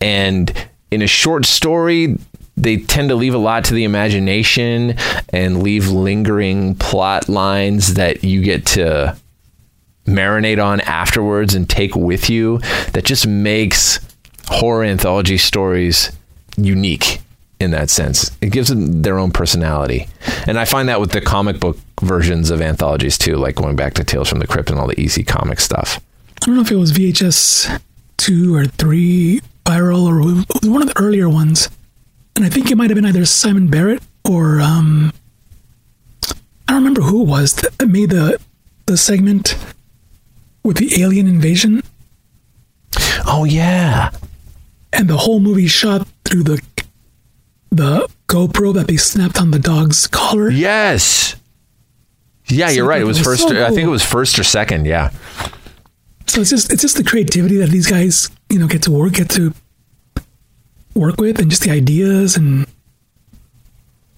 and 0.00 0.68
in 0.90 1.00
a 1.00 1.06
short 1.06 1.46
story, 1.46 2.18
they 2.56 2.78
tend 2.78 3.10
to 3.10 3.14
leave 3.14 3.34
a 3.34 3.38
lot 3.38 3.66
to 3.66 3.74
the 3.74 3.84
imagination 3.84 4.96
and 5.28 5.62
leave 5.62 5.88
lingering 5.88 6.74
plot 6.74 7.28
lines 7.28 7.94
that 7.94 8.24
you 8.24 8.42
get 8.42 8.66
to 8.66 9.16
marinate 10.06 10.62
on 10.62 10.80
afterwards 10.80 11.54
and 11.54 11.70
take 11.70 11.94
with 11.94 12.28
you 12.28 12.58
that 12.92 13.04
just 13.04 13.28
makes 13.28 14.00
horror 14.48 14.82
anthology 14.82 15.38
stories 15.38 16.10
unique 16.56 17.20
in 17.60 17.70
that 17.70 17.88
sense. 17.90 18.30
It 18.40 18.50
gives 18.52 18.68
them 18.68 19.02
their 19.02 19.18
own 19.18 19.30
personality. 19.30 20.08
And 20.46 20.58
I 20.58 20.64
find 20.64 20.88
that 20.88 21.00
with 21.00 21.12
the 21.12 21.20
comic 21.20 21.60
book 21.60 21.78
versions 22.02 22.50
of 22.50 22.60
anthologies 22.60 23.16
too, 23.16 23.36
like 23.36 23.54
going 23.54 23.76
back 23.76 23.94
to 23.94 24.04
Tales 24.04 24.28
from 24.28 24.40
the 24.40 24.46
Crypt 24.46 24.70
and 24.70 24.78
all 24.78 24.86
the 24.88 25.00
EC 25.00 25.26
comic 25.26 25.60
stuff. 25.60 26.00
I 26.42 26.46
don't 26.46 26.56
know 26.56 26.60
if 26.62 26.70
it 26.70 26.76
was 26.76 26.92
VHS 26.92 27.80
two 28.16 28.54
or 28.54 28.66
three 28.66 29.40
viral 29.64 30.04
or 30.06 30.20
one 30.70 30.82
of 30.82 30.88
the 30.88 30.94
earlier 31.00 31.28
ones, 31.28 31.68
and 32.36 32.44
I 32.44 32.48
think 32.48 32.70
it 32.70 32.76
might 32.76 32.90
have 32.90 32.96
been 32.96 33.06
either 33.06 33.24
Simon 33.24 33.68
Barrett 33.68 34.02
or 34.28 34.60
um, 34.60 35.12
I 36.68 36.72
don't 36.72 36.78
remember 36.82 37.02
who 37.02 37.22
it 37.22 37.28
was 37.28 37.54
that 37.56 37.78
that 37.78 37.86
made 37.86 38.10
the 38.10 38.38
the 38.86 38.96
segment 38.96 39.56
with 40.62 40.76
the 40.76 41.00
alien 41.02 41.26
invasion, 41.26 41.82
Oh 43.26 43.44
yeah. 43.48 44.10
and 44.92 45.08
the 45.08 45.16
whole 45.16 45.40
movie 45.40 45.66
shot 45.66 46.06
through 46.24 46.42
the 46.42 46.60
the 47.76 48.08
GoPro 48.28 48.72
that 48.74 48.86
they 48.88 48.96
snapped 48.96 49.40
on 49.40 49.50
the 49.50 49.58
dog's 49.58 50.06
collar. 50.06 50.50
Yes. 50.50 51.36
Yeah, 52.46 52.70
you're 52.70 52.86
right. 52.86 53.00
It 53.00 53.04
was 53.04 53.18
was 53.18 53.26
first. 53.26 53.48
so 53.48 53.64
I 53.64 53.68
think 53.68 53.80
it 53.86 53.90
was 53.90 54.04
first 54.04 54.38
or 54.38 54.44
second. 54.44 54.86
Yeah. 54.86 55.10
So 56.26 56.40
it's 56.40 56.50
just 56.50 56.72
it's 56.72 56.82
just 56.82 56.96
the 56.96 57.04
creativity 57.04 57.56
that 57.58 57.70
these 57.70 57.86
guys 57.86 58.28
you 58.50 58.58
know 58.58 58.66
get 58.66 58.82
to 58.82 58.90
work 58.90 59.14
get 59.14 59.30
to 59.30 59.54
work 60.94 61.16
with, 61.20 61.38
and 61.40 61.50
just 61.50 61.62
the 61.62 61.70
ideas 61.70 62.36
and 62.36 62.66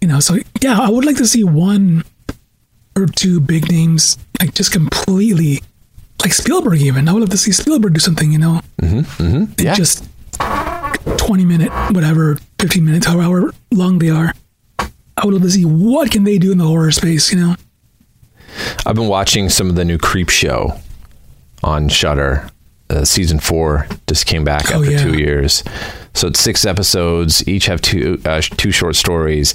you 0.00 0.08
know. 0.08 0.20
So 0.20 0.36
yeah, 0.60 0.78
I 0.80 0.90
would 0.90 1.04
like 1.04 1.16
to 1.18 1.26
see 1.26 1.44
one 1.44 2.04
or 2.96 3.06
two 3.06 3.40
big 3.40 3.70
names 3.70 4.18
like 4.40 4.54
just 4.54 4.72
completely 4.72 5.60
like 6.22 6.32
Spielberg. 6.32 6.80
Even 6.80 7.08
I 7.08 7.12
would 7.12 7.20
love 7.20 7.30
to 7.30 7.36
see 7.38 7.52
Spielberg 7.52 7.94
do 7.94 8.00
something. 8.00 8.32
You 8.32 8.38
know, 8.38 8.60
Mm-hmm. 8.82 9.22
Mm-hmm. 9.22 9.60
Yeah. 9.64 9.74
just 9.74 10.08
twenty 11.18 11.44
minute, 11.44 11.70
whatever, 11.92 12.38
fifteen 12.66 12.84
minutes, 12.84 13.06
however 13.06 13.52
long 13.70 13.98
they 13.98 14.10
are. 14.10 14.32
I 14.78 15.24
would 15.24 15.34
love 15.34 15.42
to 15.42 15.50
see 15.50 15.64
what 15.64 16.10
can 16.10 16.24
they 16.24 16.36
do 16.38 16.52
in 16.52 16.58
the 16.58 16.64
horror 16.66 16.90
space. 16.90 17.32
You 17.32 17.38
know. 17.40 17.56
I've 18.84 18.94
been 18.96 19.08
watching 19.08 19.48
some 19.48 19.68
of 19.70 19.76
the 19.76 19.84
new 19.84 19.98
Creep 19.98 20.28
Show 20.28 20.78
on 21.62 21.88
Shudder. 21.88 22.48
Uh, 22.88 23.04
season 23.04 23.40
four 23.40 23.86
just 24.06 24.26
came 24.26 24.44
back 24.44 24.70
Oh, 24.70 24.76
after 24.78 24.92
yeah. 24.92 25.02
two 25.02 25.18
years, 25.18 25.64
so 26.14 26.28
it's 26.28 26.38
six 26.38 26.64
episodes. 26.64 27.46
Each 27.48 27.66
have 27.66 27.80
two 27.80 28.20
uh, 28.24 28.40
two 28.40 28.70
short 28.70 28.94
stories. 28.94 29.54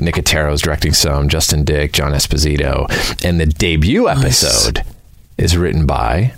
Nicotero's 0.00 0.60
directing 0.62 0.92
some. 0.92 1.28
Justin 1.28 1.64
Dick, 1.64 1.92
John 1.92 2.12
Esposito, 2.12 2.86
and 3.24 3.40
the 3.40 3.46
debut 3.46 4.08
episode 4.08 4.82
is 5.38 5.56
written 5.56 5.86
by 5.86 6.34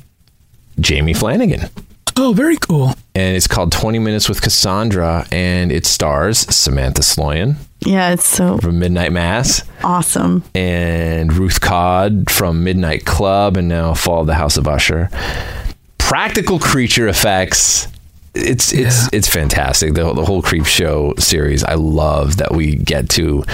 Jamie 0.79 1.15
Flanagan. 1.15 1.69
Oh, 2.17 2.33
very 2.35 2.57
cool. 2.59 2.95
And 3.15 3.37
it's 3.37 3.47
called 3.49 3.73
20 3.73 3.99
Minutes 3.99 4.29
with 4.29 4.41
Cassandra, 4.41 5.27
and 5.33 5.73
it 5.73 5.85
stars 5.85 6.39
Samantha 6.55 7.03
Sloyan 7.03 7.57
Yeah, 7.81 8.13
it's 8.13 8.27
so 8.27 8.59
from 8.59 8.79
Midnight 8.79 9.11
Mass 9.13 9.63
awesome. 9.83 10.45
and 10.55 11.33
Ruth 11.33 11.61
Codd 11.61 12.31
from 12.31 12.63
Midnight 12.63 13.05
Club, 13.05 13.57
and 13.57 13.69
now 13.69 13.95
Fall 13.95 14.21
of 14.21 14.27
the 14.29 14.35
House 14.35 14.57
of 14.57 14.69
Usher. 14.69 15.11
Practical 15.99 16.59
creature 16.59 17.09
effects. 17.09 17.89
It's 18.35 18.73
it's 18.73 19.09
it's 19.13 19.29
fantastic. 19.29 19.95
The, 19.95 20.13
the 20.15 20.25
whole 20.25 20.41
Creep 20.43 20.65
Show 20.67 21.15
series. 21.19 21.65
I 21.65 21.75
love 21.75 22.37
that 22.37 22.53
we 22.55 22.77
get 22.77 23.09
to 23.11 23.45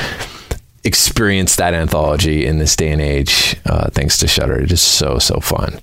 experience 0.85 1.57
that 1.57 1.73
anthology 1.75 2.47
in 2.47 2.59
this 2.59 2.77
day 2.77 2.93
and 2.93 3.01
age, 3.01 3.57
uh, 3.67 3.89
thanks 3.91 4.19
to 4.19 4.29
Shudder. 4.29 4.61
It 4.61 4.71
is 4.71 4.83
so 4.83 5.19
so 5.19 5.41
fun. 5.41 5.81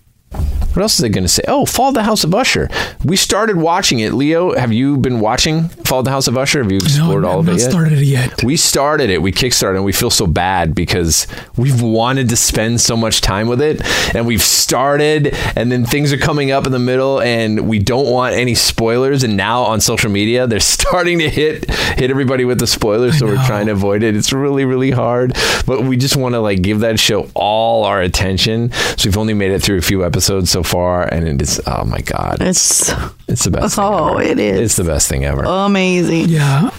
What 0.74 0.82
else 0.82 0.96
is 0.96 1.02
they 1.02 1.10
going 1.10 1.24
to 1.24 1.30
say? 1.30 1.44
Oh, 1.48 1.68
Fall 1.68 1.90
of 1.90 1.94
the 1.94 2.02
House 2.02 2.24
of 2.24 2.34
Usher. 2.34 2.68
We 3.06 3.16
started 3.16 3.58
watching 3.58 4.00
it. 4.00 4.12
Leo, 4.14 4.56
have 4.56 4.74
you 4.74 4.98
been 4.98 5.20
watching 5.20 5.68
Fall 5.70 6.00
of 6.00 6.06
the 6.06 6.12
House 6.12 6.28
of 6.28 6.36
Usher? 6.36 6.64
Have 6.64 6.72
you 6.72 6.80
explored 6.80 7.22
no, 7.22 7.30
all 7.30 7.40
of 7.42 7.48
it 7.48 7.60
yet? 7.60 7.70
started 7.70 7.94
it 8.00 8.06
yet. 8.06 8.44
We 8.44 8.58
started 8.58 9.12
it. 9.12 9.22
We 9.22 9.32
kickstarted, 9.32 9.76
and 9.76 9.86
we 9.86 9.92
feel 9.92 10.10
so 10.10 10.26
bad 10.26 10.74
because 10.74 11.28
we've 11.58 11.80
wanted 11.80 12.30
to 12.30 12.36
spend 12.36 12.82
so 12.82 12.98
much 12.98 13.22
time 13.22 13.48
with 13.48 13.62
it, 13.62 13.84
and 14.16 14.26
we've 14.26 14.42
started, 14.42 15.36
and 15.56 15.72
then 15.72 15.86
things 15.86 16.12
are 16.12 16.18
coming 16.18 16.50
up 16.50 16.66
in 16.66 16.72
the 16.72 16.80
middle, 16.80 17.22
and 17.22 17.70
we 17.70 17.78
don't 17.78 18.10
want 18.10 18.34
any 18.34 18.56
spoilers. 18.56 19.22
And 19.22 19.38
now 19.38 19.62
on 19.62 19.80
social 19.80 20.10
media, 20.10 20.48
they're 20.48 20.60
starting 20.84 21.20
to 21.20 21.30
hit 21.30 21.70
hit 21.70 22.10
everybody 22.10 22.46
with 22.46 22.58
the 22.58 22.68
spoilers, 22.68 23.20
so 23.20 23.28
we're 23.28 23.46
trying 23.46 23.68
to 23.68 23.74
avoid 23.74 24.02
it. 24.02 24.16
It's 24.16 24.34
really 24.34 24.66
really 24.66 24.90
hard, 24.90 25.38
but 25.68 25.84
we 25.84 25.98
just 25.98 26.16
want 26.16 26.34
to 26.34 26.40
like 26.40 26.64
give 26.64 26.80
that 26.80 27.00
show 27.00 27.30
all 27.36 27.84
our 27.84 28.02
attention. 28.02 28.72
So 28.72 29.08
we've 29.08 29.20
only 29.20 29.36
made 29.36 29.52
it 29.52 29.62
through 29.62 29.78
a 29.78 29.82
few 29.82 30.04
episodes 30.04 30.23
so 30.26 30.64
far, 30.64 31.04
and 31.04 31.28
it 31.28 31.42
is 31.42 31.62
oh 31.68 31.84
my 31.86 32.00
god, 32.02 32.38
It's 32.42 32.92
it's 33.28 33.44
the 33.46 33.52
best. 33.52 33.76
thing 33.76 33.84
oh, 33.86 34.18
ever. 34.18 34.22
it 34.24 34.40
is 34.40 34.60
It's 34.60 34.76
the 34.76 34.84
best 34.84 35.08
thing 35.10 35.26
ever. 35.26 35.44
amazing. 35.44 36.30
Yeah, 36.30 36.70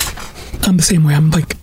I'm 0.63 0.77
the 0.77 0.83
same 0.83 1.05
way. 1.05 1.15
I'm 1.15 1.31
like 1.31 1.57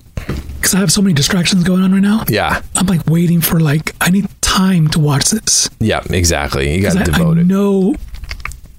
because 0.56 0.76
I 0.76 0.80
have 0.80 0.92
so 0.92 1.02
many 1.02 1.14
distractions 1.14 1.64
going 1.64 1.82
on 1.82 1.92
right 1.92 2.02
now. 2.02 2.24
Yeah. 2.28 2.62
I'm 2.76 2.86
like 2.86 3.06
waiting 3.08 3.42
for 3.42 3.60
like 3.60 3.96
I 4.00 4.10
need 4.12 4.28
time 4.42 4.88
to 4.90 5.00
watch 5.00 5.30
this. 5.32 5.70
Yeah, 5.80 6.02
exactly. 6.10 6.74
You 6.76 6.82
got 6.84 6.94
to 6.94 7.00
'Cause 7.00 7.10
I, 7.10 7.18
devote 7.18 7.38
I 7.40 7.44
know, 7.44 7.96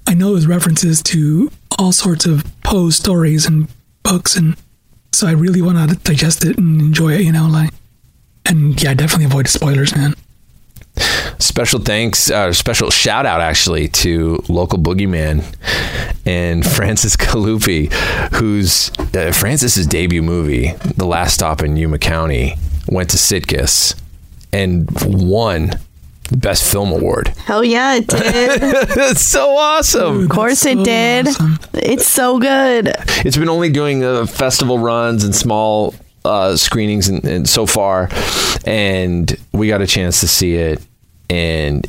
I 0.07 0.13
know 0.13 0.31
there's 0.31 0.47
references 0.47 1.01
to 1.03 1.51
all 1.77 1.91
sorts 1.91 2.25
of 2.25 2.43
Poe 2.63 2.89
stories 2.89 3.45
and 3.45 3.67
books, 4.03 4.35
and 4.37 4.55
so 5.11 5.27
I 5.27 5.31
really 5.31 5.61
want 5.61 5.89
to 5.89 5.95
digest 5.97 6.45
it 6.45 6.57
and 6.57 6.79
enjoy 6.81 7.13
it. 7.15 7.21
You 7.21 7.31
know, 7.33 7.47
like, 7.47 7.71
and 8.45 8.81
yeah, 8.81 8.93
definitely 8.93 9.25
avoid 9.25 9.47
spoilers, 9.49 9.93
man. 9.95 10.13
Special 11.43 11.79
thanks, 11.79 12.31
uh, 12.31 12.53
special 12.53 12.89
shout 12.89 13.25
out 13.25 13.41
actually 13.41 13.89
to 13.89 14.41
local 14.47 14.79
boogeyman 14.79 15.43
and 16.25 16.65
Francis 16.75 17.17
Galluppi, 17.17 17.91
whose 18.35 18.91
uh, 19.13 19.33
Francis's 19.33 19.85
debut 19.85 20.21
movie, 20.21 20.71
The 20.95 21.05
Last 21.05 21.33
Stop 21.33 21.61
in 21.61 21.75
Yuma 21.75 21.99
County, 21.99 22.55
went 22.87 23.09
to 23.09 23.17
Sitges 23.17 23.93
and 24.53 24.89
won 25.05 25.71
the 26.29 26.37
Best 26.37 26.63
Film 26.63 26.93
Award. 26.93 27.27
Hell 27.39 27.65
yeah, 27.65 27.95
it 27.95 28.07
did. 28.07 28.61
That's 28.95 29.21
so 29.27 29.57
awesome. 29.57 30.23
Of 30.23 30.29
course 30.29 30.65
it 30.65 30.81
did. 30.85 31.27
It's 31.73 32.07
so 32.07 32.39
good. 32.39 32.95
It's 33.25 33.35
been 33.35 33.49
only 33.49 33.69
doing 33.69 34.01
uh, 34.01 34.27
festival 34.27 34.79
runs 34.79 35.25
and 35.25 35.35
small 35.35 35.93
uh, 36.23 36.55
screenings 36.55 37.09
and, 37.09 37.21
and 37.25 37.49
so 37.49 37.65
far, 37.65 38.07
and 38.65 39.35
we 39.51 39.67
got 39.67 39.81
a 39.81 39.87
chance 39.87 40.21
to 40.21 40.27
see 40.29 40.55
it, 40.55 40.81
and 41.29 41.87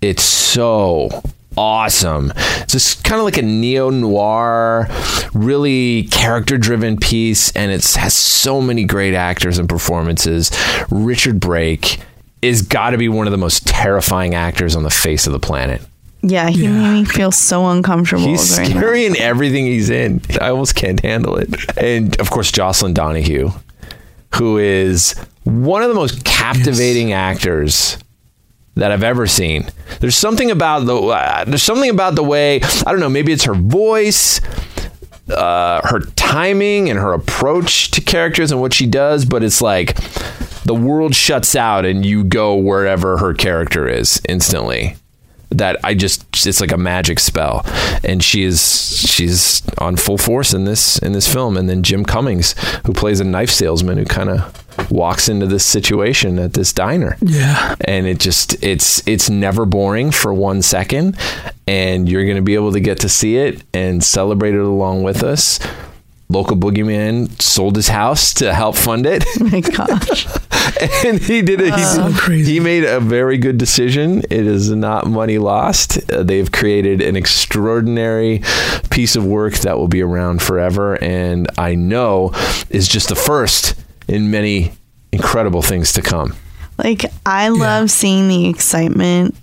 it's 0.00 0.22
so 0.22 1.22
awesome. 1.56 2.32
It's 2.36 2.72
just 2.72 3.04
kind 3.04 3.18
of 3.18 3.24
like 3.24 3.36
a 3.36 3.42
neo 3.42 3.90
noir, 3.90 4.88
really 5.34 6.04
character 6.04 6.56
driven 6.56 6.96
piece, 6.96 7.50
and 7.52 7.72
it 7.72 7.84
has 7.94 8.14
so 8.14 8.60
many 8.60 8.84
great 8.84 9.14
actors 9.14 9.58
and 9.58 9.68
performances. 9.68 10.50
Richard 10.90 11.40
Brake 11.40 12.00
is 12.40 12.62
got 12.62 12.90
to 12.90 12.98
be 12.98 13.08
one 13.08 13.26
of 13.26 13.32
the 13.32 13.38
most 13.38 13.66
terrifying 13.66 14.34
actors 14.34 14.76
on 14.76 14.84
the 14.84 14.90
face 14.90 15.26
of 15.26 15.32
the 15.32 15.40
planet. 15.40 15.82
Yeah, 16.22 16.48
he 16.48 16.66
made 16.66 16.92
me 16.92 17.04
feel 17.04 17.30
so 17.30 17.68
uncomfortable. 17.68 18.24
He's 18.24 18.58
right 18.58 18.68
now. 18.68 18.78
scary 18.78 19.06
in 19.06 19.16
everything 19.16 19.66
he's 19.66 19.88
in. 19.88 20.20
I 20.40 20.50
almost 20.50 20.74
can't 20.74 21.00
handle 21.00 21.36
it. 21.36 21.48
And 21.78 22.18
of 22.20 22.30
course, 22.30 22.50
Jocelin 22.50 22.92
Donahue, 22.92 23.50
who 24.34 24.58
is 24.58 25.14
one 25.44 25.82
of 25.82 25.88
the 25.88 25.94
most 25.94 26.24
captivating 26.24 27.12
actors 27.12 27.98
that 28.78 28.90
I've 28.90 29.02
ever 29.02 29.26
seen. 29.26 29.68
There's 30.00 30.16
something 30.16 30.50
about 30.50 30.86
the 30.86 30.96
uh, 30.96 31.44
there's 31.44 31.62
something 31.62 31.90
about 31.90 32.14
the 32.14 32.24
way 32.24 32.60
I 32.86 32.90
don't 32.90 33.00
know. 33.00 33.08
Maybe 33.08 33.32
it's 33.32 33.44
her 33.44 33.54
voice. 33.54 34.40
Uh, 35.28 35.86
her 35.86 36.00
timing 36.16 36.88
and 36.88 36.98
her 36.98 37.12
approach 37.12 37.90
to 37.90 38.00
characters 38.00 38.50
and 38.50 38.62
what 38.62 38.72
she 38.72 38.86
does, 38.86 39.26
but 39.26 39.44
it's 39.44 39.60
like 39.60 39.94
the 40.64 40.74
world 40.74 41.14
shuts 41.14 41.54
out 41.54 41.84
and 41.84 42.06
you 42.06 42.24
go 42.24 42.54
wherever 42.54 43.18
her 43.18 43.34
character 43.34 43.86
is 43.86 44.22
instantly 44.26 44.96
that 45.50 45.78
I 45.82 45.94
just 45.94 46.24
it's 46.46 46.60
like 46.60 46.72
a 46.72 46.76
magic 46.76 47.18
spell. 47.18 47.62
And 48.04 48.22
she 48.22 48.42
is 48.42 48.60
she's 48.98 49.62
on 49.78 49.96
full 49.96 50.18
force 50.18 50.52
in 50.52 50.64
this 50.64 50.98
in 50.98 51.12
this 51.12 51.32
film. 51.32 51.56
And 51.56 51.68
then 51.68 51.82
Jim 51.82 52.04
Cummings 52.04 52.54
who 52.86 52.92
plays 52.92 53.20
a 53.20 53.24
knife 53.24 53.50
salesman 53.50 53.98
who 53.98 54.04
kind 54.04 54.28
of 54.30 54.90
walks 54.92 55.28
into 55.28 55.46
this 55.46 55.64
situation 55.66 56.38
at 56.38 56.52
this 56.54 56.72
diner. 56.72 57.16
Yeah. 57.20 57.74
and 57.82 58.06
it 58.06 58.18
just 58.18 58.62
it's 58.62 59.06
it's 59.08 59.28
never 59.30 59.64
boring 59.64 60.10
for 60.10 60.32
one 60.34 60.62
second. 60.62 61.16
And 61.66 62.08
you're 62.08 62.24
going 62.24 62.36
to 62.36 62.42
be 62.42 62.54
able 62.54 62.72
to 62.72 62.80
get 62.80 63.00
to 63.00 63.08
see 63.08 63.36
it 63.36 63.62
and 63.74 64.02
celebrate 64.04 64.54
it 64.54 64.60
along 64.60 65.02
with 65.02 65.22
us. 65.22 65.58
Local 66.30 66.56
boogeyman 66.58 67.40
sold 67.40 67.74
his 67.76 67.88
house 67.88 68.34
to 68.34 68.52
help 68.52 68.76
fund 68.76 69.06
it. 69.06 69.24
Oh 69.40 69.44
my 69.44 69.60
gosh. 69.60 70.26
and 71.06 71.18
he 71.20 71.42
did 71.42 71.60
it. 71.60 71.74
He, 71.74 71.82
So 71.84 72.12
crazy. 72.14 72.52
he 72.54 72.60
made 72.60 72.84
a 72.84 73.00
very 73.00 73.38
good 73.38 73.58
decision. 73.58 74.20
It 74.30 74.46
is 74.46 74.70
not 74.70 75.06
money 75.06 75.38
lost. 75.38 76.10
Uh, 76.10 76.22
they've 76.22 76.50
created 76.50 77.00
an 77.02 77.16
extraordinary 77.16 78.42
piece 78.90 79.16
of 79.16 79.24
work 79.24 79.54
that 79.58 79.78
will 79.78 79.88
be 79.88 80.02
around 80.02 80.42
forever, 80.42 81.02
and 81.02 81.48
I 81.58 81.74
know 81.74 82.32
is 82.70 82.88
just 82.88 83.08
the 83.08 83.16
first 83.16 83.74
in 84.06 84.30
many 84.30 84.72
incredible 85.12 85.62
things 85.62 85.92
to 85.94 86.02
come. 86.02 86.34
Like 86.82 87.04
I 87.26 87.48
love 87.48 87.90
seeing 87.90 88.28
the 88.28 88.48
excitement. 88.48 89.34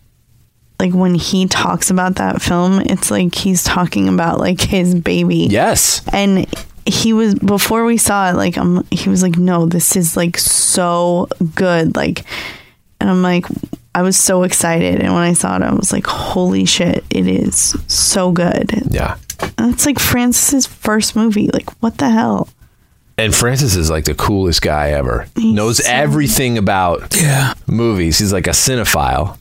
Like 0.79 0.93
when 0.93 1.15
he 1.15 1.47
talks 1.47 1.89
about 1.89 2.15
that 2.15 2.41
film, 2.41 2.81
it's 2.81 3.09
like 3.09 3.33
he's 3.33 3.63
talking 3.63 4.09
about 4.09 4.39
like 4.39 4.59
his 4.59 4.93
baby. 4.93 5.47
Yes. 5.49 6.01
And 6.11 6.45
he 6.85 7.13
was 7.13 7.35
before 7.35 7.83
we 7.85 7.97
saw 7.97 8.29
it 8.29 8.35
like 8.35 8.57
um 8.57 8.85
he 8.91 9.09
was 9.09 9.21
like 9.23 9.37
no, 9.37 9.65
this 9.65 9.95
is 9.95 10.15
like 10.15 10.37
so 10.37 11.27
good 11.55 11.95
like 11.95 12.23
and 12.99 13.09
I'm 13.09 13.21
like 13.21 13.45
I 13.93 14.01
was 14.01 14.17
so 14.17 14.43
excited 14.43 15.01
and 15.01 15.13
when 15.13 15.23
I 15.23 15.33
saw 15.33 15.55
it 15.55 15.61
I 15.63 15.73
was 15.73 15.91
like 15.91 16.05
holy 16.05 16.65
shit, 16.65 17.03
it 17.09 17.27
is 17.27 17.75
so 17.87 18.31
good. 18.31 18.71
Yeah. 18.89 19.17
And 19.57 19.73
it's 19.73 19.85
like 19.85 19.99
Francis's 19.99 20.65
first 20.65 21.15
movie. 21.15 21.49
Like 21.53 21.69
what 21.81 21.97
the 21.97 22.09
hell? 22.09 22.49
And 23.17 23.33
Francis 23.33 23.75
is 23.77 23.89
like 23.89 24.03
the 24.05 24.13
coolest 24.15 24.61
guy 24.61 24.89
ever. 24.91 25.27
Knows 25.37 25.77
so- 25.83 25.89
everything 25.91 26.57
about 26.57 27.15
Yeah. 27.15 27.53
movies. 27.65 28.17
He's 28.19 28.33
like 28.33 28.47
a 28.47 28.51
cinephile. 28.51 29.37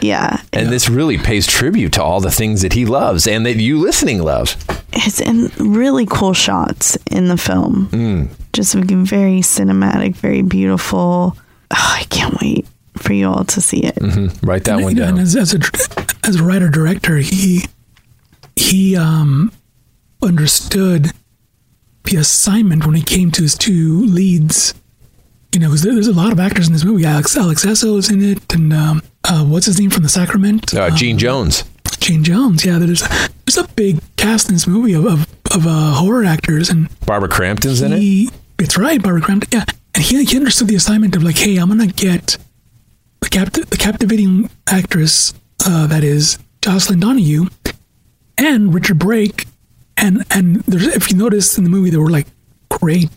Yeah. 0.00 0.40
And 0.52 0.68
this 0.68 0.88
really 0.88 1.18
pays 1.18 1.46
tribute 1.46 1.92
to 1.94 2.02
all 2.02 2.20
the 2.20 2.30
things 2.30 2.62
that 2.62 2.72
he 2.72 2.84
loves 2.86 3.26
and 3.26 3.44
that 3.46 3.56
you 3.56 3.78
listening 3.78 4.22
love. 4.22 4.56
It's 4.92 5.20
in 5.20 5.50
really 5.58 6.06
cool 6.06 6.32
shots 6.32 6.96
in 7.10 7.28
the 7.28 7.36
film. 7.36 7.88
Mm. 7.92 8.28
Just 8.52 8.74
like 8.74 8.86
very 8.86 9.40
cinematic, 9.40 10.14
very 10.16 10.42
beautiful. 10.42 11.36
Oh, 11.70 11.94
I 12.00 12.04
can't 12.10 12.40
wait 12.40 12.66
for 12.96 13.12
you 13.12 13.28
all 13.28 13.44
to 13.44 13.60
see 13.60 13.84
it. 13.84 13.94
Mm-hmm. 13.96 14.46
Write 14.46 14.64
that 14.64 14.76
And, 14.76 14.84
one 14.84 14.94
down. 14.94 15.08
and 15.10 15.18
as, 15.20 15.36
as 15.36 15.54
a 15.54 15.58
as 16.26 16.36
a 16.36 16.42
writer 16.42 16.68
director, 16.68 17.16
he 17.18 17.64
he 18.56 18.96
um 18.96 19.52
understood 20.22 21.12
the 22.04 22.16
assignment 22.16 22.86
when 22.86 22.94
he 22.94 23.02
came 23.02 23.30
to 23.32 23.42
his 23.42 23.56
two 23.56 24.04
leads. 24.06 24.74
You 25.54 25.60
know, 25.60 25.68
'cause 25.70 25.82
there, 25.82 25.94
there's 25.94 26.06
a 26.08 26.12
lot 26.12 26.32
of 26.32 26.40
actors 26.40 26.66
in 26.66 26.72
this 26.72 26.84
movie. 26.84 27.04
Alex 27.04 27.36
Alex 27.36 27.64
Essoe 27.64 27.96
is 27.98 28.10
in 28.10 28.22
it, 28.22 28.52
and 28.52 28.72
um, 28.72 29.02
uh, 29.28 29.44
what's 29.44 29.66
his 29.66 29.78
name 29.78 29.90
from 29.90 30.02
The 30.02 30.08
Sacrament? 30.08 30.74
Uh, 30.74 30.90
Gene 30.90 31.14
Um, 31.14 31.18
Jones. 31.18 31.64
Gene 32.00 32.24
Jones. 32.24 32.64
Yeah, 32.64 32.78
there's 32.78 33.02
there's 33.46 33.56
a 33.58 33.68
big 33.74 34.00
cast 34.16 34.48
in 34.48 34.54
this 34.54 34.66
movie 34.66 34.92
of 34.94 35.04
of, 35.06 35.26
of 35.54 35.66
uh, 35.66 35.92
horror 35.94 36.24
actors, 36.24 36.70
and 36.70 36.88
Barbara 37.06 37.28
Crampton's 37.28 37.80
in 37.82 37.92
it. 37.92 37.98
he, 38.00 38.30
it's 38.58 38.76
right, 38.78 39.02
Barbara 39.02 39.20
Crampton. 39.20 39.50
Yeah, 39.52 39.64
and 39.94 40.04
he, 40.04 40.24
he 40.24 40.36
understood 40.36 40.68
the 40.68 40.76
assignment 40.76 41.16
of 41.16 41.22
like, 41.22 41.36
hey, 41.38 41.56
I'm 41.56 41.68
gonna 41.68 41.86
get 41.88 42.36
the 43.20 43.28
capti- 43.28 43.66
the 43.66 43.76
captivating 43.76 44.48
actress 44.68 45.34
uh, 45.66 45.86
that 45.88 46.04
is 46.04 46.38
Jocelin 46.62 47.00
Donahue 47.00 47.46
and 48.36 48.72
Richard 48.72 48.98
Brake, 48.98 49.46
and 49.96 50.24
and 50.30 50.56
there's 50.62 50.86
if 50.86 51.10
you 51.10 51.16
notice 51.16 51.58
in 51.58 51.64
the 51.64 51.70
movie 51.70 51.90
there 51.90 52.00
were 52.00 52.10
like 52.10 52.26
great 52.70 53.08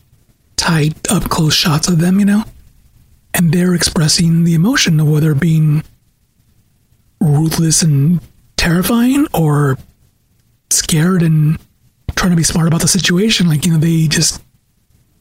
tight 0.56 0.96
up 1.12 1.24
close 1.30 1.54
shots 1.54 1.88
of 1.88 2.00
them, 2.00 2.20
you 2.20 2.26
know, 2.26 2.44
and 3.34 3.54
they're 3.54 3.76
expressing 3.76 4.44
the 4.44 4.54
emotion 4.56 5.00
of 5.00 5.08
whether 5.08 5.34
being 5.36 5.84
ruthless 7.22 7.82
and 7.82 8.20
terrifying 8.58 9.28
or 9.34 9.78
scared 10.70 11.22
and 11.22 11.58
trying 12.16 12.32
to 12.32 12.38
be 12.38 12.44
smart 12.44 12.68
about 12.68 12.82
the 12.82 12.88
situation. 12.88 13.48
Like, 13.48 13.66
you 13.66 13.74
know, 13.74 13.78
they 13.78 14.08
just 14.08 14.42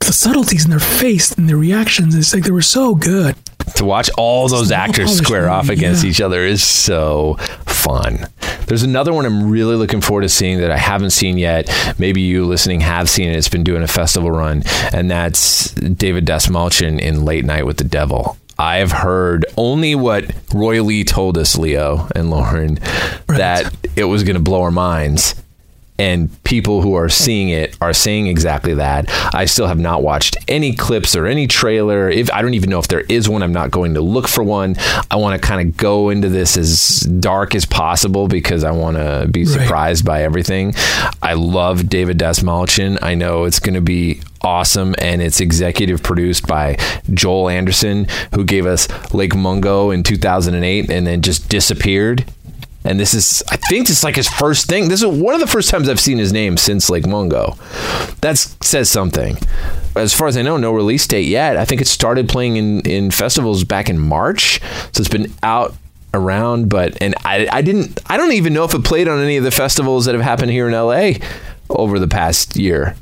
the 0.00 0.12
subtleties 0.12 0.64
in 0.64 0.70
their 0.70 0.80
face 0.80 1.32
and 1.32 1.48
their 1.48 1.56
reactions. 1.56 2.14
It's 2.14 2.34
like 2.34 2.42
they 2.42 2.50
were 2.50 2.62
so 2.62 2.94
good. 2.94 3.36
to 3.76 3.84
watch 3.84 4.10
all 4.16 4.48
those 4.48 4.72
actors 4.72 5.16
square 5.16 5.48
off 5.48 5.68
against 5.68 6.02
yeah. 6.02 6.10
each 6.10 6.20
other 6.20 6.44
is 6.44 6.62
so 6.62 7.34
fun. 7.66 8.26
There's 8.66 8.82
another 8.82 9.12
one 9.12 9.26
I'm 9.26 9.50
really 9.50 9.76
looking 9.76 10.00
forward 10.00 10.22
to 10.22 10.28
seeing 10.28 10.58
that 10.58 10.70
I 10.70 10.76
haven't 10.76 11.10
seen 11.10 11.38
yet. 11.38 11.68
Maybe 11.98 12.20
you 12.20 12.46
listening 12.46 12.80
have 12.80 13.10
seen 13.10 13.28
it. 13.28 13.36
It's 13.36 13.48
been 13.48 13.64
doing 13.64 13.82
a 13.82 13.88
festival 13.88 14.30
run, 14.30 14.62
and 14.92 15.10
that's 15.10 15.72
David 15.74 16.26
Dastmalchian 16.26 16.98
in 16.98 17.24
Late 17.24 17.44
Night 17.44 17.66
with 17.66 17.76
the 17.76 17.84
Devil. 17.84 18.36
I 18.60 18.76
have 18.76 18.92
heard 18.92 19.46
only 19.56 19.94
what 19.94 20.30
Roy 20.54 20.82
Lee 20.82 21.02
told 21.02 21.38
us, 21.38 21.56
Leo 21.56 22.08
and 22.14 22.30
Lauren, 22.30 22.74
that 23.26 23.74
it 23.96 24.04
was 24.04 24.22
going 24.22 24.36
to 24.36 24.42
blow 24.42 24.60
our 24.62 24.70
minds. 24.70 25.34
And 25.98 26.30
people 26.44 26.80
who 26.80 26.94
are 26.94 27.10
seeing 27.10 27.50
it 27.50 27.76
are 27.82 27.92
saying 27.92 28.26
exactly 28.26 28.72
that. 28.74 29.04
I 29.34 29.44
still 29.44 29.66
have 29.66 29.78
not 29.78 30.02
watched 30.02 30.34
any 30.48 30.74
clips 30.74 31.14
or 31.14 31.26
any 31.26 31.46
trailer. 31.46 32.08
If 32.08 32.32
I 32.32 32.40
don't 32.40 32.54
even 32.54 32.70
know 32.70 32.78
if 32.78 32.88
there 32.88 33.00
is 33.02 33.28
one, 33.28 33.42
I'm 33.42 33.52
not 33.52 33.70
going 33.70 33.92
to 33.94 34.00
look 34.00 34.26
for 34.26 34.42
one. 34.42 34.76
I 35.10 35.16
want 35.16 35.40
to 35.40 35.46
kind 35.46 35.66
of 35.68 35.76
go 35.76 36.08
into 36.08 36.30
this 36.30 36.56
as 36.56 37.00
dark 37.00 37.54
as 37.54 37.66
possible 37.66 38.28
because 38.28 38.64
I 38.64 38.70
want 38.70 38.96
to 38.96 39.28
be 39.30 39.44
Right. 39.44 39.52
surprised 39.60 40.04
by 40.06 40.22
everything. 40.22 40.74
I 41.22 41.34
love 41.34 41.88
David 41.90 42.18
Dastmalchian. 42.18 42.98
I 43.02 43.14
know 43.14 43.44
it's 43.44 43.58
going 43.60 43.74
to 43.74 43.82
be 43.82 44.22
awesome 44.42 44.94
and 44.98 45.20
it's 45.20 45.40
executive 45.40 46.02
produced 46.02 46.46
by 46.46 46.76
Joel 47.12 47.48
Anderson 47.48 48.06
who 48.34 48.44
gave 48.44 48.66
us 48.66 48.88
Lake 49.12 49.34
Mungo 49.34 49.90
in 49.90 50.02
2008 50.02 50.90
and 50.90 51.06
then 51.06 51.22
just 51.22 51.48
disappeared 51.48 52.24
And 52.82 52.98
this 52.98 53.12
is, 53.12 53.42
I 53.50 53.56
think, 53.56 53.88
this 53.88 53.98
is 53.98 54.04
like 54.04 54.16
his 54.16 54.28
first 54.28 54.66
thing. 54.66 54.88
This 54.88 55.02
is 55.02 55.06
one 55.06 55.34
of 55.34 55.40
the 55.40 55.46
first 55.46 55.68
times 55.68 55.86
I've 55.88 56.00
seen 56.00 56.16
his 56.16 56.32
name 56.32 56.56
since 56.56 56.88
Lake 56.88 57.06
Mungo. 57.06 57.56
That 58.22 58.38
says 58.38 58.90
something. 58.90 59.36
As 59.94 60.14
far 60.14 60.28
as 60.28 60.36
I 60.38 60.42
know, 60.42 60.56
no 60.56 60.72
release 60.72 61.06
date 61.06 61.26
yet. 61.28 61.58
I 61.58 61.66
think 61.66 61.82
it 61.82 61.86
started 61.86 62.28
playing 62.28 62.56
in, 62.56 62.80
in 62.82 63.10
festivals 63.10 63.64
back 63.64 63.90
in 63.90 63.98
March. 63.98 64.62
So 64.92 65.00
it's 65.02 65.08
been 65.10 65.30
out 65.42 65.74
around, 66.14 66.70
but, 66.70 66.96
and 67.02 67.14
I, 67.22 67.48
I 67.52 67.60
didn't, 67.60 68.00
I 68.06 68.16
don't 68.16 68.32
even 68.32 68.54
know 68.54 68.64
if 68.64 68.72
it 68.72 68.82
played 68.82 69.08
on 69.08 69.20
any 69.20 69.36
of 69.36 69.44
the 69.44 69.50
festivals 69.50 70.06
that 70.06 70.14
have 70.14 70.24
happened 70.24 70.50
here 70.50 70.66
in 70.66 70.72
LA 70.72 71.24
over 71.68 71.98
the 71.98 72.08
past 72.08 72.56
year. 72.56 72.96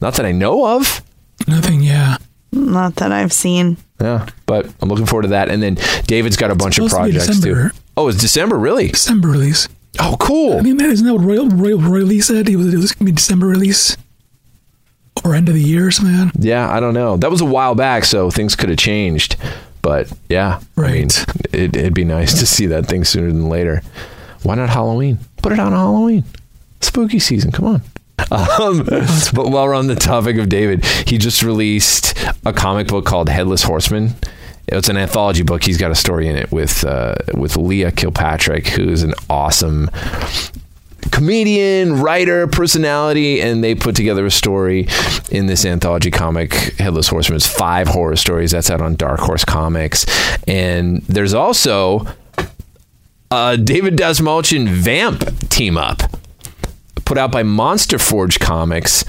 Not 0.00 0.14
that 0.14 0.26
I 0.26 0.32
know 0.32 0.76
of. 0.76 1.02
Nothing, 1.46 1.82
yeah. 1.82 2.16
Not 2.52 2.96
that 2.96 3.12
I've 3.12 3.32
seen. 3.32 3.76
Yeah, 4.00 4.26
but 4.46 4.72
I'm 4.80 4.88
looking 4.88 5.06
forward 5.06 5.22
to 5.22 5.28
that. 5.28 5.48
And 5.48 5.62
then 5.62 5.76
David's 6.06 6.36
got 6.36 6.50
a 6.50 6.54
bunch 6.54 6.78
of 6.78 6.90
supposed 6.90 7.12
to 7.12 7.12
be 7.12 7.18
projects 7.18 7.40
too. 7.40 7.70
Oh, 7.96 8.08
it's 8.08 8.18
December, 8.18 8.58
really? 8.58 8.88
December 8.88 9.28
release. 9.28 9.68
Oh, 9.98 10.16
cool. 10.18 10.58
I 10.58 10.62
mean, 10.62 10.76
man, 10.76 10.90
isn't 10.90 11.06
that 11.06 11.14
what 11.14 11.24
Roy, 11.24 11.44
Roy, 11.44 11.76
Roy 11.76 12.00
Lee 12.00 12.20
said? 12.20 12.48
It 12.48 12.56
was, 12.56 12.72
it 12.72 12.76
was 12.76 12.92
going 12.92 13.06
to 13.06 13.12
be 13.12 13.12
December 13.12 13.46
release 13.46 13.96
or 15.24 15.34
end 15.34 15.48
of 15.48 15.54
the 15.54 15.62
year 15.62 15.88
or 15.88 15.90
something. 15.90 16.30
Yeah, 16.40 16.72
I 16.72 16.80
don't 16.80 16.94
know. 16.94 17.16
That 17.16 17.30
was 17.30 17.40
a 17.40 17.46
while 17.46 17.74
back, 17.74 18.04
so 18.04 18.30
things 18.30 18.56
could 18.56 18.68
have 18.68 18.78
changed. 18.78 19.36
But 19.82 20.12
yeah, 20.28 20.60
I 20.76 20.92
mean, 20.92 21.08
it, 21.52 21.76
it'd 21.76 21.94
be 21.94 22.04
nice 22.04 22.38
to 22.38 22.46
see 22.46 22.66
that 22.66 22.86
thing 22.86 23.04
sooner 23.04 23.28
than 23.28 23.48
later. 23.48 23.82
Why 24.42 24.54
not 24.54 24.70
Halloween? 24.70 25.18
Put 25.42 25.52
it 25.52 25.58
on 25.58 25.72
Halloween. 25.72 26.24
Spooky 26.80 27.18
season. 27.18 27.50
Come 27.52 27.66
on. 27.66 27.82
Um, 28.60 28.84
but 28.84 29.48
while 29.48 29.64
we're 29.64 29.74
on 29.74 29.86
the 29.86 29.94
topic 29.94 30.36
of 30.36 30.48
David, 30.48 30.84
he 30.84 31.18
just 31.18 31.42
released 31.42 32.14
a 32.44 32.52
comic 32.52 32.88
book 32.88 33.04
called 33.06 33.28
Headless 33.28 33.62
Horseman. 33.62 34.10
It's 34.68 34.88
an 34.88 34.96
anthology 34.96 35.42
book. 35.42 35.64
He's 35.64 35.78
got 35.78 35.90
a 35.90 35.94
story 35.94 36.28
in 36.28 36.36
it 36.36 36.52
with 36.52 36.84
uh, 36.84 37.14
with 37.34 37.56
Leah 37.56 37.92
Kilpatrick, 37.92 38.68
who's 38.68 39.02
an 39.02 39.14
awesome 39.28 39.90
comedian, 41.10 42.00
writer, 42.00 42.46
personality, 42.46 43.40
and 43.40 43.64
they 43.64 43.74
put 43.74 43.96
together 43.96 44.26
a 44.26 44.30
story 44.30 44.86
in 45.30 45.46
this 45.46 45.64
anthology 45.64 46.10
comic, 46.10 46.52
Headless 46.78 47.08
Horseman. 47.08 47.36
It's 47.36 47.46
five 47.46 47.88
horror 47.88 48.16
stories. 48.16 48.50
That's 48.50 48.70
out 48.70 48.80
on 48.80 48.94
Dark 48.96 49.20
Horse 49.20 49.44
Comics. 49.44 50.06
And 50.46 51.02
there's 51.02 51.34
also 51.34 52.06
a 53.30 53.56
David 53.56 53.96
Dastmalchian 53.96 54.68
Vamp 54.68 55.48
team 55.48 55.76
up 55.76 56.02
put 57.10 57.18
out 57.18 57.32
by 57.32 57.42
Monster 57.42 57.98
Forge 57.98 58.38
Comics, 58.38 59.04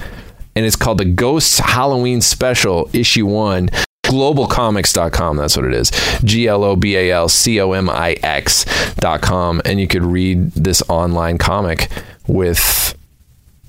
and 0.56 0.66
it's 0.66 0.74
called 0.74 0.98
the 0.98 1.04
Ghosts 1.04 1.60
Halloween 1.60 2.20
Special, 2.20 2.90
Issue 2.92 3.26
1. 3.26 3.68
Globalcomix.com, 4.04 5.36
that's 5.36 5.56
what 5.56 5.66
it 5.66 5.72
is. 5.72 5.92
G 6.24 6.48
L 6.48 6.64
O 6.64 6.74
B 6.74 6.96
A 6.96 7.12
L 7.12 7.28
C 7.28 7.60
O 7.60 7.70
M 7.70 7.88
I 7.88 8.16
X.com. 8.20 9.62
And 9.64 9.78
you 9.78 9.86
could 9.86 10.02
read 10.02 10.50
this 10.50 10.82
online 10.88 11.38
comic 11.38 11.92
with, 12.26 12.98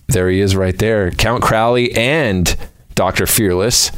there 0.08 0.32
he 0.32 0.40
is 0.40 0.56
right 0.56 0.80
there, 0.80 1.12
Count 1.12 1.44
Crowley 1.44 1.96
and 1.96 2.56
Dr. 2.96 3.28
Fearless 3.28 3.92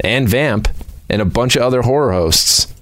and 0.00 0.26
Vamp 0.26 0.66
and 1.10 1.20
a 1.20 1.26
bunch 1.26 1.56
of 1.56 1.62
other 1.62 1.82
horror 1.82 2.12
hosts. 2.12 2.73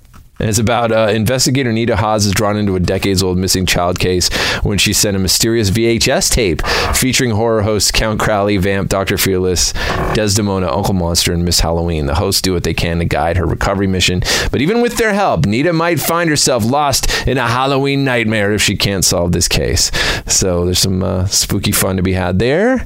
And 0.42 0.48
it's 0.48 0.58
about 0.58 0.90
uh, 0.90 1.06
investigator 1.12 1.72
Nita 1.72 1.94
Haas 1.94 2.26
is 2.26 2.32
drawn 2.32 2.56
into 2.56 2.74
a 2.74 2.80
decades 2.80 3.22
old 3.22 3.38
missing 3.38 3.64
child 3.64 4.00
case 4.00 4.28
when 4.64 4.76
she 4.76 4.92
sent 4.92 5.16
a 5.16 5.20
mysterious 5.20 5.70
VHS 5.70 6.32
tape 6.32 6.66
featuring 6.96 7.30
horror 7.30 7.62
hosts 7.62 7.92
Count 7.92 8.18
Crowley, 8.18 8.56
Vamp, 8.56 8.88
Dr. 8.88 9.16
Fearless, 9.16 9.72
Desdemona, 10.14 10.68
Uncle 10.68 10.94
Monster, 10.94 11.32
and 11.32 11.44
Miss 11.44 11.60
Halloween. 11.60 12.06
The 12.06 12.16
hosts 12.16 12.42
do 12.42 12.52
what 12.52 12.64
they 12.64 12.74
can 12.74 12.98
to 12.98 13.04
guide 13.04 13.36
her 13.36 13.46
recovery 13.46 13.86
mission. 13.86 14.24
But 14.50 14.60
even 14.60 14.82
with 14.82 14.96
their 14.96 15.14
help, 15.14 15.46
Nita 15.46 15.72
might 15.72 16.00
find 16.00 16.28
herself 16.28 16.64
lost 16.64 17.28
in 17.28 17.38
a 17.38 17.46
Halloween 17.46 18.02
nightmare 18.02 18.52
if 18.52 18.60
she 18.60 18.76
can't 18.76 19.04
solve 19.04 19.30
this 19.30 19.46
case. 19.46 19.92
So 20.26 20.64
there's 20.64 20.80
some 20.80 21.04
uh, 21.04 21.26
spooky 21.26 21.70
fun 21.70 21.98
to 21.98 22.02
be 22.02 22.14
had 22.14 22.40
there. 22.40 22.84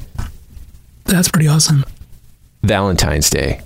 That's 1.04 1.30
pretty 1.30 1.48
awesome. 1.48 1.86
Valentine's 2.62 3.30
Day. 3.30 3.62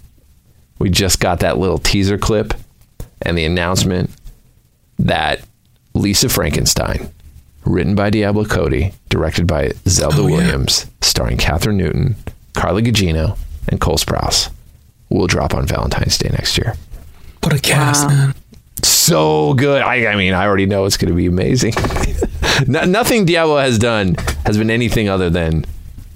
We 0.78 0.90
just 0.90 1.18
got 1.18 1.40
that 1.40 1.58
little 1.58 1.78
teaser 1.78 2.18
clip 2.18 2.54
and 3.22 3.36
the 3.36 3.44
announcement 3.44 4.10
that 4.98 5.40
Lisa 5.94 6.28
Frankenstein, 6.28 7.10
written 7.64 7.94
by 7.94 8.10
Diablo 8.10 8.44
Cody, 8.44 8.92
directed 9.08 9.46
by 9.46 9.72
Zelda 9.88 10.16
Oh, 10.22 10.26
yeah. 10.26 10.36
Williams, 10.36 10.86
starring 11.00 11.36
Kathryn 11.36 11.76
Newton, 11.76 12.16
Carla 12.54 12.82
Gugino, 12.82 13.36
and 13.68 13.80
Cole 13.80 13.96
Sprouse, 13.96 14.50
will 15.08 15.26
drop 15.26 15.54
on 15.54 15.66
Valentine's 15.66 16.16
Day 16.18 16.28
next 16.30 16.56
year. 16.58 16.74
What 17.42 17.54
a 17.54 17.58
cast, 17.58 18.06
man. 18.08 18.34
So 18.82 19.54
good. 19.54 19.82
I, 19.82 20.06
I 20.06 20.16
mean, 20.16 20.32
I 20.34 20.46
already 20.46 20.66
know 20.66 20.84
it's 20.84 20.96
going 20.96 21.10
to 21.10 21.16
be 21.16 21.26
amazing. 21.26 21.74
no, 22.66 22.84
nothing 22.84 23.24
Diablo 23.24 23.58
has 23.58 23.78
done 23.78 24.14
has 24.46 24.56
been 24.56 24.70
anything 24.70 25.08
other 25.08 25.28
than 25.30 25.64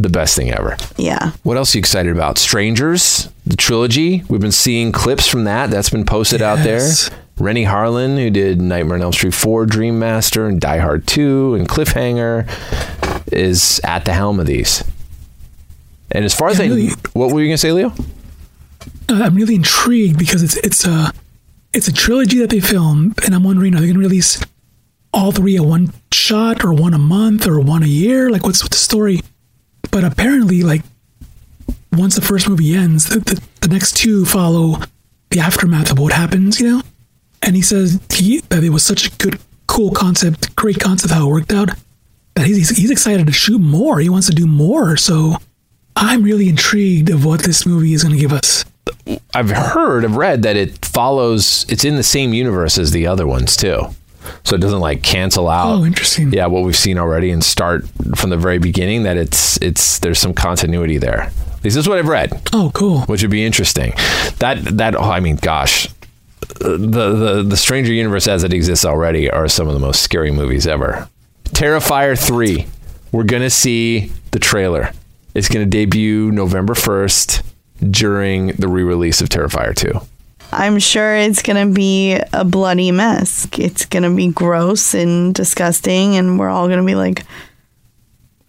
the 0.05 0.11
best 0.11 0.36
thing 0.36 0.52
ever. 0.52 0.76
Yeah. 0.96 1.32
What 1.42 1.57
else 1.57 1.74
are 1.74 1.78
you 1.78 1.80
excited 1.80 2.12
about? 2.12 2.38
Strangers, 2.38 3.28
the 3.46 3.57
trilogy. 3.57 4.22
We've 4.28 4.40
been 4.40 4.52
seeing 4.52 4.92
clips 4.92 5.26
from 5.26 5.44
that. 5.44 5.70
That's 5.70 5.90
been 5.90 6.05
posted 6.05 6.40
out 6.42 6.59
there. 6.62 6.78
Yes. 6.78 7.11
Renny 7.38 7.64
Harlin, 7.64 8.16
who 8.16 8.30
did 8.30 8.61
Nightmare 8.61 8.96
on 8.96 9.02
Elm 9.02 9.12
Street 9.12 9.34
4, 9.34 9.66
Dream 9.66 9.98
Master, 9.98 10.46
and 10.46 10.61
Die 10.61 10.78
Hard 10.78 11.05
2, 11.09 11.57
and 11.57 11.68
Cliffhanger, 11.68 12.46
is 13.32 13.80
at 13.82 14.05
the 14.05 14.12
helm 14.12 14.38
of 14.38 14.46
these. 14.46 14.84
And 16.12 16.24
as 16.24 16.32
far 16.34 16.48
as 16.50 16.59
Yeah, 16.59 16.66
I, 16.66 16.68
really. 16.68 16.88
what 17.14 17.32
were 17.32 17.40
you 17.40 17.48
gonna 17.48 17.59
say, 17.59 17.72
Leo? 17.72 17.92
Uh, 19.09 19.14
I'm 19.24 19.34
really 19.34 19.57
intrigued 19.57 20.16
because 20.18 20.42
it's 20.44 20.57
it's 20.59 20.86
a 20.86 21.12
it's 21.72 21.88
a 21.88 21.92
trilogy 21.92 22.38
that 22.38 22.50
they 22.50 22.61
filmed, 22.61 23.18
and 23.24 23.34
I'm 23.34 23.42
wondering 23.42 23.74
are 23.74 23.80
they 23.80 23.86
going 23.86 23.94
to 23.96 24.00
release 24.00 24.40
all 25.12 25.32
three 25.32 25.57
at 25.57 25.64
one 25.64 25.92
shot, 26.12 26.64
or 26.64 26.72
one 26.72 26.94
a 26.94 26.98
month, 26.98 27.46
or 27.48 27.59
one 27.59 27.82
a 27.82 27.86
year? 27.86 28.30
Like, 28.30 28.44
what's 28.44 28.66
the 28.68 28.76
story? 28.76 29.20
But 29.91 30.05
apparently, 30.05 30.62
like 30.62 30.82
once 31.93 32.14
the 32.14 32.22
first 32.22 32.49
movie 32.49 32.74
ends, 32.74 33.09
the, 33.09 33.20
the, 33.20 33.43
the 33.61 33.68
next 33.68 33.97
two 33.97 34.24
follow 34.24 34.80
the 35.30 35.41
aftermath 35.41 35.91
of 35.91 35.99
what 35.99 36.12
happens, 36.12 36.61
you 36.61 36.70
know. 36.70 36.82
And 37.43 37.57
he 37.57 37.62
says 37.62 38.01
he, 38.12 38.41
that 38.49 38.64
it 38.64 38.70
was 38.70 38.82
such 38.82 39.07
a 39.07 39.11
good, 39.16 39.39
cool 39.66 39.91
concept, 39.91 40.55
great 40.57 40.80
concept 40.80 41.12
how 41.12 41.28
it 41.28 41.30
worked 41.30 41.53
out. 41.53 41.70
That 42.35 42.47
he's 42.47 42.70
he's 42.76 42.91
excited 42.91 43.26
to 43.26 43.32
shoot 43.32 43.61
more. 43.61 44.01
He 44.01 44.09
wants 44.09 44.26
to 44.28 44.35
do 44.35 44.47
more. 44.47 44.97
So 44.97 45.37
I'm 45.95 46.22
really 46.22 46.49
intrigued 46.49 47.11
of 47.11 47.24
what 47.24 47.43
this 47.43 47.64
movie 47.66 47.93
is 47.95 48.03
going 48.03 48.14
to 48.14 48.20
give 48.20 48.32
us. 48.32 48.64
I've 49.32 49.51
heard, 49.51 50.05
I've 50.05 50.16
read 50.16 50.43
that 50.43 50.57
it 50.57 50.85
follows. 50.85 51.66
It's 51.68 51.85
in 51.85 51.97
the 51.97 52.03
same 52.03 52.35
universe 52.35 52.78
as 52.78 52.91
the 52.91 53.07
other 53.07 53.26
ones 53.26 53.57
too, 53.57 53.89
so 54.45 54.57
it 54.57 54.61
doesn't 54.61 54.81
like 54.81 55.03
cancel 55.03 55.49
out. 55.49 55.77
Oh, 55.77 55.85
interesting. 55.85 56.33
Yeah, 56.33 56.47
what 56.47 56.62
we've 56.64 56.77
seen 56.77 56.99
already 56.99 57.31
and 57.31 57.43
start 57.43 57.85
from 58.16 58.31
the 58.31 58.37
very 58.37 58.59
beginning. 58.59 59.05
That 59.05 59.16
it's 59.16 59.57
it's 59.62 59.99
there's 59.99 60.18
some 60.18 60.35
continuity 60.35 60.99
there. 60.99 61.31
This 61.62 61.77
is 61.77 61.89
what 61.89 61.99
I've 61.99 62.09
read. 62.09 62.31
Oh, 62.53 62.70
cool. 62.75 63.01
Which 63.03 63.22
would 63.22 63.31
be 63.31 63.45
interesting. 63.45 63.93
That 64.39 64.59
that 64.77 64.95
oh, 64.97 65.11
I 65.11 65.20
mean, 65.20 65.37
gosh, 65.37 65.89
the 66.61 66.77
the 66.77 67.43
the 67.43 67.57
Stranger 67.57 67.93
Universe 67.93 68.29
as 68.29 68.45
it 68.45 68.53
exists 68.53 68.85
already 68.85 69.31
are 69.31 69.49
some 69.49 69.68
of 69.68 69.75
the 69.75 69.81
most 69.81 70.03
scary 70.03 70.31
movies 70.31 70.66
ever. 70.66 71.09
Terrifier 71.45 72.18
three. 72.18 72.66
We're 73.12 73.25
gonna 73.25 73.51
see 73.51 74.12
the 74.33 74.39
trailer. 74.39 74.93
It's 75.35 75.49
gonna 75.49 75.66
debut 75.66 76.31
November 76.33 76.75
first 76.75 77.43
during 77.91 78.49
the 78.49 78.68
re-release 78.68 79.20
of 79.20 79.29
Terrifier 79.29 79.75
two. 79.75 80.01
I'm 80.59 80.78
sure 80.78 81.16
it's 81.16 81.42
going 81.42 81.68
to 81.68 81.74
be 81.74 82.18
a 82.32 82.44
bloody 82.44 82.90
mess. 82.90 83.46
It's 83.59 83.84
going 83.86 84.02
to 84.05 84.14
be 84.14 84.28
gross 84.28 84.94
and 84.94 85.34
disgusting, 85.34 86.16
and 86.16 86.38
we're 86.38 86.48
all 86.50 86.66
going 86.68 86.80
to 86.80 86.86
be 86.86 86.94
like, 86.94 87.24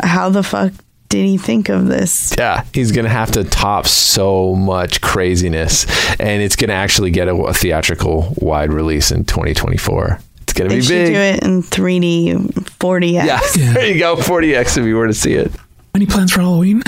how 0.01 0.29
the 0.29 0.43
fuck 0.43 0.71
did 1.09 1.25
he 1.25 1.37
think 1.37 1.69
of 1.69 1.87
this? 1.87 2.33
Yeah, 2.37 2.65
he's 2.73 2.91
gonna 2.91 3.07
have 3.09 3.31
to 3.33 3.43
top 3.43 3.85
so 3.85 4.55
much 4.55 4.99
craziness, 5.01 5.85
and 6.19 6.41
it's 6.41 6.55
gonna 6.55 6.73
actually 6.73 7.11
get 7.11 7.27
a, 7.27 7.35
a 7.35 7.53
theatrical 7.53 8.33
wide 8.37 8.73
release 8.73 9.11
in 9.11 9.23
2024. 9.23 10.19
It's 10.41 10.53
gonna 10.53 10.69
They 10.69 10.77
be 10.77 10.81
should 10.81 11.05
big. 11.05 11.13
do 11.13 11.19
it 11.19 11.43
in 11.43 11.61
3D, 11.61 12.33
4DX. 12.79 13.13
Yeah, 13.23 13.39
there 13.73 13.85
you 13.85 13.99
go, 13.99 14.15
4DX 14.17 14.79
if 14.79 14.85
you 14.85 14.95
were 14.97 15.07
to 15.07 15.13
see 15.13 15.33
it. 15.33 15.51
Any 15.93 16.07
plans 16.07 16.31
for 16.33 16.41
Halloween? 16.41 16.81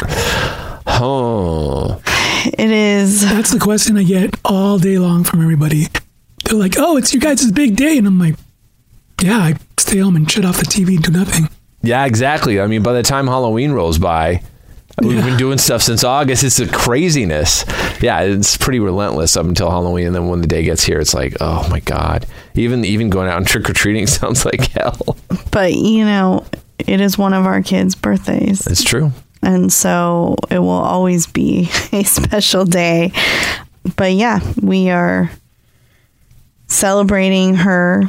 Oh, 0.88 2.01
It 2.54 2.72
is. 2.72 3.22
That's 3.22 3.52
the 3.52 3.60
question 3.60 3.98
I 3.98 4.04
get 4.04 4.36
all 4.45 4.78
day 4.80 4.98
long 4.98 5.24
from 5.24 5.41
everybody. 5.41 5.88
They're 6.45 6.58
like, 6.58 6.76
"Oh, 6.78 6.98
it's 6.98 7.14
you 7.14 7.20
guys' 7.20 7.52
big 7.52 7.76
day," 7.76 7.98
and 7.98 8.08
I'm 8.08 8.20
like, 8.20 8.36
"Yeah, 9.22 9.38
I 9.38 9.56
stay 9.78 10.00
home 10.00 10.16
and 10.16 10.30
shut 10.30 10.45
off 10.45 10.58
the 10.58 10.66
TV 10.66 10.95
and 10.95 11.04
do 11.04 11.12
nothing." 11.12 11.50
yeah, 11.82 12.06
exactly. 12.06 12.60
I 12.60 12.68
mean, 12.68 12.84
by 12.84 12.93
the 12.93 13.04
time 13.04 13.28
Halloween 13.28 13.72
rolls 13.72 13.98
by, 13.98 14.41
we've 15.02 15.24
been 15.24 15.38
doing 15.38 15.58
stuff 15.58 15.82
since 15.82 16.04
August. 16.04 16.43
It's 16.43 16.60
a 16.60 16.68
craziness. 16.68 17.66
Yeah, 18.02 18.22
it's 18.22 18.58
pretty 18.58 18.80
relentless 18.80 19.36
up 19.38 19.45
until 19.45 19.70
Halloween, 19.70 20.08
and 20.08 20.16
then 20.16 20.28
when 20.28 20.41
the 20.41 20.48
day 20.48 20.64
gets 20.64 20.84
here, 20.84 21.00
it's 21.00 21.14
like, 21.14 21.36
oh 21.41 21.68
my 21.70 21.80
god. 21.82 22.26
Even 22.56 22.86
even 22.86 23.10
going 23.10 23.28
out 23.30 23.38
and 23.38 23.48
trick 23.48 23.70
or 23.70 23.74
treating 23.74 24.08
sounds 24.08 24.45
like 24.45 24.72
hell. 24.72 25.18
But, 25.52 25.74
you 25.74 26.06
know, 26.06 26.45
it 26.80 27.02
is 27.02 27.18
one 27.18 27.34
of 27.34 27.45
our 27.45 27.62
kids' 27.62 27.95
birthdays. 27.95 28.66
It's 28.68 28.84
true. 28.84 29.12
And 29.42 29.72
so 29.72 30.36
it 30.50 30.60
will 30.60 30.70
always 30.70 31.28
be 31.28 31.70
a 31.92 32.04
special 32.04 32.66
day. 32.66 33.12
But 33.96 34.14
yeah, 34.14 34.40
we 34.62 34.90
are 34.90 35.32
celebrating 36.68 37.56
her 37.56 38.04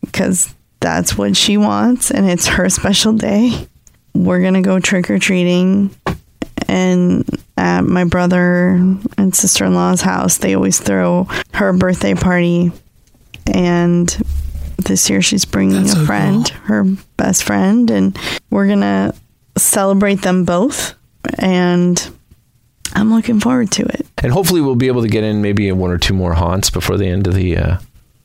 because 0.00 0.54
that's 0.80 1.16
what 1.16 1.36
she 1.36 1.56
wants 1.56 2.10
and 2.10 2.28
it's 2.28 2.46
her 2.46 2.68
special 2.68 3.12
day. 3.12 3.68
We're 4.14 4.40
going 4.40 4.54
to 4.54 4.62
go 4.62 4.80
trick 4.80 5.10
or 5.10 5.18
treating. 5.18 5.94
And 6.66 7.28
at 7.56 7.82
my 7.82 8.04
brother 8.04 8.70
and 9.18 9.34
sister 9.34 9.64
in 9.64 9.74
law's 9.74 10.00
house, 10.00 10.38
they 10.38 10.54
always 10.54 10.80
throw 10.80 11.24
her 11.54 11.72
birthday 11.72 12.14
party. 12.14 12.72
And 13.46 14.08
this 14.78 15.10
year 15.10 15.22
she's 15.22 15.44
bringing 15.44 15.82
That's 15.82 15.92
a 15.94 15.96
so 15.96 16.06
friend, 16.06 16.48
her 16.48 16.84
best 17.16 17.44
friend, 17.44 17.90
and 17.90 18.18
we're 18.50 18.66
going 18.66 18.80
to 18.80 19.14
celebrate 19.60 20.22
them 20.22 20.44
both. 20.44 20.94
And 21.38 22.10
I'm 22.94 23.12
looking 23.12 23.40
forward 23.40 23.70
to 23.72 23.82
it. 23.84 24.06
And 24.18 24.32
hopefully 24.32 24.60
we'll 24.60 24.74
be 24.74 24.88
able 24.88 25.02
to 25.02 25.08
get 25.08 25.24
in 25.24 25.42
maybe 25.42 25.70
one 25.72 25.90
or 25.90 25.98
two 25.98 26.14
more 26.14 26.34
haunts 26.34 26.70
before 26.70 26.96
the 26.96 27.06
end 27.06 27.26
of 27.26 27.34
the 27.34 27.56
uh, 27.56 27.78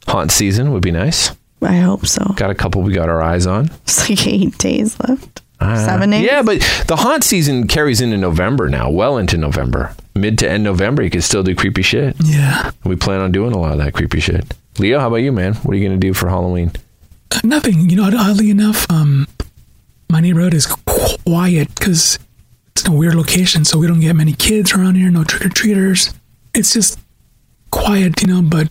haunt 0.08 0.32
season. 0.32 0.72
Would 0.72 0.84
be 0.84 0.92
nice. 0.92 1.32
I 1.62 1.78
hope 1.78 2.06
so. 2.06 2.24
Got 2.36 2.52
a 2.52 2.56
couple 2.56 2.82
we 2.82 2.94
got 2.94 3.10
our 3.10 3.22
eyes 3.22 3.48
on. 3.48 3.70
It's 3.84 4.10
like 4.10 4.28
eight 4.28 4.58
days 4.58 5.00
left. 5.08 5.42
Uh, 5.60 5.84
Seven 5.86 6.10
days? 6.12 6.26
Yeah, 6.26 6.42
but 6.42 6.60
the 6.88 6.98
haunt 6.98 7.24
season 7.24 7.68
carries 7.68 8.02
into 8.02 8.18
November 8.18 8.68
now, 8.70 8.90
well 8.90 9.18
into 9.18 9.38
November. 9.38 9.96
Mid 10.14 10.38
to 10.40 10.50
end 10.50 10.64
November, 10.64 11.02
you 11.02 11.10
can 11.10 11.22
still 11.22 11.44
do 11.44 11.56
creepy 11.56 11.82
shit. 11.82 12.16
Yeah. 12.24 12.72
We 12.84 12.96
plan 12.98 13.22
on 13.22 13.32
doing 13.32 13.54
a 13.54 13.58
lot 13.58 13.72
of 13.72 13.78
that 13.80 13.94
creepy 13.94 14.20
shit. 14.20 14.54
Leo, 14.80 15.00
how 15.00 15.08
about 15.08 15.18
you, 15.18 15.32
man? 15.32 15.54
What 15.56 15.74
are 15.74 15.78
you 15.78 15.88
going 15.88 16.00
to 16.00 16.08
do 16.08 16.14
for 16.14 16.28
Halloween? 16.28 16.72
Uh, 17.32 17.40
nothing. 17.44 17.90
You 17.90 17.96
know, 17.96 18.10
oddly 18.16 18.50
enough, 18.50 18.86
um, 18.92 19.28
my 20.10 20.20
neighborhood 20.20 20.54
is 20.54 20.66
quiet 20.66 21.74
because 21.76 22.20
it's 22.72 22.86
in 22.86 22.94
a 22.94 22.96
weird 22.96 23.16
location, 23.16 23.66
so 23.66 23.78
we 23.78 23.88
don't 23.88 24.00
get 24.00 24.16
many 24.16 24.34
kids 24.34 24.74
around 24.74 24.96
here. 24.96 25.10
No 25.10 25.24
trick 25.24 25.46
or 25.46 25.50
treaters. 25.50 26.14
It's 26.54 26.74
just 26.74 27.00
quiet, 27.72 28.22
you 28.22 28.28
know. 28.28 28.42
But 28.42 28.70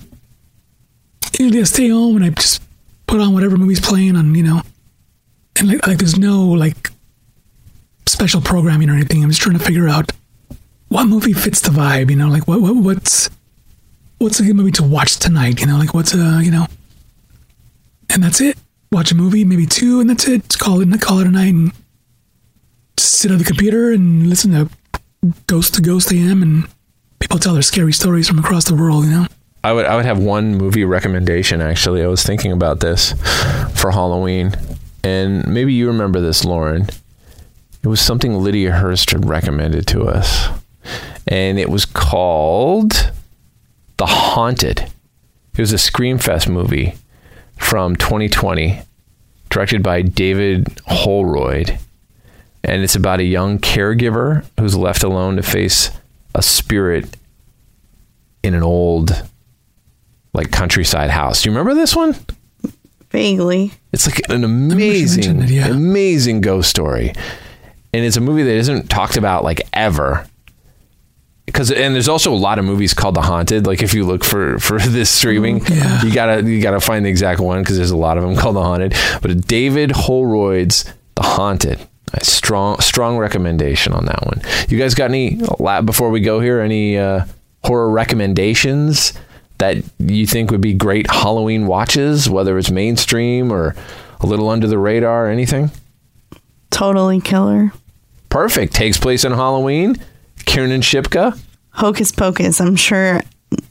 usually 1.38 1.60
I 1.60 1.64
stay 1.64 1.88
home 1.88 2.16
and 2.16 2.24
I 2.24 2.30
just 2.30 2.62
put 3.06 3.20
on 3.20 3.34
whatever 3.34 3.56
movie's 3.56 3.80
playing 3.80 4.16
on, 4.16 4.34
you 4.34 4.42
know. 4.42 4.62
And 5.56 5.68
like, 5.68 5.86
like 5.86 5.98
there's 5.98 6.18
no 6.18 6.42
like 6.48 6.90
special 8.06 8.40
programming 8.40 8.90
or 8.90 8.94
anything. 8.94 9.22
I'm 9.22 9.30
just 9.30 9.42
trying 9.42 9.58
to 9.58 9.64
figure 9.64 9.88
out 9.88 10.12
what 10.88 11.06
movie 11.06 11.32
fits 11.32 11.60
the 11.60 11.70
vibe, 11.70 12.10
you 12.10 12.16
know. 12.16 12.28
Like 12.28 12.46
what, 12.48 12.60
what 12.60 12.76
what's 12.76 13.30
what's 14.18 14.40
a 14.40 14.44
good 14.44 14.56
movie 14.56 14.72
to 14.72 14.82
watch 14.82 15.18
tonight, 15.18 15.60
you 15.60 15.66
know. 15.66 15.78
Like 15.78 15.94
what's 15.94 16.14
a 16.14 16.40
you 16.42 16.50
know 16.50 16.66
and 18.14 18.22
that's 18.22 18.40
it. 18.40 18.56
Watch 18.94 19.10
a 19.10 19.16
movie, 19.16 19.44
maybe 19.44 19.66
two, 19.66 19.98
and 19.98 20.08
that's 20.08 20.28
it. 20.28 20.48
Just 20.48 20.60
call 20.60 20.80
it 20.80 21.00
call 21.00 21.18
it 21.18 21.26
a 21.26 21.30
night 21.30 21.52
and 21.52 21.72
sit 22.96 23.32
on 23.32 23.38
the 23.38 23.44
computer 23.44 23.90
and 23.90 24.28
listen 24.28 24.52
to 24.52 24.70
Ghost 25.48 25.74
to 25.74 25.82
Ghost 25.82 26.12
AM 26.12 26.42
and 26.42 26.68
people 27.18 27.40
tell 27.40 27.54
their 27.54 27.62
scary 27.62 27.92
stories 27.92 28.28
from 28.28 28.38
across 28.38 28.66
the 28.66 28.74
world, 28.76 29.04
you 29.04 29.10
know? 29.10 29.26
I 29.64 29.72
would 29.72 29.84
I 29.84 29.96
would 29.96 30.04
have 30.04 30.20
one 30.20 30.54
movie 30.54 30.84
recommendation 30.84 31.60
actually. 31.60 32.04
I 32.04 32.06
was 32.06 32.22
thinking 32.22 32.52
about 32.52 32.78
this 32.78 33.14
for 33.74 33.90
Halloween. 33.90 34.54
And 35.02 35.44
maybe 35.44 35.72
you 35.72 35.88
remember 35.88 36.20
this, 36.20 36.44
Lauren. 36.44 36.86
It 37.82 37.88
was 37.88 38.00
something 38.00 38.34
Lydia 38.34 38.76
Hearst 38.76 39.10
had 39.10 39.28
recommended 39.28 39.88
to 39.88 40.04
us. 40.04 40.46
And 41.26 41.58
it 41.58 41.68
was 41.68 41.84
called 41.84 43.10
The 43.96 44.06
Haunted. 44.06 44.82
It 44.82 45.58
was 45.58 45.72
a 45.72 45.76
Screamfest 45.78 46.48
movie 46.48 46.94
from 47.56 47.96
2020, 47.96 48.80
directed 49.50 49.82
by 49.82 50.02
David 50.02 50.80
Holroyd. 50.86 51.78
And 52.62 52.82
it's 52.82 52.96
about 52.96 53.20
a 53.20 53.24
young 53.24 53.58
caregiver 53.58 54.44
who's 54.58 54.76
left 54.76 55.02
alone 55.02 55.36
to 55.36 55.42
face 55.42 55.90
a 56.34 56.42
spirit 56.42 57.16
in 58.42 58.54
an 58.54 58.62
old 58.62 59.22
like 60.32 60.50
countryside 60.50 61.10
house. 61.10 61.42
Do 61.42 61.48
you 61.48 61.56
remember 61.56 61.74
this 61.74 61.94
one? 61.94 62.14
Vaguely. 63.10 63.72
It's 63.92 64.06
like 64.06 64.28
an 64.28 64.42
amazing, 64.42 65.42
it, 65.42 65.50
yeah. 65.50 65.68
amazing 65.68 66.40
ghost 66.40 66.68
story. 66.68 67.12
And 67.92 68.04
it's 68.04 68.16
a 68.16 68.20
movie 68.20 68.42
that 68.42 68.54
isn't 68.54 68.90
talked 68.90 69.16
about 69.16 69.44
like 69.44 69.60
ever. 69.72 70.26
Because 71.46 71.70
and 71.70 71.94
there's 71.94 72.08
also 72.08 72.32
a 72.32 72.36
lot 72.36 72.58
of 72.58 72.64
movies 72.64 72.94
called 72.94 73.14
The 73.16 73.20
Haunted. 73.22 73.66
Like 73.66 73.82
if 73.82 73.92
you 73.92 74.04
look 74.04 74.24
for 74.24 74.58
for 74.58 74.78
this 74.80 75.10
streaming, 75.10 75.64
Yeah. 75.66 76.02
you 76.02 76.12
gotta 76.12 76.42
you 76.42 76.60
gotta 76.62 76.80
find 76.80 77.04
the 77.04 77.10
exact 77.10 77.40
one 77.40 77.60
because 77.62 77.76
there's 77.76 77.90
a 77.90 77.96
lot 77.96 78.16
of 78.16 78.24
them 78.24 78.34
called 78.36 78.56
The 78.56 78.62
Haunted. 78.62 78.94
But 79.20 79.46
David 79.46 79.90
Holroyd's 79.92 80.84
The 81.16 81.22
Haunted. 81.22 81.78
A 82.14 82.24
strong 82.24 82.78
strong 82.80 83.18
recommendation 83.18 83.92
on 83.92 84.06
that 84.06 84.24
one. 84.24 84.40
You 84.68 84.78
guys 84.78 84.94
got 84.94 85.10
any 85.10 85.40
before 85.84 86.10
we 86.10 86.20
go 86.20 86.38
here? 86.40 86.60
Any 86.60 86.96
uh, 86.96 87.24
horror 87.64 87.90
recommendations 87.90 89.12
that 89.58 89.76
you 89.98 90.26
think 90.26 90.50
would 90.50 90.60
be 90.60 90.74
great 90.74 91.10
Halloween 91.10 91.66
watches, 91.66 92.28
whether 92.30 92.56
it's 92.56 92.70
mainstream 92.70 93.52
or 93.52 93.74
a 94.20 94.26
little 94.26 94.48
under 94.48 94.66
the 94.68 94.78
radar, 94.78 95.26
or 95.26 95.28
anything? 95.30 95.70
Totally 96.70 97.20
killer. 97.20 97.72
Perfect. 98.28 98.74
Takes 98.74 98.98
place 98.98 99.24
on 99.24 99.32
Halloween. 99.32 99.96
Kiernan 100.46 100.80
Shipka. 100.80 101.38
Hocus 101.70 102.12
Pocus. 102.12 102.60
I'm 102.60 102.76
sure. 102.76 103.20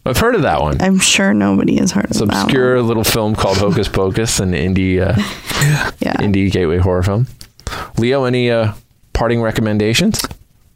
I've 0.05 0.17
heard 0.17 0.35
of 0.35 0.41
that 0.43 0.61
one. 0.61 0.81
I'm 0.81 0.99
sure 0.99 1.33
nobody 1.33 1.77
has 1.77 1.91
heard 1.91 2.05
It's 2.05 2.17
of 2.17 2.23
an 2.23 2.27
that. 2.29 2.43
obscure 2.45 2.81
little 2.81 3.03
film 3.03 3.35
called 3.35 3.57
Hocus 3.57 3.87
Pocus, 3.87 4.39
an 4.39 4.51
indie 4.53 4.99
uh, 5.01 5.13
Yeah. 5.99 6.13
indie 6.17 6.51
gateway 6.51 6.77
horror 6.77 7.03
film. 7.03 7.27
Leo, 7.97 8.23
any 8.25 8.49
uh, 8.51 8.73
parting 9.13 9.41
recommendations? 9.41 10.21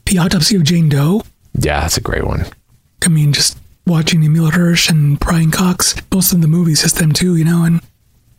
The 0.05 0.17
Autopsy 0.19 0.55
of 0.55 0.63
Jane 0.63 0.89
Doe. 0.89 1.23
Yeah, 1.53 1.81
that's 1.81 1.97
a 1.97 2.01
great 2.01 2.25
one. 2.25 2.45
I 3.05 3.09
mean, 3.09 3.33
just 3.33 3.57
watching 3.85 4.23
Emile 4.23 4.51
Hirsch 4.51 4.89
and 4.89 5.19
Brian 5.19 5.51
Cox, 5.51 5.95
most 6.13 6.33
of 6.33 6.41
the 6.41 6.47
movies, 6.47 6.81
just 6.81 6.97
them 6.97 7.11
two, 7.13 7.35
you 7.35 7.45
know, 7.45 7.63
and 7.63 7.81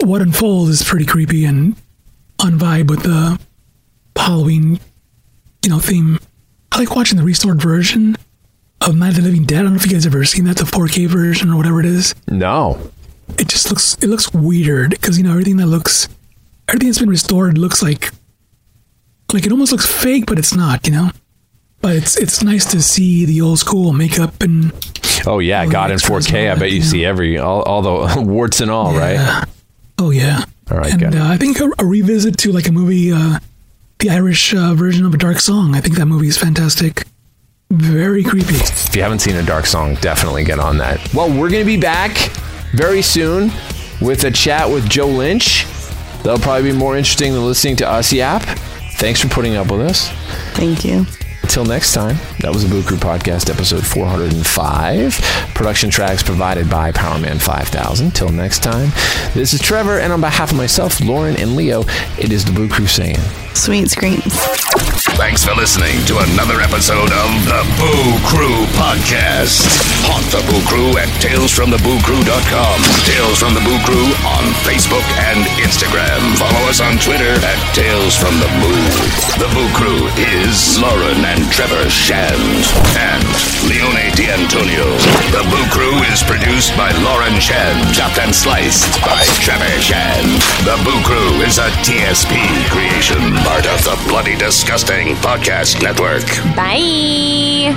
what 0.02 0.20
unfolds 0.22 0.70
is 0.70 0.82
pretty 0.84 1.04
creepy 1.06 1.44
and 1.44 1.76
on 2.40 2.58
vibe 2.58 2.88
with 2.90 3.02
the 3.02 3.38
Halloween, 4.16 4.78
you 5.64 5.70
know, 5.70 5.78
theme. 5.78 6.18
I 6.72 6.78
like 6.78 6.94
watching 6.94 7.18
the 7.18 7.24
restored 7.24 7.60
version 7.60 8.16
of 8.80 8.94
Night 8.96 9.10
of 9.10 9.16
the 9.16 9.22
Living 9.22 9.44
Dead. 9.44 9.60
I 9.60 9.62
don't 9.62 9.72
know 9.72 9.76
if 9.76 9.86
you 9.86 9.92
guys 9.92 10.06
ever 10.06 10.24
seen 10.24 10.44
that, 10.44 10.56
the 10.56 10.64
4K 10.64 11.06
version 11.08 11.50
or 11.50 11.56
whatever 11.56 11.80
it 11.80 11.86
is. 11.86 12.14
No. 12.28 12.90
It 13.38 13.48
just 13.48 13.68
looks 13.70 13.94
it 13.96 14.06
looks 14.08 14.32
weird 14.32 14.90
because 14.90 15.18
you 15.18 15.24
know 15.24 15.30
everything 15.32 15.56
that 15.58 15.66
looks 15.66 16.08
everything 16.68 16.88
that's 16.88 16.98
been 16.98 17.10
restored 17.10 17.58
looks 17.58 17.82
like 17.82 18.10
like 19.32 19.44
it 19.44 19.52
almost 19.52 19.72
looks 19.72 19.86
fake, 19.86 20.24
but 20.26 20.38
it's 20.38 20.54
not, 20.54 20.86
you 20.86 20.92
know. 20.92 21.10
But 21.80 21.96
it's 21.96 22.16
it's 22.16 22.42
nice 22.42 22.64
to 22.72 22.80
see 22.82 23.24
the 23.26 23.40
old 23.40 23.58
school 23.58 23.92
makeup 23.92 24.42
and 24.42 24.72
Oh 25.26 25.40
yeah, 25.40 25.66
God 25.66 25.90
in 25.90 25.98
4K. 25.98 26.34
and 26.34 26.52
I 26.52 26.54
bet 26.58 26.70
you 26.72 26.80
see 26.82 27.04
every 27.04 27.38
all, 27.38 27.62
all 27.62 27.82
the 27.82 28.22
warts 28.22 28.60
and 28.60 28.70
all, 28.70 28.92
right? 28.94 29.14
Yeah. 29.14 29.44
Oh 29.98 30.10
yeah. 30.10 30.44
All 30.70 30.78
right, 30.78 30.92
and 30.92 31.14
uh, 31.16 31.24
I 31.26 31.36
think 31.38 31.60
a, 31.60 31.70
a 31.78 31.84
revisit 31.84 32.36
to 32.38 32.52
like 32.52 32.68
a 32.68 32.72
movie, 32.72 33.10
uh, 33.10 33.38
the 33.98 34.10
Irish 34.10 34.54
uh, 34.54 34.74
version 34.74 35.04
of 35.04 35.14
a 35.14 35.16
dark 35.18 35.40
song. 35.40 35.74
I 35.74 35.80
think 35.80 35.96
that 35.96 36.06
movie 36.06 36.28
is 36.28 36.38
fantastic. 36.38 37.04
Very 37.70 38.22
creepy. 38.22 38.54
If 38.54 38.96
you 38.96 39.02
haven't 39.02 39.18
seen 39.18 39.36
a 39.36 39.42
dark 39.42 39.66
song, 39.66 39.96
definitely 39.96 40.44
get 40.44 40.58
on 40.58 40.78
that. 40.78 41.12
Well, 41.12 41.28
we're 41.28 41.50
going 41.50 41.62
to 41.62 41.66
be 41.66 41.78
back 41.78 42.16
very 42.72 43.02
soon 43.02 43.50
with 44.00 44.24
a 44.24 44.30
chat 44.30 44.70
with 44.70 44.88
Joe 44.88 45.08
Lynch. 45.08 45.66
That'll 46.22 46.38
probably 46.38 46.72
be 46.72 46.76
more 46.76 46.96
interesting 46.96 47.32
than 47.32 47.44
listening 47.44 47.76
to 47.76 47.88
us 47.88 48.12
yap. 48.12 48.42
Thanks 48.94 49.20
for 49.20 49.28
putting 49.28 49.56
up 49.56 49.70
with 49.70 49.82
us. 49.82 50.08
Thank 50.54 50.84
you. 50.84 51.04
Until 51.42 51.64
next 51.64 51.94
time, 51.94 52.16
that 52.40 52.52
was 52.52 52.62
the 52.62 52.68
Boo 52.68 52.82
Crew 52.82 52.98
Podcast, 52.98 53.48
episode 53.50 53.86
405. 53.86 55.18
Production 55.54 55.88
tracks 55.90 56.22
provided 56.22 56.68
by 56.68 56.92
Powerman 56.92 57.40
5000. 57.40 58.14
Till 58.14 58.28
next 58.28 58.62
time, 58.62 58.90
this 59.34 59.54
is 59.54 59.60
Trevor, 59.60 59.98
and 59.98 60.12
on 60.12 60.20
behalf 60.20 60.50
of 60.50 60.56
myself, 60.56 61.00
Lauren, 61.00 61.36
and 61.36 61.56
Leo, 61.56 61.82
it 62.18 62.32
is 62.32 62.44
the 62.44 62.52
Boo 62.52 62.68
Crew 62.68 62.86
saying, 62.86 63.16
Sweet 63.54 63.90
screams. 63.90 64.22
Thanks 65.18 65.42
for 65.42 65.50
listening 65.54 65.98
to 66.06 66.18
another 66.30 66.60
episode 66.62 67.10
of 67.10 67.28
the 67.42 67.62
Boo 67.74 68.06
Crew 68.30 68.62
Podcast. 68.78 69.66
Haunt 70.06 70.22
the 70.30 70.38
Boo 70.46 70.62
Crew 70.70 70.94
at 70.94 71.10
talesfromthebooCrew.com. 71.18 72.76
Tales 73.02 73.38
from 73.42 73.54
the 73.58 73.64
Boo 73.66 73.78
Crew 73.82 74.06
on 74.22 74.44
Facebook 74.62 75.02
and 75.26 75.42
Instagram. 75.58 76.22
Follow 76.38 76.62
us 76.70 76.78
on 76.78 77.02
Twitter 77.02 77.34
at 77.42 77.58
Tales 77.74 78.14
from 78.14 78.38
the 78.38 78.46
Boo. 78.62 78.78
The 79.42 79.50
Boo 79.50 79.66
Crew 79.74 80.06
is 80.22 80.78
Lauren 80.78 81.18
and 81.28 81.44
Trevor 81.52 81.90
Shand 81.90 82.64
and 82.96 83.24
Leone 83.68 84.08
D'Antonio. 84.16 84.88
The 85.28 85.44
Boo 85.50 85.66
Crew 85.68 85.96
is 86.08 86.22
produced 86.22 86.74
by 86.76 86.90
Lauren 87.04 87.38
Shand, 87.38 87.94
chopped 87.94 88.18
and 88.18 88.34
sliced 88.34 89.00
by 89.02 89.24
Trevor 89.44 89.80
Shand. 89.80 90.40
The 90.64 90.80
Boo 90.84 91.00
Crew 91.04 91.42
is 91.44 91.58
a 91.58 91.68
TSP 91.84 92.32
creation, 92.70 93.20
part 93.44 93.66
of 93.66 93.84
the 93.84 93.96
Bloody 94.08 94.36
Disgusting 94.36 95.16
Podcast 95.16 95.82
Network. 95.82 96.24
Bye. 96.56 97.76